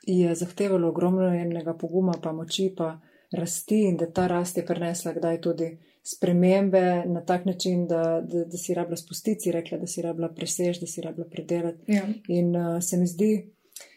je 0.02 0.36
zahtevalo 0.36 0.90
ogromno 0.90 1.28
enega 1.36 1.74
poguma, 1.74 2.14
pa 2.24 2.32
moči, 2.32 2.74
pa 2.78 3.00
rasti 3.32 3.84
in 3.84 3.98
da 3.98 4.12
ta 4.12 4.28
rast 4.28 4.58
je 4.58 4.66
prinesla 4.66 5.14
kdaj 5.14 5.42
tudi 5.42 5.78
spremembe 6.04 7.04
na 7.06 7.22
tak 7.26 7.46
način, 7.46 7.88
da, 7.88 8.22
da, 8.22 8.46
da 8.46 8.58
si 8.58 8.74
rabila 8.74 8.98
spustiti, 8.98 9.40
si 9.42 9.52
rekla, 9.52 9.78
da 9.78 9.88
si 9.88 10.02
rabila 10.02 10.30
presež, 10.30 10.80
da 10.80 10.88
si 10.88 11.02
rabila 11.02 11.28
predelati. 11.32 11.92
Ja. 11.92 12.08
In 12.28 12.56
uh, 12.56 12.82
se 12.82 12.98
mi 12.98 13.08
zdi 13.08 13.52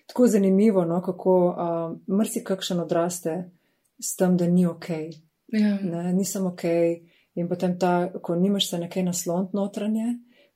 tako 0.07 0.27
zanimivo, 0.27 0.85
no, 0.85 1.03
kako 1.03 1.47
uh, 1.47 2.17
mrsi 2.19 2.45
kakšen 2.45 2.81
odraste 2.81 3.51
s 4.03 4.17
tem, 4.19 4.37
da 4.37 4.47
ni 4.47 4.67
ok, 4.67 4.89
Ja. 5.53 5.77
ne, 5.83 6.13
nisem 6.13 6.47
ok. 6.47 6.65
In 7.35 7.49
potem 7.49 7.79
ta, 7.79 8.11
ko 8.23 8.35
nimaš 8.37 8.71
se 8.71 8.79
nekaj 8.79 9.03
nasloniti 9.03 9.57
notranje, 9.57 10.07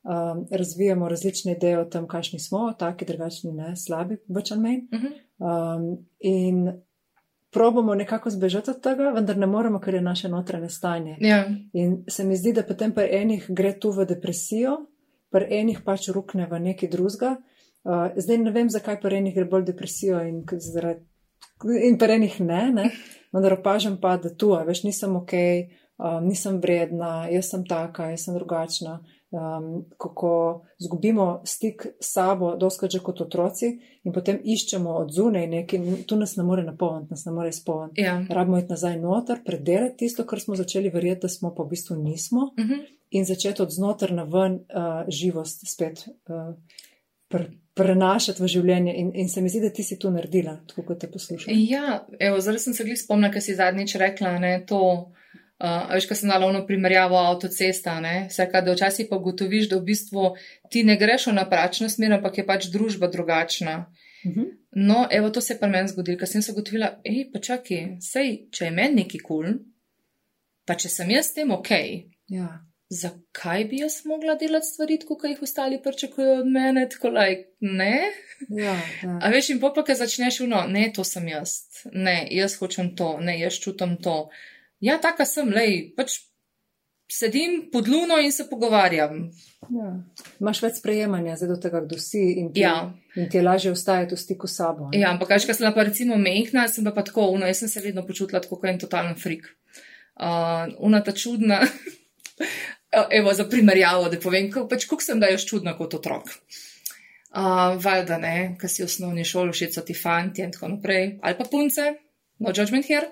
um, 0.04 0.46
razvijamo 0.50 1.09
različne 1.09 1.52
ideje 1.52 1.78
o 1.78 1.85
tem, 1.85 2.06
kakšni 2.09 2.38
smo, 2.40 2.72
taki, 2.78 3.04
drugačni, 3.04 3.52
ne, 3.52 3.76
slabi, 3.76 4.18
več 4.28 4.52
ali 4.52 4.61
manj. 4.62 4.82
Mhm. 4.94 5.14
Um, 5.38 5.87
in 6.20 6.66
probamo 7.50 7.94
nekako 7.94 8.30
zbežati 8.30 8.70
od 8.70 8.80
tega, 8.82 9.11
vendar 9.16 9.37
ne 9.38 9.46
moremo, 9.46 9.80
ker 9.80 9.94
je 9.94 10.00
naše 10.02 10.28
notranje 10.28 10.68
stanje. 10.68 11.16
Ja. 11.20 11.44
In 11.72 12.04
se 12.09 12.24
mi 12.24 12.37
zdi, 12.37 12.52
da 12.52 12.62
potem 12.62 12.92
pri 12.92 13.09
enih 13.16 13.46
gre 13.48 13.72
tu 13.80 13.90
v 13.90 14.04
depresijo, 14.04 14.76
pri 15.32 15.46
enih 15.61 15.80
pač 15.85 16.09
rukne 16.12 16.46
v 16.50 16.61
neki 16.61 16.88
drugega. 16.88 17.37
Uh, 17.85 18.11
zdaj 18.16 18.38
ne 18.38 18.50
vem, 18.52 18.70
zakaj 18.70 19.00
pri 19.00 19.22
enih 19.22 19.35
gre 19.35 19.44
bolj 19.44 19.64
depresijo 19.70 20.20
in, 20.28 20.42
zaradi, 20.61 21.00
in 21.88 21.96
pri 21.98 22.18
enih 22.18 22.40
ne, 22.40 22.62
ne. 22.72 22.90
Vendar 23.37 23.59
opažam 23.59 24.01
pa, 24.01 24.16
da 24.16 24.33
tu, 24.33 24.55
a 24.57 24.62
veš, 24.64 24.83
nisem 24.88 25.16
ok, 25.20 25.33
um, 25.99 26.25
nisem 26.27 26.57
vredna, 26.64 27.29
jaz 27.31 27.53
sem 27.53 27.66
taka, 27.68 28.11
jaz 28.14 28.25
sem 28.27 28.35
drugačna. 28.35 29.03
Um, 29.37 29.85
kako 29.99 30.31
zgubimo 30.79 31.42
stik 31.44 31.83
s 32.01 32.12
sabo, 32.14 32.53
doskrat 32.57 32.94
že 32.94 33.01
kot 33.05 33.20
otroci, 33.20 33.72
in 34.07 34.12
potem 34.14 34.38
iščemo 34.38 34.94
od 35.03 35.11
zunaj 35.12 35.49
nekaj, 35.51 35.81
tu 36.07 36.16
nas 36.16 36.37
ne 36.38 36.44
more 36.46 36.62
napolniti, 36.64 37.11
nas 37.11 37.25
ne 37.27 37.33
more 37.35 37.51
izpolniti. 37.51 38.01
Ja. 38.01 38.20
Rabimo 38.31 38.59
iti 38.62 38.70
nazaj 38.70 38.96
noter, 39.03 39.42
predelati 39.44 39.96
tisto, 40.05 40.25
kar 40.25 40.40
smo 40.40 40.57
začeli 40.57 40.92
verjeti, 40.94 41.27
da 41.27 41.29
smo 41.29 41.51
pa 41.55 41.66
v 41.66 41.68
bistvu 41.75 41.96
nismo, 41.96 42.53
Mhm. 42.59 42.81
in 43.11 43.25
začeti 43.25 43.62
od 43.62 43.70
znotraj 43.70 44.14
na 44.16 44.22
ven 44.25 44.55
uh, 44.55 45.05
živost 45.09 45.66
spet 45.75 46.07
uh, 46.09 46.55
pr 47.32 47.48
prenašati 47.76 48.40
v 48.40 48.48
življenje. 48.48 48.94
In, 48.96 49.10
in 49.20 49.28
se 49.28 49.42
mi 49.44 49.52
zdi, 49.52 49.60
da 49.66 49.70
ti 49.74 49.84
si 49.84 49.98
to 50.00 50.10
naredila, 50.14 50.56
tako 50.70 50.86
kot 50.88 51.02
te 51.02 51.10
poslušam. 51.12 51.52
Ja, 51.68 52.00
evo, 52.18 52.40
zdaj 52.40 52.62
sem 52.64 52.76
se 52.76 52.86
glih 52.88 52.96
spomnila, 52.96 53.28
kar 53.34 53.44
si 53.44 53.56
zadnjič 53.58 53.98
rekla, 54.00 54.32
ne, 54.40 54.52
to, 54.68 54.80
uh, 55.60 55.92
veš, 55.92 56.08
kar 56.08 56.16
sem 56.16 56.32
dala 56.32 56.48
ono 56.48 56.64
primerjavo 56.68 57.18
avtocesta, 57.20 57.98
ne, 58.00 58.14
vse, 58.30 58.48
kaj, 58.48 58.64
da 58.64 58.76
včasih 58.78 59.10
pa 59.10 59.20
gotoviš, 59.20 59.68
da 59.72 59.80
v 59.80 59.90
bistvu 59.90 60.30
ti 60.72 60.86
ne 60.88 60.96
greš 60.96 61.28
v 61.28 61.36
napačno 61.36 61.90
smer, 61.92 62.16
ampak 62.16 62.40
je 62.40 62.46
pač 62.48 62.70
družba 62.72 63.12
drugačna. 63.12 63.76
Uh 64.24 64.32
-huh. 64.32 64.48
No, 64.72 65.06
evo, 65.10 65.30
to 65.30 65.40
se 65.40 65.52
je 65.54 65.58
pri 65.60 65.68
meni 65.70 65.88
zgodilo, 65.88 66.18
ker 66.18 66.28
sem 66.28 66.42
se 66.42 66.52
ugotovila, 66.52 66.94
hej, 67.04 67.28
pa 67.32 67.38
čakaj, 67.38 67.96
sej, 68.00 68.48
če 68.50 68.64
je 68.64 68.70
meni 68.70 69.02
neki 69.02 69.18
kul, 69.18 69.44
cool, 69.44 69.58
pa 70.64 70.74
če 70.74 70.88
sem 70.88 71.10
jaz 71.10 71.26
s 71.26 71.34
tem 71.34 71.50
ok, 71.50 71.70
ja. 72.28 72.64
Zakaj 72.88 73.64
bi 73.64 73.81
jaz 73.81 74.05
mogla 74.05 74.35
delati 74.35 74.66
stvari, 74.66 74.99
kot 75.09 75.25
jih 75.25 75.42
ostali 75.42 75.81
pričakujejo 75.83 76.40
od 76.40 76.46
mene, 76.46 76.88
tako 76.88 77.09
like, 77.09 77.49
ne? 77.61 78.12
Ja, 78.49 78.77
ja. 79.03 79.18
A 79.22 79.31
veš, 79.33 79.51
in 79.51 79.61
pa, 79.61 79.72
ko 79.75 79.94
začneš 79.94 80.40
uno, 80.40 80.64
ne, 80.68 80.92
to 80.94 81.05
sem 81.05 81.29
jaz, 81.29 81.57
ne, 81.92 82.29
jaz 82.31 82.59
hočem 82.61 82.94
to, 82.96 83.16
ne, 83.20 83.38
jaz 83.40 83.59
čutim 83.59 83.96
to. 84.03 84.29
Ja, 84.81 84.99
taka 85.03 85.25
sem, 85.27 85.49
lej, 85.51 85.94
pač 85.96 86.20
sedim 87.11 87.68
pod 87.72 87.88
luno 87.88 88.18
in 88.18 88.33
se 88.33 88.49
pogovarjam. 88.51 89.31
ja. 89.70 89.90
Imaš 90.40 90.62
več 90.62 90.79
sprejemanja 90.81 91.37
zdaj 91.37 91.49
do 91.49 91.57
tega, 91.62 91.81
kdo 91.81 91.99
si 91.99 92.22
in 92.38 92.53
ti, 92.53 92.61
Ja. 92.61 92.92
in 93.16 93.29
ti 93.31 93.38
je 93.38 93.42
lažje 93.42 93.70
ostajati 93.72 94.14
v 94.14 94.18
stiku 94.18 94.46
s 94.46 94.57
sabo. 94.57 94.88
ne? 94.90 94.99
Ja, 95.01 95.11
ampak, 95.11 95.29
kaj, 95.29 95.46
ko 95.46 95.55
sem 95.55 95.75
pa 95.75 95.83
recimo 95.83 96.16
mehna, 96.18 96.68
sem 96.68 96.85
pa, 96.85 96.90
pa 96.90 97.03
tako, 97.03 97.31
uno, 97.31 97.46
jaz 97.46 97.59
sem 97.59 97.68
se 97.68 97.81
vedno 97.81 98.07
počutila 98.07 98.40
tako 98.40 98.57
kot 98.61 98.70
en 98.70 98.79
totalen 98.79 99.14
frik. 99.14 99.46
Uh, 100.16 100.75
una 100.79 101.01
ta 101.05 101.12
čudna, 101.12 101.61
evo, 103.11 103.35
za 103.35 103.44
primerjavo, 103.50 104.09
da 104.12 104.20
povem, 104.20 104.50
kako 104.52 104.68
pač, 104.68 104.87
sem 105.04 105.20
da 105.20 105.30
jaz 105.32 105.44
čudna 105.48 105.76
kot 105.78 105.94
otrok. 105.98 106.32
Uh, 107.37 107.76
valjda 107.82 108.16
ne, 108.18 108.37
ker 108.61 108.70
si 108.72 108.80
v 108.80 108.87
osnovni 108.88 109.24
šoli 109.26 109.52
všeč 109.52 109.74
so 109.76 109.82
ti 109.85 109.94
fanti 109.94 110.44
in 110.44 110.54
tako 110.54 110.70
naprej, 110.72 111.18
ali 111.20 111.37
pa 111.37 111.44
punce, 111.50 111.90
no 112.40 112.54
judgment 112.54 112.88
here. 112.88 113.11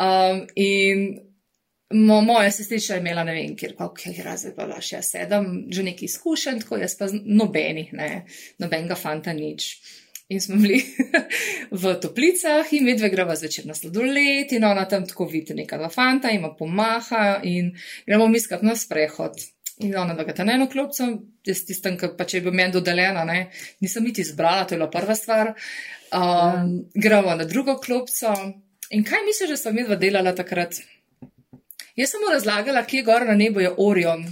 Um, 0.00 0.46
in 0.56 1.20
mo, 1.92 2.20
moja 2.24 2.50
sestrična 2.50 2.96
je 2.96 3.00
imela 3.00 3.24
ne 3.24 3.34
vem, 3.34 3.56
kjer, 3.56 3.74
kako 3.76 4.14
je 4.14 4.24
razred, 4.24 4.56
pa 4.56 4.80
še 4.80 5.02
sedem, 5.04 5.50
že 5.72 5.84
nekaj 5.84 6.08
izkušenj, 6.08 6.62
tako 6.64 6.80
jaz 6.80 6.96
pa 6.96 7.10
nobenih, 7.12 7.92
ne, 7.98 8.08
nobenega 8.62 8.96
fanta 8.96 9.34
nič. 9.36 9.68
In 10.32 10.40
smo 10.40 10.56
bili 10.56 10.78
v 11.82 11.94
toplicah 12.00 12.72
in 12.72 12.86
medve 12.88 13.10
greva 13.12 13.36
zvečer 13.36 13.66
na 13.68 13.74
sladoled 13.76 14.52
in 14.56 14.64
ona 14.64 14.86
tam 14.88 15.04
tako 15.08 15.26
vidi 15.28 15.54
neka 15.54 15.76
dva 15.80 15.90
fanta, 15.92 16.30
ima 16.32 16.54
pomaha 16.56 17.40
in 17.44 17.74
gremo 18.06 18.28
mi 18.32 18.40
skat 18.40 18.62
na 18.64 18.76
sprehod. 18.76 19.36
In 19.84 19.96
ona 19.98 20.14
dva 20.14 20.24
ga 20.24 20.34
ta 20.36 20.44
na 20.44 20.54
eno 20.56 20.68
klopco, 20.72 21.08
jaz 21.44 21.64
tistem, 21.68 21.98
ki 22.00 22.12
pa 22.16 22.24
če 22.28 22.38
je 22.38 22.44
bil 22.46 22.54
meni 22.56 22.72
dodeljena, 22.72 23.24
ne, 23.28 23.38
nisem 23.84 24.04
niti 24.06 24.22
izbrala, 24.24 24.64
to 24.64 24.76
je 24.76 24.80
bila 24.80 24.90
prva 24.92 25.16
stvar. 25.18 25.52
Um, 26.12 26.74
gremo 26.94 27.34
na 27.36 27.48
drugo 27.48 27.78
klopco. 27.80 28.32
In 28.92 29.04
kaj 29.08 29.24
misliš, 29.26 29.54
da 29.54 29.56
sva 29.56 29.72
medva 29.72 29.96
delala 29.96 30.34
takrat? 30.36 30.80
Jaz 31.96 32.12
sem 32.12 32.24
mu 32.24 32.32
razlagala, 32.32 32.84
kje 32.88 33.02
gor 33.04 33.26
na 33.28 33.36
nebu 33.36 33.64
je 33.64 33.72
Orion. 33.80 34.24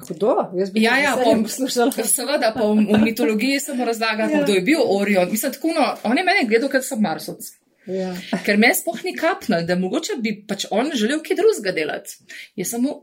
Hudo, 0.00 0.50
jaz 0.54 0.70
bi 0.70 0.82
Ja, 0.82 0.98
ja, 0.98 1.16
bom- 1.16 1.42
poslušala. 1.42 1.92
Seveda, 2.04 2.52
pa 2.52 2.60
v, 2.62 2.86
v 2.90 2.98
mitologiji 3.00 3.60
sem 3.60 3.80
razlagal, 3.80 4.30
Ja. 4.30 4.42
kdo 4.42 4.52
je 4.52 4.60
bil 4.60 4.80
Orion. 4.80 5.30
Mislim, 5.30 5.52
tako, 5.52 5.72
no, 5.72 5.84
on 6.02 6.18
je 6.18 6.24
mene 6.24 6.48
gledal, 6.48 6.68
ker 6.68 6.82
sem 6.82 6.98
Marsovc. 6.98 7.44
Ja. 7.86 8.14
Ker 8.44 8.56
me 8.56 8.72
sploh 8.74 9.04
ni 9.04 9.12
kapnil, 9.14 9.66
da 9.66 9.76
mogoče 9.76 10.16
bi 10.18 10.44
pač 10.48 10.64
on 10.70 10.90
želel 10.94 11.20
kaj 11.20 11.36
drugega 11.36 11.72
delati. 11.72 12.16
Sem 12.64 12.82
mu 12.82 12.94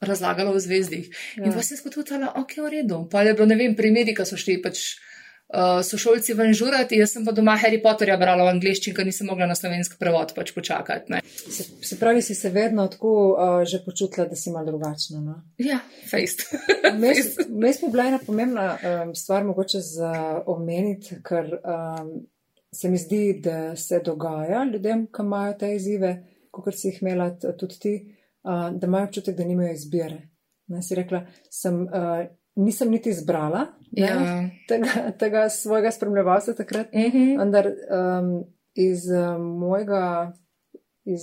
razlagala 0.00 0.50
o 0.50 0.58
zvezdih. 0.58 1.06
Ja. 1.36 1.44
In 1.44 1.52
pa 1.52 1.62
sem 1.62 1.76
skotutala, 1.76 2.32
ok, 2.36 2.56
v 2.56 2.70
redu. 2.70 3.08
Pa 3.08 3.22
je 3.22 3.34
bilo, 3.34 3.46
ne 3.46 3.56
vem, 3.56 3.76
primeri, 3.76 4.14
ko 4.14 4.24
so 4.24 4.36
šli 4.36 4.62
pač. 4.62 4.96
Uh, 5.54 5.78
sošolci 5.86 6.34
ven 6.34 6.50
žurati, 6.56 6.98
jaz 6.98 7.12
sem 7.14 7.24
pa 7.24 7.30
doma 7.32 7.54
Harry 7.62 7.78
Potterja 7.82 8.16
brala 8.18 8.42
v 8.48 8.56
angleščini, 8.56 8.94
ker 8.96 9.06
nisem 9.06 9.28
mogla 9.30 9.46
na 9.46 9.54
slovenski 9.54 10.00
prevod 10.00 10.32
pač 10.34 10.50
počakati. 10.56 11.14
Ne. 11.14 11.20
Se, 11.30 11.68
se 11.78 11.98
pravi, 12.00 12.22
si 12.26 12.34
se 12.34 12.50
vedno 12.50 12.88
tako 12.90 13.14
uh, 13.30 13.60
že 13.62 13.84
počutila, 13.84 14.26
da 14.26 14.36
si 14.36 14.50
malo 14.50 14.72
drugačna. 14.72 15.20
No? 15.22 15.36
Ja, 15.62 15.78
fejst. 16.10 16.48
Mes 17.04 17.36
mes 17.64 17.82
mi 17.82 17.88
je 17.88 17.90
bila 17.90 18.06
ena 18.06 18.18
pomembna 18.26 18.78
um, 19.04 19.14
stvar, 19.14 19.44
mogoče 19.44 19.80
za 19.80 20.42
omeniti, 20.46 21.16
ker 21.22 21.44
um, 21.54 22.26
se 22.74 22.90
mi 22.90 22.98
zdi, 22.98 23.40
da 23.42 23.76
se 23.76 24.00
dogaja 24.04 24.64
ljudem, 24.72 25.06
ki 25.06 25.22
imajo 25.22 25.54
te 25.58 25.74
izzive, 25.76 26.14
kot 26.50 26.74
si 26.74 26.88
jih 26.88 27.02
imela 27.02 27.30
tudi 27.38 27.78
ti, 27.78 27.94
uh, 28.42 28.70
da 28.78 28.86
imajo 28.86 29.04
občutek, 29.04 29.36
da 29.36 29.44
nimajo 29.44 29.72
izbire. 29.72 30.20
Ne, 30.66 30.82
si 30.82 30.94
rekla, 30.94 31.24
sem, 31.50 31.82
uh, 31.82 32.24
nisem 32.54 32.90
niti 32.90 33.10
izbrala 33.10 33.66
ne, 33.90 34.06
ja. 34.06 34.48
tega, 34.68 35.10
tega 35.18 35.48
svojega 35.48 35.90
spremljevalca 35.90 36.54
takrat, 36.54 36.86
Uh 36.92 37.00
-huh. 37.00 37.38
vendar 37.38 37.66
um, 37.66 38.44
iz 38.74 39.10
uh, 39.10 39.40
mojega, 39.40 40.32
iz 41.04 41.22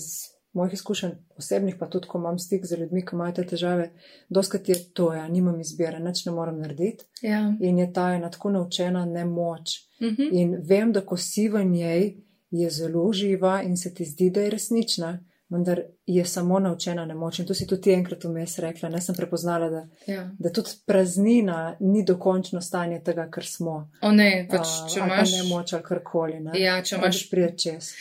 mojih 0.53 0.73
izkušenj 0.73 1.11
osebnih, 1.37 1.75
pa 1.79 1.89
tudi, 1.89 2.07
ko 2.07 2.17
imam 2.17 2.39
stik 2.39 2.65
z 2.65 2.77
ljudmi, 2.77 3.05
ki 3.05 3.15
imajo 3.15 3.33
te 3.33 3.45
težave, 3.45 3.91
doskrat 4.29 4.69
je 4.69 4.75
to, 4.93 5.13
ja, 5.13 5.27
nimam 5.27 5.59
izbire, 5.59 5.99
nič 5.99 6.25
ne 6.25 6.31
morem 6.31 6.59
narediti. 6.59 7.05
ja. 7.21 7.53
In 7.59 7.79
je 7.79 7.93
ta 7.93 8.13
ena 8.13 8.29
tako 8.29 8.49
naučena 8.49 9.05
nemoč. 9.05 9.69
Uh 10.01 10.07
-huh. 10.07 10.29
In 10.31 10.57
vem, 10.69 10.91
da 10.91 11.01
ko 11.01 11.17
si 11.17 11.47
v 11.49 11.63
njej, 11.63 12.17
je 12.51 12.69
zelo 12.69 13.13
živa 13.13 13.61
in 13.61 13.77
se 13.77 13.93
ti 13.93 14.05
zdi, 14.05 14.29
da 14.29 14.41
je 14.41 14.49
resnična, 14.49 15.19
vendar 15.51 15.81
je 16.05 16.25
samo 16.25 16.59
naučena 16.59 17.05
nemoč. 17.05 17.39
In 17.39 17.45
to 17.45 17.53
si 17.53 17.67
tudi 17.67 17.91
enkrat 17.91 18.23
vmes 18.23 18.53
rekla. 18.63 18.89
Ne 18.89 19.01
sem 19.03 19.15
prepoznala, 19.15 19.67
da, 19.69 19.81
ja. 20.07 20.23
da 20.39 20.49
tudi 20.49 20.77
praznina 20.87 21.75
ni 21.79 22.05
dokončno 22.07 22.61
stanje 22.61 23.01
tega, 23.03 23.27
kar 23.31 23.45
smo. 23.45 23.75
O 24.01 24.11
ne, 24.15 24.47
pač, 24.51 24.63
A, 24.63 24.87
če 24.93 25.03
pa 25.03 25.09
imaš. 25.09 25.35
nemoč 25.41 25.73
ali 25.75 25.83
karkoli. 25.83 26.39
Ne? 26.39 26.55
Ja, 26.59 26.77
če 26.83 26.95
imaš 27.01 27.21
prije 27.29 27.51
čez. 27.65 27.91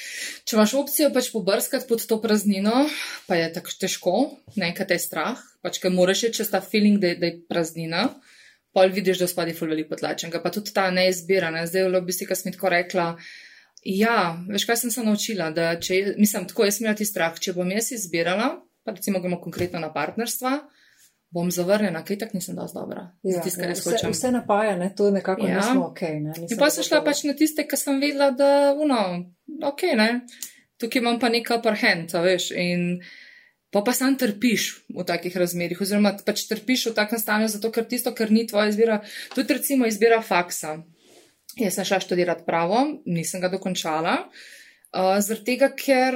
Če 0.46 0.56
imaš 0.56 0.76
opcijo 0.78 1.10
pač 1.14 1.32
pobrskati 1.34 1.90
pod 1.90 2.06
to 2.06 2.20
praznino, 2.22 2.86
pa 3.26 3.40
je 3.40 3.52
tako 3.58 3.76
težko, 3.82 4.16
nekaj 4.54 4.86
te 4.86 5.00
je 5.00 5.06
strah, 5.08 5.42
pač 5.66 5.82
ker 5.82 5.90
moraš 5.94 6.28
iti 6.28 6.40
čez 6.40 6.54
ta 6.54 6.62
feeling, 6.62 7.02
da 7.02 7.10
je, 7.10 7.18
da 7.18 7.32
je 7.32 7.40
praznina, 7.50 8.06
pol 8.72 8.94
vidiš, 8.94 9.24
da 9.24 9.26
spadi 9.26 9.58
ful 9.58 9.74
veliko 9.74 9.96
potlačenega, 9.96 10.38
pa 10.42 10.54
tudi 10.54 10.70
ta 10.74 10.86
neizbira, 10.94 11.50
ne, 11.50 11.66
zdaj 11.66 11.90
v 11.90 12.06
bistvu, 12.06 12.30
kar 12.30 12.38
sem 12.38 12.54
tako 12.54 12.70
rekla. 12.78 13.12
Ja, 13.84 14.36
veš, 14.48 14.66
kaj 14.68 14.76
sem 14.76 14.90
se 14.92 15.02
naučila, 15.04 15.50
da 15.56 15.72
če, 15.80 16.14
mislim, 16.18 16.44
tako 16.50 16.66
jaz 16.68 16.80
imela 16.80 16.94
ti 16.98 17.06
strah, 17.08 17.38
če 17.40 17.54
bom 17.56 17.70
jaz 17.72 17.92
izbirala, 17.96 18.50
pa 18.84 18.92
recimo 18.92 19.20
gremo 19.24 19.38
konkretno 19.40 19.80
na 19.80 19.88
partnerstva, 19.92 20.58
bom 21.32 21.48
zavrnjena, 21.54 22.02
kaj 22.04 22.18
tak 22.18 22.34
nisem 22.34 22.58
dosti 22.58 22.76
dobra. 22.76 23.06
Ja, 23.22 23.40
kar 23.40 23.70
ja, 23.70 23.76
vse, 23.78 23.94
hočem. 23.94 24.12
vse 24.12 24.32
napaja, 24.34 24.74
ne? 24.76 24.90
to 24.96 25.10
nekako 25.14 25.46
Ja. 25.46 25.60
nismo 25.62 25.86
ok. 25.92 26.00
Ne? 26.02 26.34
In 26.36 26.42
Nisem 26.44 26.58
pa 26.58 26.68
sem 26.70 26.84
šla 26.84 27.00
pač 27.06 27.22
na 27.24 27.36
tiste, 27.38 27.64
ki 27.64 27.78
sem 27.78 28.00
vedela, 28.02 28.30
da, 28.34 28.74
uno, 28.76 29.00
ok, 29.62 29.86
ne, 29.96 30.10
tukaj 30.82 31.00
imam 31.00 31.20
pa 31.22 31.30
nekaj 31.32 31.60
upper 31.60 31.78
hand, 31.80 32.12
a 32.18 32.24
veš, 32.26 32.50
in 32.58 33.00
pa 33.70 33.84
pa 33.86 33.94
sam 33.94 34.16
trpiš 34.18 34.70
v 34.90 35.06
takih 35.06 35.36
razmerih, 35.38 35.80
oziroma 35.80 36.16
pač 36.26 36.44
trpiš 36.50 36.90
v 36.90 36.96
takem 36.98 37.20
stanju, 37.22 37.48
zato 37.48 37.70
ker 37.70 37.86
tisto, 37.86 38.12
kar 38.12 38.32
ni 38.34 38.44
tvoja 38.50 38.68
izbira, 38.74 39.00
tudi 39.34 39.54
recimo 39.54 39.86
izbira 39.86 40.18
faksa. 40.20 40.80
Jaz 41.58 41.74
sem 41.74 41.84
šla 41.84 41.98
študirati 42.00 42.44
pravo, 42.46 42.78
nisem 43.06 43.40
ga 43.40 43.48
dokončala, 43.48 44.16
uh, 44.94 45.18
zaradi 45.18 45.44
tega, 45.44 45.72
ker 45.74 46.14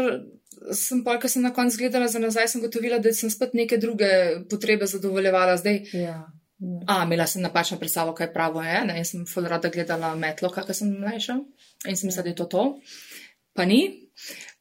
sem 0.72 1.02
pa, 1.04 1.18
ko 1.20 1.28
sem 1.28 1.42
na 1.42 1.50
koncu 1.52 1.78
gledala 1.82 2.06
za 2.08 2.18
nazaj, 2.22 2.48
sem 2.48 2.62
gotovila, 2.62 2.98
da 3.02 3.12
sem 3.12 3.30
spet 3.30 3.52
neke 3.54 3.76
druge 3.78 4.06
potrebe 4.50 4.86
zadovoljevala. 4.86 5.56
Zdaj, 5.56 5.80
Ja. 5.92 6.00
ja. 6.00 6.22
A, 6.86 7.02
imela 7.04 7.26
sem 7.26 7.42
napačno 7.42 7.76
predstavo, 7.78 8.14
kaj 8.14 8.32
pravo 8.32 8.62
je. 8.62 8.84
Ne? 8.86 8.96
Jaz 9.02 9.10
sem 9.10 9.26
ful 9.26 9.44
rada 9.50 9.68
gledala 9.68 10.14
metlo, 10.14 10.48
kakor 10.54 10.74
sem 10.74 10.88
mlajša 11.00 11.34
in 11.90 11.96
sem 11.96 12.06
mislila, 12.08 12.22
da 12.22 12.28
je 12.30 12.36
to 12.36 12.44
to. 12.44 12.64
Pa 13.54 13.64
ni. 13.64 13.80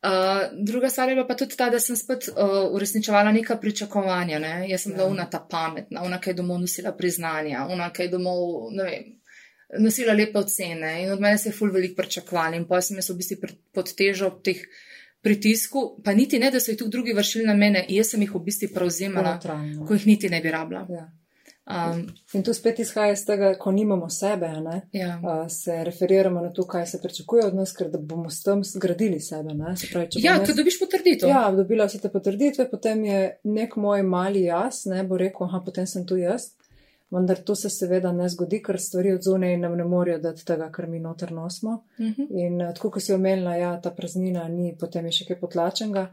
Uh, 0.04 0.50
druga 0.66 0.90
stvar 0.90 1.10
je 1.10 1.16
bila 1.16 1.28
pa 1.28 1.36
tudi 1.36 1.56
ta, 1.56 1.70
da 1.70 1.80
sem 1.80 1.96
spet 1.96 2.28
uh, 2.34 2.68
uresničevala 2.76 3.32
neka 3.32 3.56
pričakovanja. 3.58 4.40
Ne? 4.40 4.66
Jaz 4.70 4.82
sem 4.84 4.94
bila 4.94 5.06
Ja. 5.06 5.12
una 5.12 5.30
ta 5.30 5.40
pametna, 5.50 6.04
una, 6.04 6.20
ki 6.20 6.30
je 6.30 6.34
domov 6.34 6.60
nosila 6.60 6.92
priznanja, 6.98 7.68
una, 7.72 7.92
ki 7.94 8.04
je 8.04 8.10
domov, 8.10 8.72
ne 8.74 8.84
vem, 8.84 9.04
nosila 9.80 10.14
lepe 10.14 10.40
ocene 10.40 11.04
in 11.04 11.12
od 11.12 11.20
mene 11.20 11.38
se 11.38 11.50
je 11.50 11.54
ful 11.54 11.72
veliko 11.72 11.96
pričakovali. 11.96 12.58
In 12.58 12.66
pa 12.66 12.82
sem 12.82 12.98
jaz 12.98 13.10
v 13.10 13.16
bistvu 13.16 13.38
pod 13.72 13.94
težo 13.94 14.30
teh 14.44 14.62
pritisku, 15.22 16.02
pa 16.04 16.14
niti 16.14 16.40
ne, 16.40 16.52
da 16.52 16.60
so 16.60 16.72
jih 16.72 16.78
tudi 16.78 16.92
drugi 16.92 17.14
vršili 17.14 17.46
na 17.46 17.54
mene, 17.56 17.86
jaz 17.90 18.10
sem 18.10 18.22
jih 18.22 18.34
v 18.34 18.42
bistvu 18.42 18.74
prevzemala, 18.74 19.36
Notranjo. 19.36 19.86
ko 19.86 19.94
jih 19.94 20.08
niti 20.08 20.30
ne 20.30 20.42
bi 20.42 20.52
rabila. 20.52 20.86
Ja. 20.90 21.06
Um, 21.66 22.02
In 22.34 22.44
tu 22.44 22.52
spet 22.54 22.80
izhaja 22.80 23.14
iz 23.14 23.22
tega, 23.24 23.54
ko 23.56 23.72
nimamo 23.72 24.10
sebe, 24.10 24.50
ne, 24.60 24.82
ja. 24.92 25.14
a, 25.24 25.50
se 25.50 25.78
referiramo 25.84 26.42
na 26.42 26.50
to, 26.52 26.66
kaj 26.66 26.88
se 26.88 27.00
pričakuje 27.02 27.46
od 27.46 27.56
nas, 27.56 27.72
ker 27.72 27.88
da 27.88 27.98
bomo 28.00 28.30
s 28.30 28.44
tem 28.44 28.64
zgradili 28.64 29.20
sebe. 29.20 29.54
Ne? 29.54 29.72
Se 29.78 29.88
pravi, 29.88 30.08
Ja, 30.18 30.36
ko 30.36 30.44
jaz- 30.44 30.58
dobiš 30.58 30.80
potrditev. 30.80 31.30
Ja, 31.30 31.52
dobila 31.52 31.86
vse 31.86 32.02
te 32.02 32.10
potrditve, 32.10 32.66
potem 32.70 33.06
je 33.06 33.22
nek 33.46 33.76
moj 33.78 34.04
mali 34.04 34.44
jaz, 34.44 34.82
ne 34.86 35.04
bo 35.04 35.18
rekel, 35.18 35.48
aha, 35.48 35.62
potem 35.66 35.88
sem 35.88 36.04
tu 36.06 36.18
jaz. 36.18 36.50
Vendar 37.13 37.38
to 37.45 37.56
se 37.56 37.69
seveda 37.69 38.12
ne 38.12 38.26
zgodi, 38.30 38.58
ker 38.65 38.80
stvari 38.82 39.12
od 39.13 39.21
zunaj 39.21 39.58
nam 39.62 39.76
ne 39.78 39.86
morejo 39.86 40.17
dati 40.19 40.45
tega, 40.45 40.71
kar 40.73 40.88
mi 40.89 40.99
noter 40.99 41.32
nosimo. 41.32 41.84
Mhm. 41.99 42.28
In 42.32 42.62
eh, 42.62 42.73
tako, 42.73 42.89
kot 42.95 43.06
si 43.06 43.13
omenila, 43.13 43.56
ja, 43.56 43.73
ta 43.82 43.91
praznina 43.91 44.47
ni, 44.49 44.73
potem 44.80 45.06
je 45.06 45.19
še 45.19 45.30
kaj 45.30 45.39
potlačenega. 45.39 46.08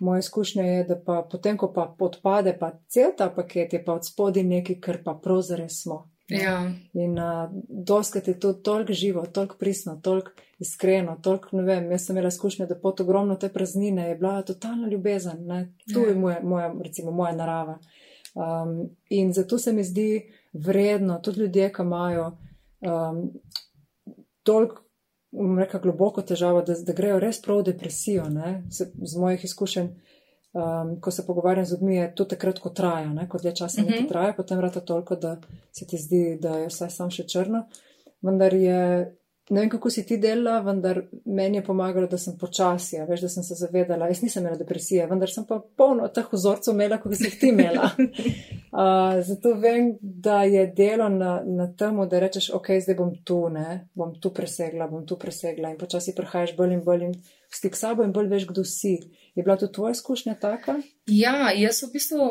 Moja 0.00 0.20
izkušnja 0.20 0.64
je, 0.68 0.84
da 0.84 0.96
pa 1.00 1.22
potem, 1.30 1.56
ko 1.56 1.72
pa 1.72 1.86
odpade, 1.98 2.52
pa 2.58 2.72
cel 2.88 3.14
ta 3.16 3.30
paket 3.30 3.72
je 3.72 3.84
pa 3.84 3.96
od 3.96 4.06
spodaj 4.06 4.44
nekaj, 4.44 4.80
kar 4.80 5.02
pa 5.04 5.14
pravzaprav 5.14 5.70
smo. 5.72 6.02
Ja. 6.28 6.72
In 6.92 7.18
uh, 7.18 7.50
doskrat 7.68 8.28
je 8.28 8.38
to 8.40 8.52
toliko 8.52 8.92
živo, 8.92 9.26
toliko 9.26 9.56
pristno, 9.58 9.96
toliko 10.02 10.30
iskreno, 10.58 11.16
toliko, 11.22 11.56
ne 11.56 11.62
vem, 11.62 11.90
jaz 11.90 12.06
sem 12.06 12.16
imela 12.16 12.28
izkušnjo, 12.28 12.66
da 12.66 12.78
pod 12.78 13.00
ogromno 13.00 13.36
te 13.36 13.48
praznine 13.48 14.08
je 14.08 14.14
bila 14.16 14.42
totalna 14.42 14.88
ljubezen, 14.88 15.46
ne? 15.46 15.74
to 15.94 16.00
Ja. 16.00 16.08
je 16.08 16.14
moja, 16.14 16.40
moja, 16.42 16.74
recimo, 16.82 17.10
moja 17.10 17.32
narava. 17.36 17.78
Um, 18.34 18.88
in 19.08 19.32
zato 19.32 19.58
se 19.58 19.72
mi 19.72 19.84
zdi 19.84 20.32
vredno, 20.52 21.18
tudi 21.18 21.40
ljudje, 21.40 21.72
ki 21.72 21.82
imajo 21.82 22.26
um, 22.80 23.30
toliko, 24.42 24.82
bom 25.32 25.58
rekla, 25.58 25.80
globoko 25.80 26.22
težavo, 26.22 26.62
da, 26.62 26.74
da 26.74 26.92
grejo 26.92 27.18
res 27.20 27.40
prav 27.42 27.62
v 27.62 27.70
depresijo, 27.70 28.24
ne? 28.28 28.62
Z, 28.70 28.90
z 29.02 29.18
mojih 29.18 29.44
izkušenj. 29.44 29.88
Um, 30.52 31.00
ko 31.00 31.10
se 31.10 31.22
pogovarjam 31.26 31.64
z 31.64 31.72
ljudmi, 31.72 31.94
je 31.96 32.14
to 32.14 32.24
takrat, 32.24 32.58
ko 32.60 32.68
traja, 32.70 33.08
ne? 33.08 33.28
ko 33.28 33.38
dlje 33.38 33.54
časa 33.56 33.80
Mhm. 33.80 33.90
nekaj 33.90 34.08
traja, 34.08 34.32
potem 34.36 34.58
vrata 34.58 34.80
toliko, 34.80 35.16
da 35.16 35.36
se 35.72 35.86
ti 35.86 35.96
zdi, 35.98 36.38
da 36.40 36.58
je 36.58 36.66
vse 36.68 36.90
sam 36.90 37.10
še 37.10 37.24
črno. 37.24 37.62
Vendar 38.22 38.54
je, 38.54 39.16
ne 39.50 39.60
vem, 39.60 39.70
kako 39.70 39.90
si 39.90 40.04
ti 40.06 40.16
delala, 40.22 40.60
vendar 40.62 41.02
meni 41.24 41.58
je 41.58 41.64
pomagalo, 41.64 42.06
da 42.06 42.18
sem 42.18 42.36
počasi, 42.38 43.00
veš, 43.08 43.24
da 43.26 43.28
sem 43.28 43.42
se 43.42 43.56
zavedala. 43.58 44.06
Jaz 44.08 44.22
nisem 44.22 44.42
imela 44.42 44.58
depresije, 44.58 45.06
vendar 45.10 45.30
sem 45.30 45.46
pa 45.48 45.58
polno 45.76 46.06
teh 46.14 46.28
vzorcev 46.32 46.74
imela, 46.74 47.00
kot 47.02 47.16
si 47.18 47.26
jih 47.28 47.38
ti 47.40 47.52
imela. 47.54 47.90
Uh, 48.72 49.18
zato 49.20 49.50
vem, 49.60 49.90
da 50.00 50.46
je 50.48 50.62
delo 50.72 51.10
na, 51.12 51.42
na 51.44 51.66
tem, 51.76 51.98
da 52.08 52.20
rečeš, 52.22 52.46
ok, 52.56 52.70
zdaj 52.80 52.96
bom 52.96 53.10
tu, 53.20 53.36
ne, 53.52 53.82
bom 53.92 54.14
tu 54.16 54.30
presegla, 54.32 54.86
bom 54.88 55.02
tu 55.04 55.18
presegla 55.20 55.74
in 55.74 55.76
počasi 55.76 56.14
prehajaš 56.16 56.54
bolj 56.56 56.72
in 56.78 56.80
bolj 56.86 57.04
in 57.04 57.12
v 57.12 57.58
stik 57.58 57.76
s 57.76 57.84
sabo 57.84 58.06
in 58.06 58.14
bolj 58.16 58.30
veš, 58.32 58.46
kdo 58.48 58.64
si. 58.64 58.94
Je 59.36 59.44
bila 59.44 59.58
tudi 59.60 59.76
tvoja 59.76 59.92
izkušnja 59.92 60.38
taka? 60.40 60.78
ja, 61.04 61.52
jaz 61.52 61.82
v 61.84 61.90
bistvu 61.98 62.30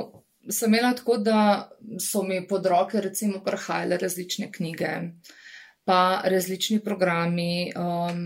sem 0.50 0.74
imela 0.74 0.96
tako, 0.98 1.18
da 1.18 1.70
so 2.00 2.24
mi 2.24 2.42
pod 2.48 2.66
roke 2.66 3.02
recimo 3.02 3.44
prihajale 3.46 3.98
različne 3.98 4.52
knjige, 4.52 4.90
pa 5.92 6.22
različni 6.24 6.80
programi, 6.80 7.74
um, 7.76 8.22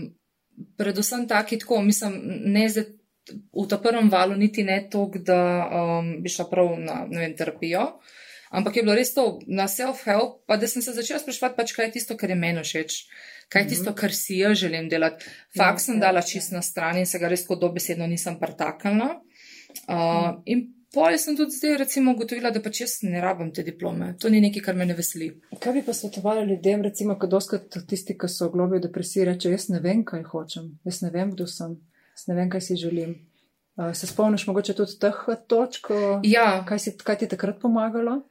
predvsem 0.78 1.24
taki 1.28 1.58
tako, 1.58 1.80
mislim, 1.82 2.20
ne 2.46 2.68
zdaj 2.70 2.84
v 3.26 3.64
ta 3.66 3.78
prvem 3.82 4.06
valu 4.10 4.36
niti 4.38 4.62
ne 4.62 4.84
toliko, 4.90 5.18
da 5.18 5.40
um, 5.66 6.12
bi 6.22 6.30
šla 6.30 6.46
prav 6.46 6.76
na, 6.78 7.00
vem, 7.10 7.34
terapijo, 7.34 7.88
ampak 8.54 8.76
je 8.78 8.84
bilo 8.86 8.94
res 8.94 9.10
to 9.16 9.24
na 9.50 9.66
self-help, 9.66 10.44
pa 10.46 10.60
da 10.62 10.70
sem 10.70 10.84
se 10.84 10.94
začela 10.94 11.18
spraševati, 11.18 11.56
pač 11.58 11.74
kaj 11.74 11.88
je 11.88 11.96
tisto, 11.98 12.14
kar 12.14 12.30
je 12.30 12.38
meni 12.38 12.62
všeč. 12.62 13.00
Kaj 13.50 13.62
je 13.64 13.72
tisto, 13.74 13.94
kar 13.98 14.14
si 14.14 14.38
jaz 14.44 14.62
želim 14.62 14.86
delati? 14.90 15.26
Fakt 15.58 15.82
sem 15.82 15.98
Ja, 15.98 16.06
dala 16.06 16.22
ja, 16.22 16.30
čist 16.30 16.54
na 16.54 16.62
stran 16.62 17.02
in 17.02 17.06
se 17.06 17.18
ga 17.18 17.26
res 17.30 17.42
tako 17.42 17.58
dobesedno 17.66 18.06
nisem 18.06 18.38
pretaknila. 18.38 19.10
Uh, 19.90 20.38
in 20.46 20.68
pol 20.94 21.18
sem 21.18 21.36
tudi 21.36 21.56
zdaj 21.56 21.76
recimo 21.82 22.12
ugotovila, 22.14 22.50
da 22.50 22.62
pač 22.62 22.80
jaz 22.80 22.96
ne 23.02 23.20
rabim 23.20 23.52
te 23.54 23.62
diplome. 23.62 24.12
To 24.20 24.30
ni 24.32 24.40
nekaj, 24.40 24.62
kar 24.68 24.78
me 24.78 24.86
ne 24.86 24.94
veseli. 24.94 25.30
Kaj 25.60 25.72
bi 25.72 25.82
pa 25.86 25.94
svetovala 25.96 26.44
ljudem, 26.44 26.82
recimo, 26.82 27.18
ko 27.18 27.26
doskrat 27.26 27.78
tisti, 27.88 28.16
ki 28.18 28.28
so 28.28 28.48
v 28.48 28.56
globi 28.56 28.78
v 28.78 28.86
depresiji, 28.88 29.26
reče, 29.30 29.50
jaz 29.52 29.68
ne 29.74 29.80
vem, 29.84 30.04
kaj 30.04 30.24
hočem, 30.30 30.70
jaz 30.88 31.02
ne 31.02 31.10
vem, 31.14 31.34
kdo 31.34 31.46
sem, 31.50 31.76
jaz 32.16 32.28
ne 32.30 32.38
vem, 32.38 32.52
kaj 32.52 32.64
si 32.68 32.78
želim. 32.80 33.16
Uh, 33.76 33.92
se 33.92 34.08
spomniš 34.08 34.46
mogoče 34.48 34.74
tudi 34.74 34.96
teh 35.00 35.18
točk, 35.48 35.92
Ja, 36.24 36.64
kaj, 36.68 36.78
si, 36.80 36.96
kaj 36.96 37.18
ti 37.20 37.28
je 37.28 37.34
takrat 37.36 37.60
pomagalo? 37.60 38.22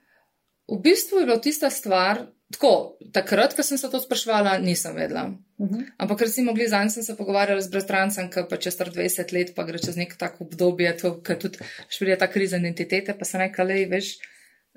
v 0.68 0.80
bistvu 0.82 1.20
je 1.20 1.26
bila 1.26 1.38
tista 1.38 1.70
stvar, 1.70 2.26
tako, 2.56 2.72
takrat, 3.14 3.54
ko 3.56 3.64
sem 3.64 3.78
se 3.78 3.90
to 3.92 4.00
sprašvala, 4.02 4.58
nisem 4.64 4.96
vedela. 4.96 5.26
Uh 5.58 5.70
-huh. 5.70 5.84
Ampak 5.98 6.22
recimo, 6.22 6.54
glizan 6.54 6.92
sem 6.92 7.04
se 7.04 7.16
pogovarjala 7.18 7.62
z 7.62 7.70
bratrancem, 7.70 8.30
ki 8.30 8.48
pa 8.50 8.58
čez 8.58 8.78
20 8.78 9.34
let 9.34 9.56
pa 9.56 9.64
gre 9.64 9.80
čez 9.80 9.96
nek 9.96 10.16
tak 10.18 10.42
obdobje, 10.42 10.98
ker 11.24 11.40
tudi 11.40 11.58
špilja 11.90 12.18
ta 12.18 12.28
kriza 12.28 12.58
identitete, 12.58 13.14
pa 13.14 13.26
se 13.26 13.38
nekaj 13.38 13.66
le, 13.66 13.86
veš, 13.86 14.18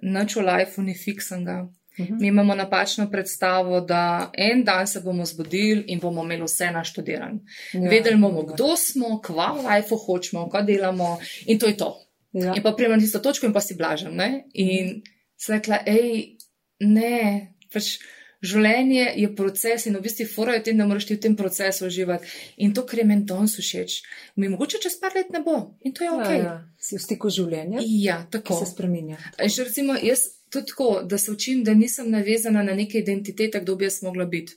nič 0.02 0.36
v 0.36 0.42
lifeu 0.42 0.82
ni 0.82 0.94
fiksanga. 0.94 1.68
Mi 1.98 2.28
imamo 2.28 2.54
napačno 2.54 3.10
predstavo, 3.10 3.80
da 3.80 4.30
en 4.34 4.64
dan 4.64 4.86
se 4.86 5.00
bomo 5.00 5.24
zbudili 5.24 5.84
in 5.86 6.00
bomo 6.00 6.22
imeli 6.22 6.42
vse 6.42 6.70
naštudirano. 6.70 7.40
Ja, 7.72 7.90
Vedeli 7.90 8.16
bomo, 8.16 8.42
kdo 8.42 8.76
smo, 8.76 9.20
kva 9.20 9.52
v 9.52 9.66
lifeu 9.66 9.98
hočemo, 9.98 10.48
kaj 10.48 10.62
delamo 10.62 11.18
in 11.46 11.58
to 11.58 11.66
je 11.66 11.76
to. 11.76 12.00
Ja. 12.32 12.54
In 12.56 12.62
pa 12.62 12.72
prijemo 12.72 12.96
na 12.96 13.02
tisto 13.02 13.18
točko 13.18 13.46
in 13.46 13.52
pa 13.52 13.60
si 13.60 13.74
blažem. 13.74 14.14
Ne? 14.14 14.44
In 14.54 15.02
sem 15.36 15.56
rekla, 15.56 15.80
hej, 15.86 16.36
ne, 16.80 17.54
pač 17.72 17.98
življenje 18.44 19.04
je 19.18 19.28
proces 19.34 19.86
in 19.88 19.96
v 19.98 20.02
bistvu 20.04 20.26
fora 20.30 20.54
je 20.54 20.62
v 20.62 20.66
tem, 20.68 20.78
da 20.78 20.86
moraš 20.86 21.08
ti 21.08 21.16
v 21.16 21.22
tem 21.26 21.34
procesu 21.36 21.88
uživati. 21.88 22.28
In 22.62 22.74
to, 22.74 22.84
kar 22.86 23.02
je 23.02 23.06
meni 23.08 23.26
danes 23.26 23.56
všeč, 23.58 24.00
mi 24.38 24.50
mogoče 24.52 24.82
čez 24.84 24.98
par 25.02 25.16
let 25.18 25.32
ne 25.34 25.42
bo 25.42 25.58
in 25.82 25.94
to 25.94 26.06
je 26.06 26.10
ok. 26.14 26.30
Ja, 26.30 26.42
ja. 26.42 26.56
Si 26.78 26.96
v 26.96 27.02
stiku 27.02 27.30
z 27.30 27.42
življenjem, 27.42 27.86
ja 28.04 28.20
tako. 28.30 28.60
se 28.60 28.70
spreminja. 28.70 29.18
In 29.42 29.50
še 29.50 29.66
recimo, 29.66 29.98
jaz 29.98 30.28
tudi 30.48 30.70
tako, 30.70 31.02
da 31.04 31.18
se 31.18 31.32
učim, 31.32 31.64
da 31.64 31.74
nisem 31.74 32.10
navezana 32.10 32.62
na 32.62 32.76
neke 32.78 33.02
identitete, 33.02 33.60
kdo 33.60 33.76
bi 33.76 33.88
jaz 33.88 34.02
mogla 34.06 34.24
biti. 34.24 34.54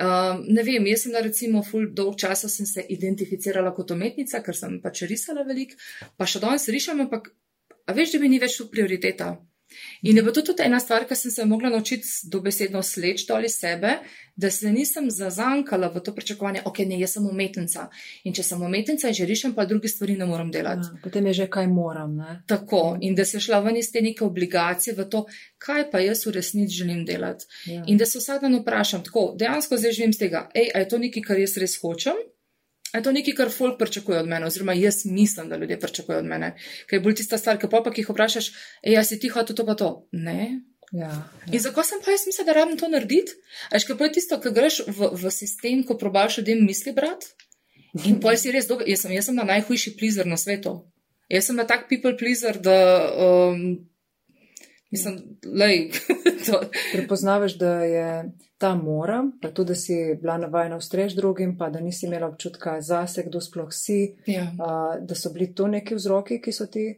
Um, 0.00 0.44
ne 0.48 0.62
vem, 0.64 0.86
jaz 0.86 1.04
sem 1.04 1.12
na 1.12 1.20
recimo 1.20 1.62
ful 1.66 1.90
dolg 1.94 2.16
časa 2.20 2.48
sem 2.48 2.66
se 2.66 2.84
identificirala 2.88 3.72
kot 3.76 3.90
umetnica, 3.92 4.40
ker 4.42 4.56
sem 4.56 4.78
pač 4.80 5.02
risala 5.10 5.44
veliko, 5.44 5.76
pa 6.16 6.28
še 6.30 6.40
danes 6.40 6.68
rišem, 6.72 7.02
ampak 7.04 7.30
veš, 7.90 8.14
da 8.14 8.20
mi 8.22 8.30
ni 8.32 8.38
več 8.40 8.56
to 8.58 8.68
prioriteta. 8.72 9.34
In 10.02 10.16
je 10.16 10.24
pa 10.24 10.32
to 10.32 10.42
tudi 10.42 10.62
ena 10.62 10.80
stvar, 10.80 11.04
ki 11.08 11.16
sem 11.16 11.30
se 11.30 11.44
mogla 11.44 11.70
naučiti 11.70 12.08
dobesedno 12.32 12.82
sleč 12.82 13.26
dol 13.28 13.44
iz 13.44 13.58
sebe, 13.60 13.98
da 14.36 14.50
se 14.50 14.72
nisem 14.72 15.10
zazankala 15.10 15.88
v 15.88 16.00
to 16.00 16.14
pričakovanje, 16.14 16.62
ok, 16.64 16.78
ne, 16.88 17.00
jaz 17.00 17.16
sem 17.16 17.26
umetnica. 17.26 17.88
In 18.24 18.34
če 18.34 18.42
sem 18.42 18.62
umetnica 18.62 19.08
in 19.08 19.14
že 19.14 19.26
rišem, 19.28 19.54
pa 19.54 19.66
druge 19.68 19.88
stvari 19.88 20.16
ne 20.16 20.26
morem 20.26 20.50
delati. 20.50 20.88
Ja, 20.88 21.00
potem 21.04 21.26
je 21.30 21.34
že 21.42 21.46
kaj 21.52 21.68
moram. 21.68 22.16
Ne? 22.16 22.40
Tako, 22.48 22.96
in 23.00 23.14
da 23.14 23.24
se 23.24 23.40
šla 23.40 23.60
ven 23.60 23.76
iz 23.76 23.92
te 23.92 24.00
neke 24.02 24.24
obligacije 24.24 24.96
v 24.96 25.08
to, 25.12 25.24
kaj 25.58 25.90
pa 25.92 26.00
jaz 26.00 26.24
v 26.26 26.34
resnici 26.38 26.80
želim 26.82 27.04
delati. 27.04 27.44
Ja. 27.66 27.84
In 27.86 28.00
da 28.00 28.06
se 28.06 28.18
vsak 28.18 28.42
dan 28.42 28.56
vprašam, 28.62 29.04
tako, 29.04 29.34
dejansko 29.36 29.76
zdaj 29.76 29.92
živim 29.92 30.12
z 30.12 30.24
tega, 30.24 30.48
ej, 30.54 30.70
a 30.74 30.84
je 30.84 30.88
to 30.88 30.98
nekaj, 30.98 31.26
kar 31.26 31.38
jaz 31.38 31.58
res 31.60 31.76
hočem? 31.82 32.16
Je 32.94 33.02
to 33.02 33.12
nekaj, 33.14 33.34
kar 33.38 33.50
folk 33.54 33.78
pričakuje 33.78 34.18
od 34.18 34.28
mene, 34.28 34.46
oziroma 34.46 34.74
jaz 34.74 35.04
mislim, 35.06 35.48
da 35.48 35.56
ljudje 35.56 35.78
pričakujejo 35.80 36.24
od 36.24 36.26
mene. 36.26 36.56
Ker 36.90 36.96
je 36.96 37.04
bolj 37.04 37.20
tista 37.20 37.38
stvar, 37.38 37.58
ki 37.58 37.70
pa 37.70 37.82
pa 37.84 37.92
jih 37.96 38.08
vprašaš, 38.10 38.50
ej, 38.82 38.98
a 38.98 39.04
si 39.04 39.18
ti 39.20 39.30
hotel 39.30 39.56
to 39.56 39.66
pa 39.66 39.74
to? 39.78 39.90
Ne. 40.12 40.60
Ja, 40.92 41.10
In 41.52 41.62
zakaj 41.62 41.86
sem 41.86 42.00
pa 42.02 42.10
jaz 42.10 42.26
mislila, 42.26 42.48
da 42.48 42.56
rabim 42.58 42.78
to 42.78 42.88
narediti? 42.90 43.36
Až 43.70 43.86
kaj 43.86 43.98
pa 43.98 44.08
je 44.08 44.16
tisto, 44.18 44.40
ko 44.42 44.50
greš 44.50 44.80
v, 44.88 45.12
v 45.14 45.30
sistem, 45.30 45.84
ko 45.86 45.94
probaš 45.94 46.40
ljudem 46.40 46.64
misli 46.66 46.92
brati? 46.92 47.30
In 48.06 48.18
pol 48.22 48.34
si 48.38 48.50
res 48.54 48.66
dolgo, 48.66 48.86
jaz 48.86 49.04
sem, 49.04 49.14
jaz 49.14 49.30
sem 49.30 49.38
na 49.38 49.46
najhujši 49.46 49.94
pleaser 49.98 50.26
na 50.26 50.38
svetu. 50.38 50.80
Jaz 51.30 51.46
sem 51.46 51.58
na 51.58 51.66
tak 51.66 51.86
people 51.86 52.16
pleaser, 52.18 52.58
da 52.58 52.74
um, 53.14 53.86
mislim, 54.90 55.18
lej, 55.54 55.90
to, 56.46 56.60
Prepoznavaš, 56.92 57.54
da 57.54 57.84
je 57.84 58.08
ta 58.58 58.74
moram, 58.74 59.38
pa 59.42 59.50
tudi, 59.50 59.68
da 59.68 59.74
si 59.74 59.94
bila 60.20 60.38
navajena 60.38 60.76
ustrež 60.76 61.14
drugim, 61.14 61.56
pa 61.58 61.70
da 61.70 61.80
nisi 61.80 62.06
imela 62.06 62.26
občutka 62.26 62.80
zase, 62.80 63.22
kdo 63.22 63.40
sploh 63.40 63.68
si, 63.70 64.16
ja. 64.26 64.52
a, 64.58 64.72
da 65.00 65.14
so 65.14 65.30
bili 65.30 65.54
to 65.54 65.66
neki 65.66 65.94
vzroki, 65.94 66.40
ki 66.40 66.52
so 66.52 66.66
ti. 66.66 66.88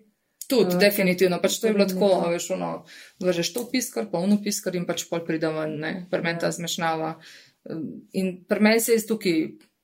Tudi, 0.49 0.75
Ja. 0.75 0.79
definitivno. 0.81 1.39
Pač 1.41 1.61
to 1.61 1.67
je 1.67 1.73
bilo 1.73 1.87
tako, 1.87 2.01
Definitivno. 2.01 2.27
a 2.27 2.33
veš, 2.33 2.51
ono, 2.51 2.71
vržeš 3.21 3.53
to 3.53 3.69
piskar, 3.71 4.11
polno 4.11 4.41
piskar 4.43 4.75
in 4.77 4.87
pač 4.87 5.07
pol 5.09 5.23
pride 5.25 5.49
ven, 5.49 5.79
ne, 5.81 6.07
pri 6.11 6.23
meni 6.23 6.39
ta 6.39 6.51
zmešnjava. 6.51 7.15
In 8.13 8.45
pri 8.45 8.61
meni 8.61 8.81
se 8.81 8.93
je 8.93 9.07
tukaj 9.07 9.39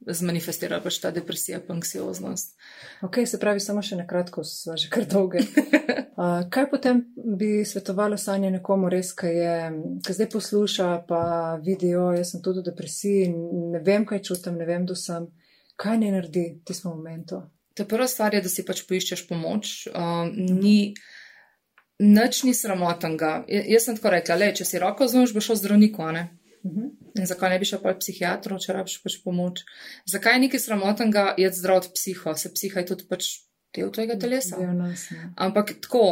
zmanifestira 0.07 0.81
pač 0.81 1.01
ta 1.03 1.11
depresija, 1.11 1.61
pa 1.61 1.75
anksioznost. 1.75 2.55
Ok, 3.03 3.19
se 3.27 3.39
pravi, 3.41 3.61
samo 3.61 3.83
še 3.83 3.97
nekratko, 4.03 4.45
sva 4.47 4.77
že 4.79 4.91
kar 4.93 5.07
dolge. 5.11 5.43
A, 6.19 6.43
kaj 6.51 6.65
potem 6.71 7.01
bi 7.39 7.61
svetovala 7.67 8.17
Sanja 8.19 8.51
nekomu 8.51 8.89
res, 8.91 9.13
ki 9.15 9.29
je, 9.31 9.53
ki 10.03 10.17
zdaj 10.17 10.29
posluša, 10.33 10.87
pa 11.07 11.21
vidijo, 11.63 12.09
jaz 12.17 12.33
sem 12.35 12.43
tudi 12.43 12.59
v 12.65 12.71
depresiji, 12.73 13.29
ne 13.75 13.79
vem, 13.87 14.03
kaj 14.07 14.25
čutim, 14.27 14.57
ne 14.59 14.67
vem, 14.67 14.83
kdo 14.87 14.97
sem. 14.99 15.29
Kaj 15.79 16.01
ne 16.03 16.11
naredi 16.11 16.43
v 16.57 16.65
tistem 16.67 16.91
momentu? 16.91 17.39
Ta 17.79 17.87
prva 17.87 18.09
stvar 18.11 18.35
je, 18.35 18.43
da 18.43 18.51
si 18.51 18.65
pač 18.67 18.83
poiščeš 18.89 19.29
pomoč. 19.29 19.87
Um, 19.95 20.33
ni, 20.59 20.91
nič 22.03 22.43
ni 22.43 22.55
sramotnega. 22.55 23.45
Ja- 23.47 23.63
Jaz 23.77 23.87
sem 23.87 23.95
tako 24.01 24.11
rekla, 24.17 24.41
le, 24.43 24.49
če 24.59 24.67
si 24.67 24.83
roko 24.83 25.07
zlomiš, 25.07 25.37
boš 25.39 25.53
šel 25.53 25.61
zdravniku, 25.63 26.03
a 26.03 26.13
ne? 26.19 26.25
Mhm. 26.67 26.89
In 27.19 27.27
zakaj 27.27 27.53
ne 27.53 27.59
bi 27.59 27.69
šel 27.69 27.83
pa 27.83 27.95
psihiatru, 27.99 28.59
če 28.63 28.77
rabiš 28.77 28.99
pač 29.03 29.19
pomoč? 29.25 29.65
Zakaj 30.09 30.37
je 30.37 30.43
nekaj 30.47 30.65
sramotnega, 30.65 31.27
je 31.41 31.51
zdrav 31.59 31.83
od 31.83 31.93
psiho, 31.97 32.35
se 32.39 32.53
psiha 32.55 32.83
je 32.83 32.91
tudi 32.93 33.09
pač 33.11 33.31
del 33.77 33.93
tvojega 33.95 34.19
telesa. 34.21 34.59
Del 34.61 34.77
nas, 34.79 35.09
ne. 35.15 35.33
Ampak 35.37 35.75
tako, 35.85 36.05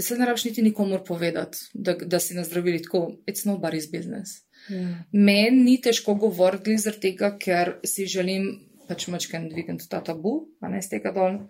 se 0.00 0.18
ne 0.18 0.26
rabiš 0.28 0.44
niti 0.50 0.64
nikomor 0.66 1.04
povedati, 1.06 1.58
da, 1.74 1.94
da 1.94 2.20
si 2.20 2.34
na 2.34 2.44
zdravili 2.44 2.82
tako, 2.82 3.06
it's 3.26 3.46
nobody's 3.48 3.90
business. 3.92 4.42
Ja. 4.68 5.04
Meni 5.12 5.62
ni 5.62 5.80
težko 5.80 6.16
govoriti 6.20 6.76
zaradi 6.78 7.10
tega, 7.10 7.32
ker 7.38 7.76
si 7.86 8.08
želim 8.10 8.50
pač 8.88 9.08
mačken 9.10 9.48
dvigniti 9.50 9.88
ta 9.90 10.02
tabu, 10.04 10.38
a 10.60 10.70
ne 10.70 10.82
z 10.82 10.96
tega 10.96 11.12
dol. 11.14 11.40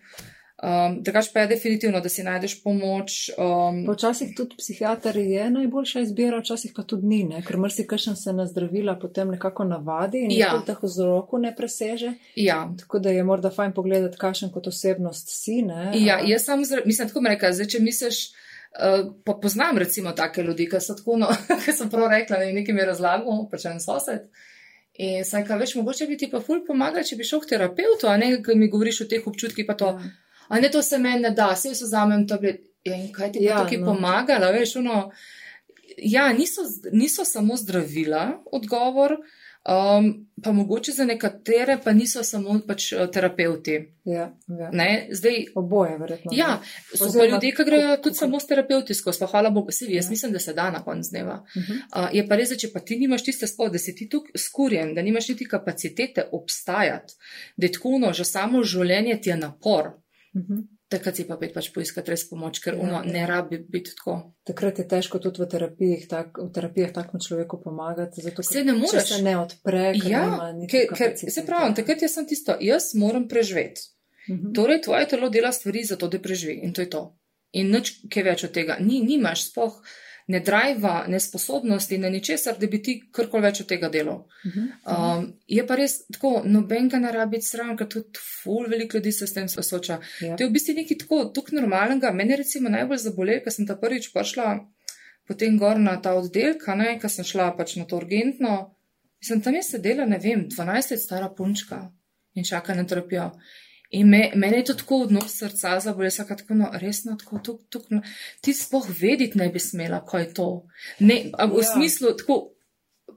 Um, 0.63 1.03
Drugač 1.05 1.27
pa 1.35 1.41
je 1.41 1.47
definitivno, 1.51 2.01
da 2.01 2.09
si 2.09 2.23
najdeš 2.25 2.63
pomoč. 2.65 3.31
Um, 3.37 3.83
Pa 3.87 3.93
Včasih 3.93 4.31
tudi 4.37 4.57
psihiater 4.57 5.17
je 5.17 5.51
najboljša 5.51 6.01
izbira, 6.01 6.39
včasih 6.41 6.73
pa 6.77 6.83
tudi 6.83 7.07
ni, 7.07 7.19
ne? 7.29 7.43
ker 7.45 7.59
marsikšen 7.61 8.17
se 8.17 8.33
na 8.33 8.47
zdravila 8.49 8.95
potem 8.99 9.29
nekako 9.37 9.65
navadi 9.69 10.25
in 10.25 10.33
Ja. 10.33 10.55
ja. 10.55 10.63
teh 10.67 10.81
vzrokov 10.83 11.41
ne 11.45 11.53
preseže. 11.57 12.15
ja, 12.37 12.73
Tako 12.79 12.99
da 12.99 13.11
je 13.11 13.25
morda 13.25 13.51
fajn 13.51 13.73
pogledati, 13.77 14.17
kakšen 14.17 14.51
kot 14.51 14.67
osebnost 14.67 15.29
si. 15.29 15.61
Ne? 15.63 15.93
ja, 15.95 16.21
jaz 16.25 16.45
sam, 16.45 16.65
mislim, 16.85 17.09
tako 17.09 17.21
mi 17.21 17.29
reka, 17.29 17.53
zdaj, 17.53 17.67
če 17.77 17.85
misliš, 17.85 18.33
uh, 18.81 19.13
pa 19.25 19.37
poznam 19.43 19.79
recimo 19.79 20.13
take 20.13 20.43
ljudi, 20.43 20.71
ki 20.73 20.81
so 20.81 20.97
tako, 20.97 21.21
no, 21.21 21.29
ki 21.65 21.73
sem 21.73 21.91
prav 21.93 22.09
rekla, 22.09 22.39
ne, 22.39 22.53
nekaj 22.53 22.75
mi 22.75 22.81
je 22.81 22.87
razlagal, 22.97 23.45
pač 23.53 23.69
en 23.69 23.81
sosed. 23.81 24.31
In 24.97 25.21
sem 25.25 25.43
rekla, 25.45 25.61
veš, 25.61 25.77
mogoče 25.77 26.07
bi 26.09 26.17
ti 26.17 26.31
pa 26.33 26.41
ful 26.41 26.65
pomagal, 26.65 27.05
če 27.05 27.17
bi 27.21 27.29
šel 27.29 27.45
k 27.45 27.53
terapeutu, 27.53 28.09
a 28.09 28.17
ne, 28.17 28.39
ki 28.41 28.57
mi 28.57 28.73
govoriš 28.73 29.05
o 29.05 29.13
teh 29.13 29.21
občutkih, 29.29 29.67
pa 29.69 29.77
to. 29.77 29.99
Ja. 30.01 30.15
A 30.49 30.61
ne, 30.61 30.71
to 30.71 30.83
se 30.83 30.99
meni 30.99 31.21
ne 31.21 31.31
da, 31.31 31.53
vse 31.55 31.75
so 31.75 31.85
vzamem 31.85 32.27
tablet. 32.29 32.63
Ja, 32.85 32.95
in 32.95 33.13
kaj 33.13 33.33
ti 33.33 33.39
je 33.39 33.45
Ja, 33.51 33.63
tukaj 33.65 33.79
no. 33.79 33.87
pomagalo, 33.95 34.53
veš, 34.53 34.77
ono. 34.77 35.11
Ja, 35.99 36.33
niso, 36.33 36.61
niso 36.93 37.25
samo 37.25 37.57
zdravila 37.57 38.43
odgovor, 38.53 39.13
um, 39.65 40.27
pa 40.45 40.53
mogoče 40.53 40.93
za 40.93 41.05
nekatere 41.05 41.79
pa 41.85 41.93
niso 41.93 42.23
samo 42.23 42.61
pač 42.69 42.93
eh, 42.93 43.07
terapeuti. 43.13 43.79
Ja, 44.05 44.29
ja. 44.61 44.71
Ne, 44.73 45.09
zdaj. 45.11 45.45
Oboje, 45.55 45.99
verjetno. 45.99 46.31
Ja, 46.35 46.61
so 46.93 46.99
pa 46.99 47.05
Oziroma, 47.09 47.31
ljudje, 47.33 47.55
ki 47.57 47.65
grejo 47.65 47.97
tudi 47.97 48.17
samo 48.17 48.41
s 48.41 48.47
terapeuti 48.47 48.95
skozi, 48.95 49.19
pa 49.19 49.27
hvala 49.27 49.51
Bogu, 49.51 49.73
vsi, 49.73 49.89
jaz 49.95 50.07
Ja. 50.07 50.11
mislim, 50.11 50.33
da 50.33 50.39
se 50.39 50.55
da 50.55 50.71
na 50.71 50.85
konc 50.85 51.07
dneva. 51.11 51.41
Mhm. 51.57 51.73
Uh, 51.73 52.09
je 52.13 52.27
pa 52.29 52.37
res, 52.37 52.51
da 52.51 52.57
če 52.57 52.73
pa 52.73 52.81
ti 52.81 52.97
nimaš 52.97 53.25
tiste 53.25 53.47
spod, 53.47 53.73
da 53.73 53.79
si 53.79 53.95
ti 53.95 54.09
tu 54.09 54.23
skurjen, 54.39 54.95
da 54.95 55.03
nimaš 55.03 55.29
niti 55.29 55.49
kapacitete 55.49 56.29
obstajati, 56.33 57.15
da 57.57 57.67
je 57.67 57.73
tako, 57.73 57.99
no, 57.99 58.13
že 58.13 58.25
samo 58.25 58.63
življenje 58.63 59.21
ti 59.21 59.31
je 59.31 59.37
napor, 59.37 59.97
Mhm. 60.37 60.57
takrat 60.89 61.17
si 61.17 61.25
pa 61.25 61.37
pet 61.37 61.55
pač 61.55 61.73
poiskati 61.75 62.11
res 62.11 62.29
pomoč, 62.31 62.61
ker 62.61 62.75
Ja, 62.75 62.81
ono 62.81 62.93
ja. 62.93 63.03
ne 63.05 63.27
rabi 63.27 63.59
biti 63.59 63.91
tako. 63.91 64.35
Takrat 64.45 64.79
je 64.79 64.85
težko 64.89 65.19
tudi 65.19 65.43
v 65.43 65.49
terapijah, 65.49 66.03
tak, 66.09 66.39
v 66.39 66.51
terapijah 66.53 66.93
takmu 66.93 67.21
človeku 67.21 67.59
pomagati. 67.59 68.21
Zato, 68.23 68.43
Saj 68.43 68.65
ne 68.65 68.73
če 68.73 68.79
moreš. 68.79 69.09
se 69.09 69.23
ne 69.23 69.35
odpre, 69.37 69.93
ker 69.97 70.11
Ja, 70.11 70.25
ker, 70.71 70.87
ker 70.93 71.17
se 71.31 71.43
pravi, 71.43 71.75
takrat 71.75 72.03
jaz 72.03 72.13
sem 72.13 72.27
tisto, 72.27 72.55
jaz 72.61 72.93
moram 72.95 73.27
preživeti. 73.29 73.81
Mhm. 74.29 74.53
Torej, 74.53 74.83
tvoje 74.83 75.09
telo 75.09 75.29
dela 75.31 75.53
stvari 75.53 75.85
zato, 75.85 76.09
da 76.09 76.19
preživi 76.19 76.61
in 76.63 76.73
to 76.73 76.81
je 76.81 76.91
to. 76.91 77.03
In 77.53 77.71
nič 77.71 77.93
kaj 78.11 78.23
več 78.23 78.45
od 78.45 78.53
tega. 78.53 78.77
Ni, 78.81 79.01
nimaš 79.01 79.51
spoh 79.51 79.81
ne 80.27 80.41
drajva, 80.41 81.05
ne 81.09 81.21
sposobnosti, 81.21 81.99
ne 81.99 82.11
ničesar, 82.11 82.57
da 82.59 82.67
bi 82.67 82.81
ti 82.83 82.97
karkoli 83.15 83.47
več 83.47 83.61
od 83.63 83.69
tega 83.71 83.89
delal. 83.89 84.25
Mhm. 84.47 84.65
Um, 84.91 85.27
je 85.47 85.67
pa 85.67 85.77
res 85.79 86.01
tako, 86.13 86.41
noben 86.45 86.89
ga 86.91 86.99
ne 87.03 87.13
rabi 87.15 87.37
biti 87.37 87.47
sram, 87.47 87.77
ker 87.79 87.87
tudi 87.91 88.23
ful 88.43 88.67
veliko 88.71 88.99
ljudi 88.99 89.13
se 89.13 89.27
s 89.27 89.37
tem 89.37 89.49
sooča. 89.49 90.01
Ja. 90.21 90.37
To 90.37 90.45
je 90.45 90.49
v 90.49 90.55
bistvu 90.57 90.75
nekaj 90.81 90.99
tako, 91.05 91.21
tako 91.35 91.61
normalnega. 91.61 92.11
Mene 92.11 92.39
recimo 92.43 92.73
najbolj 92.73 93.05
zabolelo, 93.05 93.45
ker 93.45 93.55
sem 93.55 93.67
ta 93.67 93.79
prvič 93.79 94.11
prišla 94.15 94.57
potem 95.27 95.59
gor 95.59 95.79
na 95.79 95.97
ta 96.03 96.15
oddelek, 96.15 96.65
ker 96.65 97.11
sem 97.11 97.27
šla 97.27 97.53
pač 97.59 97.77
na 97.77 97.85
to 97.85 97.99
urgentno. 97.99 98.73
Sem 99.23 99.41
tam 99.43 99.55
je 99.59 99.63
sedela, 99.67 100.07
ne 100.07 100.19
vem, 100.23 100.47
12 100.49 100.93
let 100.95 101.03
stara 101.03 101.29
punčka 101.29 101.91
in 102.35 102.45
čaka 102.45 102.75
na 102.75 102.85
terapijo. 102.87 103.31
In 103.91 104.09
me, 104.09 104.33
mene 104.35 104.57
je 104.57 104.65
to 104.65 104.75
tako 104.75 105.03
odnos 105.03 105.39
srca 105.39 105.81
zabolelo, 105.81 106.11
sem 106.11 106.25
rekla 106.25 106.37
tako, 106.37 106.55
no, 106.55 106.71
resno, 106.75 107.17
tako, 107.17 107.39
tuk, 107.39 107.61
tuk, 107.69 107.83
no. 107.91 108.03
ti 108.41 108.53
sploh 108.53 108.87
vedeti 109.01 109.39
ne 109.39 109.49
bi 109.49 109.59
smela, 109.59 110.05
kaj 110.05 110.23
je 110.23 110.35
to. 110.35 110.49
Ne, 111.01 111.15
v 111.47 111.59
Ja. 111.59 111.63
smislu, 111.65 112.13
tako, 112.13 112.51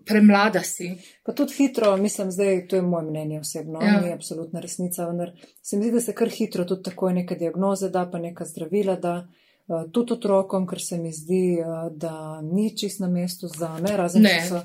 premlada 0.05 0.61
si. 0.61 0.91
Pa 1.24 1.34
tudi 1.34 1.53
hitro, 1.53 1.97
mislim, 1.97 2.32
zdaj 2.32 2.67
to 2.67 2.76
je 2.76 2.82
moje 2.84 3.05
mnenje 3.05 3.39
osebno, 3.39 3.80
Ja. 3.82 4.01
ni 4.01 4.13
absolutna 4.13 4.59
resnica, 4.59 5.05
vendar 5.05 5.32
se 5.61 5.78
mi 5.78 5.84
zdi, 5.84 5.91
da 5.91 6.01
se 6.01 6.13
kar 6.13 6.30
hitro 6.30 6.65
tudi 6.65 6.84
tako 6.84 7.09
neke 7.11 7.36
diagnoze 7.36 7.89
da, 7.89 8.05
pa 8.05 8.20
neka 8.20 8.45
zdravila 8.45 8.95
da. 8.95 9.28
uh, 9.67 9.91
tudi 9.91 10.13
otrokom, 10.13 10.67
ker 10.67 10.82
se 10.82 10.97
mi 10.97 11.11
zdi, 11.11 11.57
uh, 11.59 11.67
da 11.93 12.13
ni 12.43 12.78
čist 12.78 12.99
na 12.99 13.07
mestu 13.07 13.47
za 13.49 13.78
me, 13.78 13.97
razen 13.97 14.22
Ne. 14.22 14.30
če 14.30 14.47
so 14.47 14.61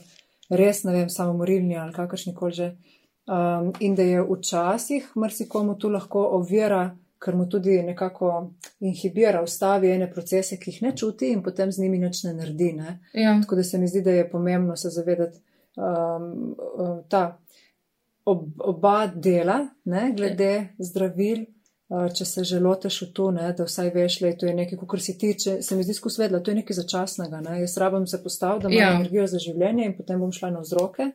res, 0.51 0.85
ne 0.85 0.93
vem, 0.93 1.09
samomorilni 1.11 1.77
ali 1.77 1.93
kakršni 1.93 2.35
koli 2.35 2.53
že. 2.53 2.77
Um, 3.27 3.72
in 3.81 3.95
da 3.95 4.03
je 4.03 4.22
včasih 4.22 5.12
marsikomu 5.16 5.79
tu 5.79 5.89
lahko 5.89 6.20
ovira, 6.37 6.97
ker 7.25 7.37
mu 7.37 7.47
tudi 7.49 7.79
nekako 7.83 8.51
inhibira, 8.81 9.41
ustavi 9.43 9.89
ene 9.91 10.11
procese, 10.12 10.59
ki 10.61 10.70
jih 10.70 10.83
ne 10.83 10.93
čuti 10.97 11.31
in 11.33 11.41
potem 11.43 11.72
z 11.72 11.81
njimi 11.81 11.99
nič 11.99 12.22
ne 12.25 12.35
naredi. 12.35 12.72
Ne? 12.72 12.99
Ja. 13.12 13.39
Tako 13.41 13.57
da 13.57 13.64
se 13.64 13.79
mi 13.79 13.89
zdi, 13.89 14.03
da 14.03 14.11
je 14.11 14.31
pomembno 14.31 14.77
se 14.77 14.91
zavedati 14.93 15.41
um, 15.77 16.55
ta 17.09 17.39
ob, 18.25 18.45
oba 18.59 19.07
dela, 19.07 19.59
ne, 19.85 20.12
glede 20.16 20.68
zdravil. 20.79 21.47
uh, 21.89 22.12
Če 22.12 22.25
se 22.25 22.45
že 22.45 22.61
loteš 22.61 23.03
v 23.03 23.11
to, 23.16 23.31
ne, 23.31 23.49
da 23.57 23.64
vsaj 23.64 23.91
veš, 23.95 24.20
da 24.20 24.27
je 24.29 24.39
to 24.39 24.53
nekaj, 24.53 24.85
kar 24.91 25.01
si 25.01 25.16
tiče, 25.18 25.62
se 25.62 25.77
mi 25.77 25.85
zdi 25.85 25.95
skozi 25.97 26.29
to 26.29 26.51
je 26.51 26.61
nekaj 26.61 26.77
začasnega. 26.77 27.41
Ne. 27.41 27.61
Jaz 27.64 27.77
rabim 27.81 28.07
se 28.07 28.22
postaviti, 28.22 28.66
da 28.66 28.68
imam 28.68 28.81
Ja. 28.81 28.89
ja. 28.89 28.95
energijo 29.01 29.27
za 29.27 29.39
življenje 29.39 29.85
in 29.87 29.97
potem 29.97 30.20
bom 30.20 30.33
šla 30.33 30.51
na 30.51 30.61
vzroke. 30.61 31.12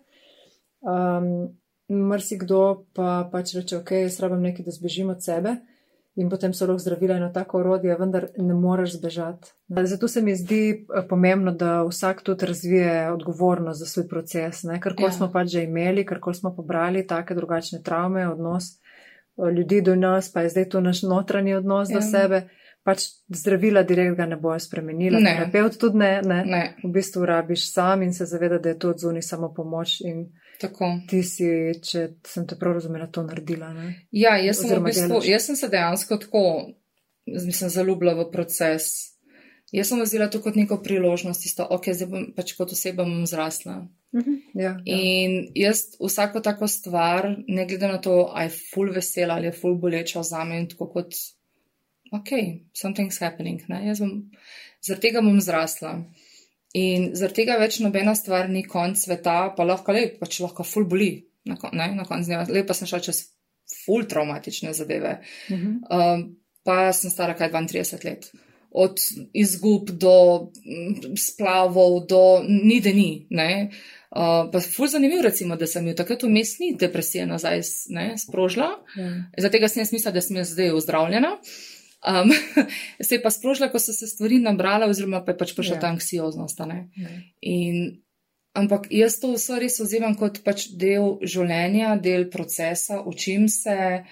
Um, 0.82 1.60
Mrsikdo 1.90 2.62
pa 2.94 3.30
pač 3.32 3.56
reče, 3.56 3.78
ok, 3.78 3.92
jaz 3.94 4.20
rabim 4.20 4.42
nekaj, 4.42 4.66
da 4.66 4.72
zbežim 4.72 5.10
od 5.10 5.24
sebe 5.24 5.56
in 6.16 6.28
potem 6.30 6.54
so 6.54 6.66
lahko 6.66 6.80
zdravila 6.80 7.16
eno 7.16 7.30
tako 7.30 7.60
orodje, 7.60 7.96
vendar 7.96 8.26
ne 8.38 8.54
moreš 8.54 8.98
zbežati. 8.98 9.52
Zato 9.84 10.08
se 10.08 10.22
mi 10.22 10.36
zdi 10.36 10.62
eh, 10.72 11.06
pomembno, 11.10 11.52
da 11.54 11.84
vsak 11.84 12.22
tudi 12.22 12.46
razvije 12.46 13.12
odgovornost 13.12 13.80
za 13.80 13.86
svoj 13.86 14.08
proces, 14.08 14.64
ne? 14.64 14.80
ker 14.82 14.96
ko 14.96 15.04
Ja. 15.04 15.12
smo 15.12 15.32
pač 15.32 15.48
že 15.48 15.64
imeli, 15.64 16.06
ker 16.06 16.20
ko 16.20 16.34
smo 16.34 16.52
pobrali 16.52 17.08
take 17.08 17.36
drugačne 17.36 17.82
travme, 17.82 18.28
odnos 18.28 18.64
eh, 18.74 19.52
ljudi 19.52 19.82
do 19.82 19.96
nas, 19.96 20.30
pa 20.30 20.42
je 20.42 20.50
zdaj 20.50 20.66
to 20.66 20.82
naš 20.82 21.04
notranji 21.04 21.54
odnos. 21.56 21.90
Ja. 21.90 21.96
do 21.96 22.02
sebe, 22.02 22.42
pač 22.84 23.04
zdravila 23.30 23.84
direkt 23.84 24.18
ga 24.18 24.26
ne 24.26 24.36
bojo 24.36 24.60
spremenila, 24.60 25.20
Ne. 25.20 25.38
terapeut 25.38 25.78
tudi 25.80 25.98
ne, 25.98 26.22
ne. 26.22 26.44
Ne, 26.46 26.76
V 26.84 26.92
bistvu 26.92 27.26
rabiš 27.26 27.72
sam 27.74 28.02
in 28.02 28.14
se 28.14 28.26
zaveda, 28.26 28.58
da 28.58 28.70
je 28.70 28.78
to 28.78 28.90
odzuni 28.90 29.22
samo 29.22 29.54
pomoč 29.54 30.02
in 30.02 30.28
tako. 30.60 30.90
ti 31.10 31.22
si, 31.24 31.48
če 31.86 32.06
sem 32.28 32.48
te 32.48 32.58
prav 32.60 32.78
razumela, 32.80 33.08
to 33.12 33.24
naredila. 33.26 33.72
Ne? 33.76 33.94
Ja, 34.12 34.36
jaz 34.38 34.62
sem, 34.62 34.70
v 34.70 34.74
Oziroma 34.74 34.92
bistvu, 34.92 35.14
delaš. 35.16 35.30
jaz 35.32 35.48
sem 35.50 35.60
se 35.60 35.70
dejansko 35.72 36.18
tako, 36.26 36.44
mislim, 37.30 37.72
zaljubila 37.74 38.16
v 38.20 38.28
proces. 38.34 38.90
Jaz 39.72 39.92
sem 39.92 40.02
vzela 40.02 40.30
to 40.34 40.42
kot 40.42 40.56
neko 40.58 40.80
priložnost, 40.82 41.46
isto, 41.46 41.66
ok, 41.70 41.92
zdaj 41.94 42.10
bom 42.10 42.30
pač 42.34 42.56
kot 42.58 42.72
oseba 42.74 43.06
bom 43.06 43.26
zrasla. 43.30 43.84
Mhm. 44.18 44.38
Ja, 44.58 44.72
ja. 44.82 44.98
In 44.98 45.52
jaz 45.56 45.84
vsako 46.02 46.42
tako 46.42 46.68
stvar, 46.68 47.30
ne 47.48 47.66
glede 47.70 47.88
na 47.92 48.00
to, 48.02 48.32
ali 48.34 48.50
je 48.50 48.56
full 48.72 48.90
vesela 48.96 49.38
ali 49.38 49.52
je 49.52 49.58
full 49.60 49.78
boleča 49.78 50.24
za 50.26 50.42
me, 50.44 50.64
tako 50.72 50.90
kot, 50.96 51.14
ok, 52.12 52.34
something's 52.74 53.22
happening, 53.22 53.62
ne, 53.70 53.84
jaz 53.92 54.02
bom, 54.02 54.16
zaradi 54.82 55.08
tega 55.08 55.22
bom 55.22 55.38
zrasla. 55.42 56.00
In 56.78 57.10
zaradi 57.18 57.42
tega 57.42 57.58
več 57.58 57.80
nobena 57.82 58.14
stvar 58.18 58.50
ni 58.50 58.62
konc 58.68 59.00
sveta, 59.00 59.56
pa 59.58 59.66
lahko 59.66 59.96
le, 59.96 60.06
pač 60.20 60.38
lahko 60.44 60.66
full 60.68 60.86
boli, 60.90 61.12
na, 61.50 61.58
kon, 61.58 61.74
ne, 61.74 61.88
na 61.98 62.06
koncu 62.06 62.30
dneva. 62.30 62.46
Lepa 62.54 62.76
sem 62.78 62.90
šla 62.90 63.02
čez 63.08 63.24
full 63.86 64.06
traumatične 64.10 64.74
zadeve. 64.78 65.20
Mhm. 65.50 65.74
Um, 65.90 66.28
pa 66.66 66.92
sem 66.94 67.10
stara 67.10 67.34
kaj 67.38 67.52
32 67.56 68.06
let. 68.06 68.30
Od 68.70 69.02
izgub 69.34 69.90
do 69.90 70.52
mm, 70.62 71.16
splavov, 71.18 72.04
do 72.06 72.22
ni 72.46 72.78
da 72.86 72.94
ni. 72.94 73.26
Ne? 73.34 73.72
Uh, 74.10 74.46
pa 74.54 74.62
ful 74.62 74.88
zanimivo, 74.90 75.24
recimo, 75.26 75.58
da 75.58 75.66
sem 75.70 75.88
jo 75.90 75.96
takrat 75.98 76.24
vmes 76.26 76.60
ni 76.62 76.76
depresije 76.78 77.26
nazaj 77.26 77.64
ne, 77.90 78.12
sprožila. 78.18 78.70
Ja. 78.98 79.10
Zato 79.38 79.68
sem 79.68 79.82
jaz 79.82 79.94
mislila, 79.94 80.14
da 80.14 80.22
sem 80.22 80.38
jaz 80.38 80.54
zdaj 80.54 80.74
ozdravljena. 80.78 81.34
Um, 82.00 82.32
se 83.04 83.16
je 83.16 83.22
pa 83.22 83.30
sprožila, 83.32 83.68
ko 83.72 83.80
so 83.80 83.94
se 83.94 84.08
stvari 84.08 84.40
nabrala, 84.40 84.88
oziroma 84.88 85.20
pa 85.26 85.32
je 85.32 85.38
pač 85.38 85.56
prišla 85.56 85.76
Ja. 85.76 85.82
ta 85.82 85.88
anksioznost. 85.88 86.60
Ja. 86.60 87.10
In, 87.42 88.02
ampak 88.56 88.88
jaz 88.92 89.20
to 89.20 89.34
vse 89.36 89.60
res 89.60 89.80
vzemam 89.80 90.16
kot 90.16 90.40
pač 90.44 90.70
del 90.80 91.20
življenja, 91.22 91.98
del 92.00 92.30
procesa, 92.32 93.02
učim 93.04 93.50
se 93.52 94.06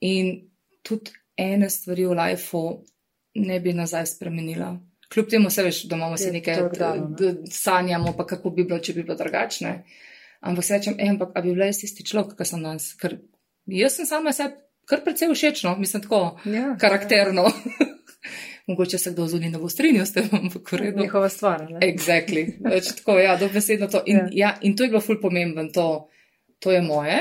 in 0.00 0.48
tudi 0.82 1.12
ene 1.36 1.68
stvari 1.70 2.06
v 2.08 2.16
lifeu 2.16 2.84
ne 3.36 3.60
bi 3.60 3.72
nazaj 3.76 4.06
spremenila. 4.16 4.72
Kljub 5.12 5.28
temu, 5.30 5.50
se 5.50 5.62
veš, 5.62 5.84
da 5.86 5.96
imamo 5.96 6.16
si 6.16 6.24
Je 6.24 6.32
nekaj, 6.32 6.62
dano, 6.78 7.12
ne? 7.20 7.34
sanjamo, 7.52 8.16
pa 8.16 8.24
kako 8.26 8.50
bi 8.50 8.64
bilo, 8.64 8.78
če 8.80 8.92
bi 8.96 9.02
bilo 9.04 9.14
drugačne. 9.14 9.84
Ampak 10.40 10.64
se 10.64 10.74
rečem, 10.78 10.94
"Ej, 10.98 11.08
ampak 11.10 11.30
a 11.34 11.40
bi 11.40 11.52
bila 11.52 11.66
jaz 11.66 11.84
isti 11.84 12.04
človek, 12.04 12.36
kot 12.36 12.46
sem 12.46 12.62
danes. 12.62 12.94
Ker 12.94 13.18
jaz 13.66 13.92
sem 13.96 14.06
sama 14.06 14.32
sebi 14.32 14.54
kar 14.86 15.02
precej 15.02 15.28
všečno, 15.30 15.76
mislim 15.76 16.02
tako 16.02 16.38
Ja, 16.46 16.76
karakterno. 16.76 17.50
Mogoče 18.66 18.98
se 18.98 19.12
kdo 19.12 19.26
zunaj 19.26 19.50
ne 19.50 19.58
bo 19.58 19.68
strinjal 19.68 20.06
s 20.06 20.12
tem, 20.12 20.28
ampak 20.32 20.72
Ja. 20.72 20.78
redu. 20.78 20.98
Njihova 21.00 21.28
stvar. 21.28 21.70
Ne? 21.70 21.78
Exactly. 21.82 22.46
Več 22.64 22.88
tako, 22.96 23.18
ja, 23.18 23.36
dobesedno 23.36 23.86
to. 23.86 24.02
In, 24.06 24.16
Ja. 24.16 24.22
ja. 24.22 24.30
Ja, 24.34 24.58
in 24.62 24.76
to 24.76 24.82
je 24.82 24.88
bilo 24.88 25.00
ful 25.00 25.20
pomemben, 25.20 25.68
to, 25.72 26.08
to 26.58 26.72
je 26.72 26.82
moje. 26.82 27.20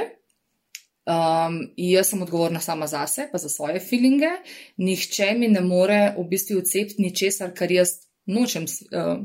Um, 1.06 1.60
jaz 1.78 2.10
sem 2.10 2.22
odgovorna 2.22 2.60
sama 2.60 2.88
zase, 2.88 3.28
pa 3.32 3.38
za 3.38 3.50
svoje 3.50 3.80
feelinge. 3.80 4.32
Nihče 4.78 5.34
mi 5.38 5.48
ne 5.48 5.62
more 5.62 6.16
v 6.18 6.24
bistvu 6.26 6.58
odcepiti 6.58 7.02
ničesar, 7.02 7.54
kar 7.54 7.72
jaz 7.72 7.92
nočem 8.26 8.66
uh, 8.66 9.20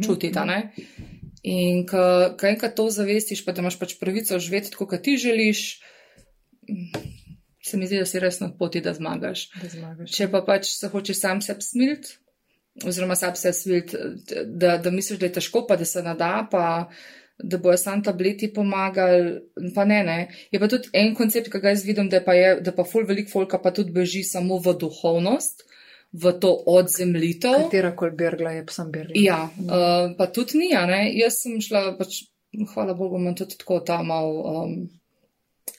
čutiti. 0.00 0.38
a 0.38 0.44
ne. 0.44 0.72
In 1.42 1.84
ko 1.86 2.00
enkrat 2.42 2.72
to 2.74 2.88
zavestiš, 2.90 3.44
pa 3.44 3.52
da 3.52 3.60
imaš 3.60 3.76
pač 3.78 3.98
pravico 4.00 4.38
živeti 4.38 4.72
tako, 4.72 4.86
kot 4.86 5.02
ti 5.02 5.16
želiš, 5.16 5.60
mm, 6.70 7.05
se 7.66 7.76
mi 7.76 7.88
zdi, 7.88 7.98
da 8.02 8.06
si 8.06 8.22
res 8.22 8.40
na 8.40 8.52
poti, 8.58 8.80
da 8.84 8.94
zmagaš. 8.94 9.48
Da 9.62 9.68
zmagaš. 9.72 10.14
Če 10.14 10.30
pa 10.32 10.42
pač 10.46 10.70
se 10.76 10.90
hočeš 10.92 11.20
sam 11.20 11.42
sebi 11.44 11.66
smiliti, 11.66 12.16
oziroma 12.84 13.16
sam 13.16 13.36
se 13.36 13.52
smiliti, 13.52 13.98
da, 14.46 14.76
da 14.78 14.90
misliš, 14.90 15.20
da 15.20 15.30
je 15.30 15.38
težko, 15.40 15.66
pa 15.68 15.76
da 15.76 15.84
se 15.88 16.02
nada, 16.02 16.32
pa 16.50 16.66
da 17.38 17.58
bojo 17.58 17.76
sam 17.76 18.02
tableti 18.02 18.48
pomagali, 18.54 19.40
pa 19.74 19.84
ne, 19.84 20.02
ne. 20.04 20.18
Je 20.52 20.60
pa 20.60 20.68
tudi 20.68 20.88
en 20.96 21.14
koncept, 21.14 21.50
ki 21.52 21.60
ga 21.60 21.74
jaz 21.74 21.84
vidim, 21.84 22.08
da 22.12 22.22
pa 22.24 22.34
je, 22.36 22.54
da 22.64 22.72
pa 22.72 22.84
ful 22.84 23.04
velik 23.08 23.28
folka 23.32 23.60
pa 23.62 23.72
tudi 23.76 23.92
beži 23.92 24.22
samo 24.24 24.58
v 24.64 24.72
duhovnost, 24.80 25.66
v 26.12 26.32
to 26.40 26.52
odzemljitev. 26.72 27.66
Katera 27.66 27.92
koli 27.96 28.16
bergla 28.16 28.54
je, 28.56 28.64
pa 28.66 28.72
sem 28.72 28.92
bergla. 28.92 29.20
Ja, 29.20 29.40
uh, 29.48 30.14
pa 30.18 30.30
tudi 30.32 30.62
ni, 30.62 30.70
a 30.76 30.86
ne. 30.88 31.02
Jaz 31.18 31.42
sem 31.42 31.60
šla, 31.60 31.90
pač, 31.98 32.22
hvala 32.72 32.96
Bogu, 32.96 33.20
imam 33.20 33.36
tudi 33.36 33.58
tako 33.60 33.82
ta 33.84 34.00
mal, 34.06 34.32
um, 34.40 34.78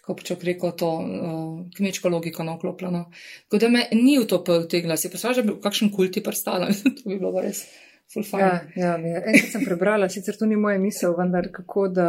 kako 0.08 0.16
bi 0.16 0.24
človek 0.24 0.43
rekel, 0.47 0.72
to 0.72 0.88
uh, 0.88 1.72
kmečko 1.76 2.10
logiko 2.10 2.43
naoklopljeno. 2.47 3.10
Tako 3.49 3.60
da 3.60 3.70
me 3.70 3.82
ni 3.91 4.16
v 4.18 4.24
to 4.28 4.39
potegla, 4.43 4.95
si 4.97 5.12
pa 5.12 5.20
že 5.34 5.43
v 5.43 5.60
kakšen 5.60 5.91
kulti 5.91 6.24
prstala, 6.24 6.72
to 6.95 7.03
bi 7.03 7.20
bilo 7.20 7.36
res 7.43 7.66
full 8.08 8.24
fajn. 8.24 8.39
Ja, 8.39 8.53
ja, 8.76 8.93
ja. 9.03 9.20
Enkrat 9.20 9.51
sem 9.51 9.66
prebrala, 9.68 10.08
sicer 10.10 10.39
to 10.39 10.47
ni 10.47 10.55
moja 10.55 10.80
misel, 10.80 11.12
vendar 11.18 11.51
kako 11.51 11.89
da 11.91 12.08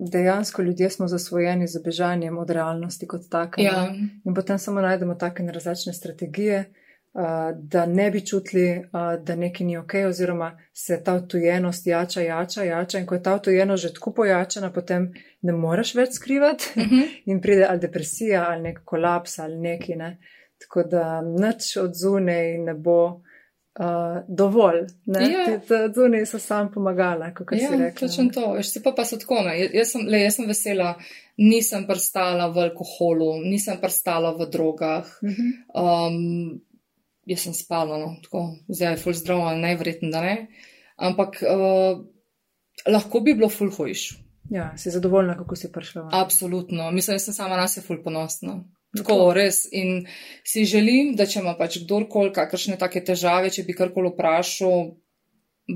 dejansko 0.00 0.62
ljudje 0.66 0.90
smo 0.90 1.06
zasvojeni 1.08 1.68
z 1.70 1.82
bežanjem 1.84 2.38
od 2.38 2.50
realnosti 2.50 3.06
kot 3.06 3.30
take. 3.30 3.62
ne. 3.62 3.68
Ja, 3.68 3.94
In 4.24 4.34
potem 4.34 4.58
samo 4.58 4.80
najdemo 4.82 5.14
take 5.14 5.46
različne 5.46 5.92
strategije, 5.92 6.64
da 7.54 7.86
ne 7.86 8.10
bi 8.10 8.20
čutili, 8.22 8.78
uh, 8.78 8.84
da 9.24 9.34
nekaj 9.36 9.66
ni 9.66 9.76
ok, 9.76 9.94
oziroma 10.08 10.52
se 10.72 11.02
ta 11.04 11.14
odtujenost 11.14 11.86
jača, 11.86 12.20
jača, 12.22 12.62
jača. 12.64 12.98
In 12.98 13.06
ko 13.06 13.14
je 13.14 13.22
ta 13.22 13.34
odtujenost 13.34 13.82
že 13.82 13.92
tako 13.92 14.12
pojačana, 14.12 14.72
potem 14.72 15.12
ne 15.42 15.52
moreš 15.54 15.94
več 15.94 16.12
skrivati 16.12 16.64
Mhm. 16.76 17.00
in 17.26 17.40
pride 17.40 17.66
ali 17.66 17.80
depresija, 17.80 18.46
ali 18.48 18.62
nek 18.62 18.80
kolaps, 18.84 19.38
ali 19.38 19.56
neki. 19.58 19.96
Ne? 19.96 20.18
Tako 20.58 20.82
da 20.84 21.20
nič 21.22 21.76
od 21.76 21.90
zunaj 21.94 22.58
ne 22.58 22.74
bo. 22.74 23.22
Uh, 23.72 23.86
dovolj, 24.28 24.80
ne? 25.06 25.20
Ja. 25.22 25.44
Ti- 25.58 25.92
zunaj 25.94 26.26
so 26.26 26.38
sam 26.38 26.72
pomagala, 26.72 27.30
kako 27.30 27.54
si 27.54 27.62
ja 27.62 27.70
rekla. 27.70 27.92
točno 28.00 28.24
to. 28.34 28.52
Veš, 28.52 28.72
se 28.72 28.82
pa 28.82 28.92
pa 28.92 29.04
so 29.04 29.16
tako, 29.16 29.42
ne. 29.42 29.68
Jaz, 29.72 29.88
sem, 29.88 30.00
le, 30.06 30.20
jaz 30.20 30.34
sem 30.34 30.46
vesela, 30.46 30.94
nisem 31.38 31.86
prstala 31.86 32.48
v 32.48 32.58
alkoholu, 32.60 33.40
nisem 33.42 33.78
prstala 33.80 34.34
v 34.34 34.48
drogah. 34.48 35.06
Mhm. 35.22 35.46
Um, 35.74 36.60
jaz 37.26 37.40
sem 37.40 37.54
spala, 37.54 37.98
no, 37.98 38.16
tako, 38.22 38.44
zdaj 38.68 38.92
je 38.92 38.96
full 38.96 39.14
zdrav, 39.14 39.40
ali 39.40 39.60
najverjetno, 39.60 40.10
da 40.10 40.20
ne. 40.20 40.46
Ampak 40.96 41.40
uh, 41.42 42.00
lahko 42.86 43.20
bi 43.20 43.34
bilo 43.34 43.48
full 43.48 43.70
hojš. 43.70 44.18
Ja, 44.50 44.72
si 44.76 44.90
zadovoljna, 44.90 45.36
kako 45.36 45.56
si 45.56 45.72
prišla. 45.72 46.02
ven. 46.02 46.10
Absolutno. 46.12 46.90
Mislim, 46.90 47.14
da 47.14 47.18
sem 47.18 47.34
sama 47.34 47.56
na 47.56 47.68
se 47.68 47.80
full 47.80 48.02
ponosna. 48.02 48.64
Tako, 48.96 49.12
Tako. 49.12 49.32
res. 49.32 49.68
In 49.72 50.06
si 50.44 50.64
želim, 50.64 51.12
da 51.16 51.26
če 51.26 51.38
ima 51.40 51.54
pač 51.54 51.78
kdorkoli 51.84 52.32
kakršne 52.32 52.78
take 52.78 53.04
težave, 53.04 53.50
če 53.50 53.62
bi 53.62 53.76
karkoli 53.78 54.10
vprašal, 54.10 54.96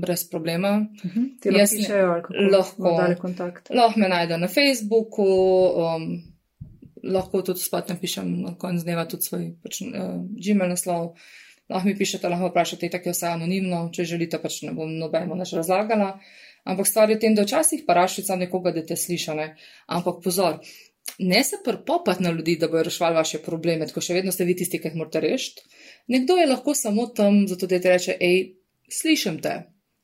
brez 0.01 0.25
problema. 0.29 0.73
Mhm. 1.05 1.23
Ti 1.41 1.49
Jaz 1.49 1.55
lahko 1.55 1.75
ne- 1.75 1.77
pišejo, 1.77 2.11
ali 2.11 2.21
kako 2.21 2.33
lahko. 2.51 3.29
Lahko 3.73 3.99
me 3.99 4.09
najde 4.09 4.37
na 4.37 4.47
Facebooku, 4.47 5.23
um, 5.23 6.34
lahko 7.05 7.41
tudi 7.45 7.61
spet 7.61 7.91
napišem 7.93 8.31
na 8.41 8.55
koncu 8.59 8.85
dneva 8.85 9.05
tudi 9.09 9.27
svoj 9.27 9.45
pač, 9.63 9.81
uh, 9.85 10.17
Gmail 10.25 10.73
naslov. 10.73 11.13
Lahko 11.69 11.89
mi 11.89 11.95
pišete, 11.97 12.29
lahko 12.29 12.51
vprašate, 12.51 12.89
tako 12.93 13.09
je 13.09 13.15
vse 13.15 13.29
anonimno, 13.31 13.79
če 13.93 14.05
želite, 14.05 14.37
pač 14.41 14.59
ne 14.67 14.73
bom 14.77 14.91
nobeno 14.99 15.37
več 15.39 15.55
razlagala. 15.57 16.11
Ampak 16.65 16.89
stvar 16.89 17.09
je 17.09 17.17
v 17.17 17.21
tem, 17.23 17.37
da 17.37 17.45
včasih 17.45 17.85
pa 17.87 17.95
rašica 17.97 18.37
nekoga, 18.37 18.73
da 18.73 18.83
te 18.85 18.97
sliša. 18.97 19.33
Ne? 19.37 19.47
Ampak 19.97 20.21
pozor, 20.21 20.59
ne 21.19 21.43
se 21.43 21.57
prpopati 21.65 22.23
na 22.23 22.31
ljudi, 22.33 22.57
da 22.61 22.69
bojo 22.69 22.85
reševali 22.85 23.17
vaše 23.17 23.41
probleme, 23.41 23.87
tako 23.89 24.01
še 24.01 24.17
vedno 24.17 24.33
ste 24.33 24.45
vi 24.45 24.55
tisti, 24.57 24.81
ki 24.81 24.91
jih 24.91 24.97
morate 25.01 25.21
rešiti. 25.25 25.65
Nekdo 26.13 26.37
je 26.37 26.47
lahko 26.49 26.73
samo 26.77 27.07
tam, 27.17 27.45
zato 27.49 27.69
da 27.69 27.81
ti 27.81 27.93
reče, 27.93 28.17
hej, 28.21 28.41
slišim 28.89 29.41
te. 29.41 29.55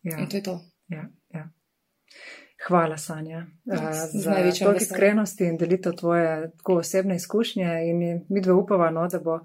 Ja. 0.06 0.18
In 0.18 0.30
to 0.30 0.38
je 0.38 0.44
to. 0.50 0.60
Ja. 0.90 1.06
Hvala, 2.62 2.98
Sanja, 2.98 3.46
Ja, 3.66 3.74
uh, 3.74 3.80
z 3.94 4.12
za 4.14 4.32
toliko 4.32 4.46
veseljem. 4.46 4.76
iskrenosti 4.78 5.44
in 5.44 5.58
delitev 5.58 5.94
tvoje 5.94 6.52
tako 6.58 6.76
osebne 6.76 7.16
izkušnje. 7.16 7.64
In 7.86 7.98
mi 8.30 8.42
dve 8.42 8.54
upava, 8.54 8.90
no, 8.90 9.08
da 9.08 9.20
bo 9.20 9.40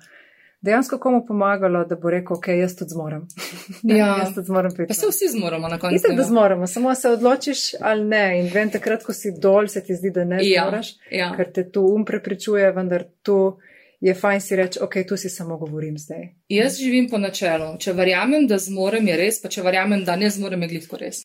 dejansko 0.60 0.98
komu 0.98 1.26
pomagalo, 1.26 1.84
da 1.84 1.96
bo 1.96 2.10
rekel, 2.10 2.36
ok, 2.36 2.48
jaz 2.50 2.76
tudi 2.76 2.90
zmorem. 2.90 3.26
Ja. 3.84 4.16
jaz 4.18 4.34
tudi 4.34 4.46
zmorem 4.46 4.72
priti. 4.74 4.88
Pa 4.88 4.94
se 4.94 5.06
vsi 5.06 5.28
zmoramo 5.30 5.68
na 5.68 5.78
koncu. 5.78 5.92
Mislim, 5.92 6.10
da 6.10 6.14
dneva. 6.16 6.28
zmoremo, 6.28 6.66
samo 6.66 6.94
se 6.94 7.08
odločiš 7.08 7.58
ali 7.80 8.04
ne. 8.04 8.40
In 8.40 8.50
vem, 8.54 8.70
takrat, 8.70 9.04
ko 9.04 9.12
si 9.12 9.32
dol, 9.32 9.68
se 9.68 9.84
ti 9.84 9.94
zdi, 9.94 10.10
da 10.10 10.24
ne 10.24 10.38
Ja, 10.42 10.62
zmoreš, 10.62 10.94
ja. 11.10 11.32
ker 11.36 11.52
te 11.52 11.70
tu 11.70 11.86
um 11.86 12.04
prepričuje, 12.04 12.72
vendar 12.72 13.04
tu 13.22 13.58
je 14.00 14.14
fajn 14.14 14.40
si 14.40 14.56
reči, 14.56 14.78
ok, 14.82 14.94
tu 15.08 15.16
si 15.16 15.28
samo 15.28 15.56
govorim 15.56 15.98
zdaj. 15.98 16.28
Jaz 16.48 16.76
živim 16.76 17.08
po 17.10 17.18
načelu. 17.18 17.78
Če 17.78 17.92
verjamem, 17.92 18.46
da 18.46 18.58
zmorem, 18.58 19.08
je 19.08 19.16
res, 19.16 19.40
pa 19.42 19.48
če 19.48 19.62
verjamem, 19.62 20.04
da 20.04 20.16
ne 20.16 20.30
zmorem, 20.30 20.62
je 20.62 20.68
glitko 20.68 20.96
res. 20.96 21.22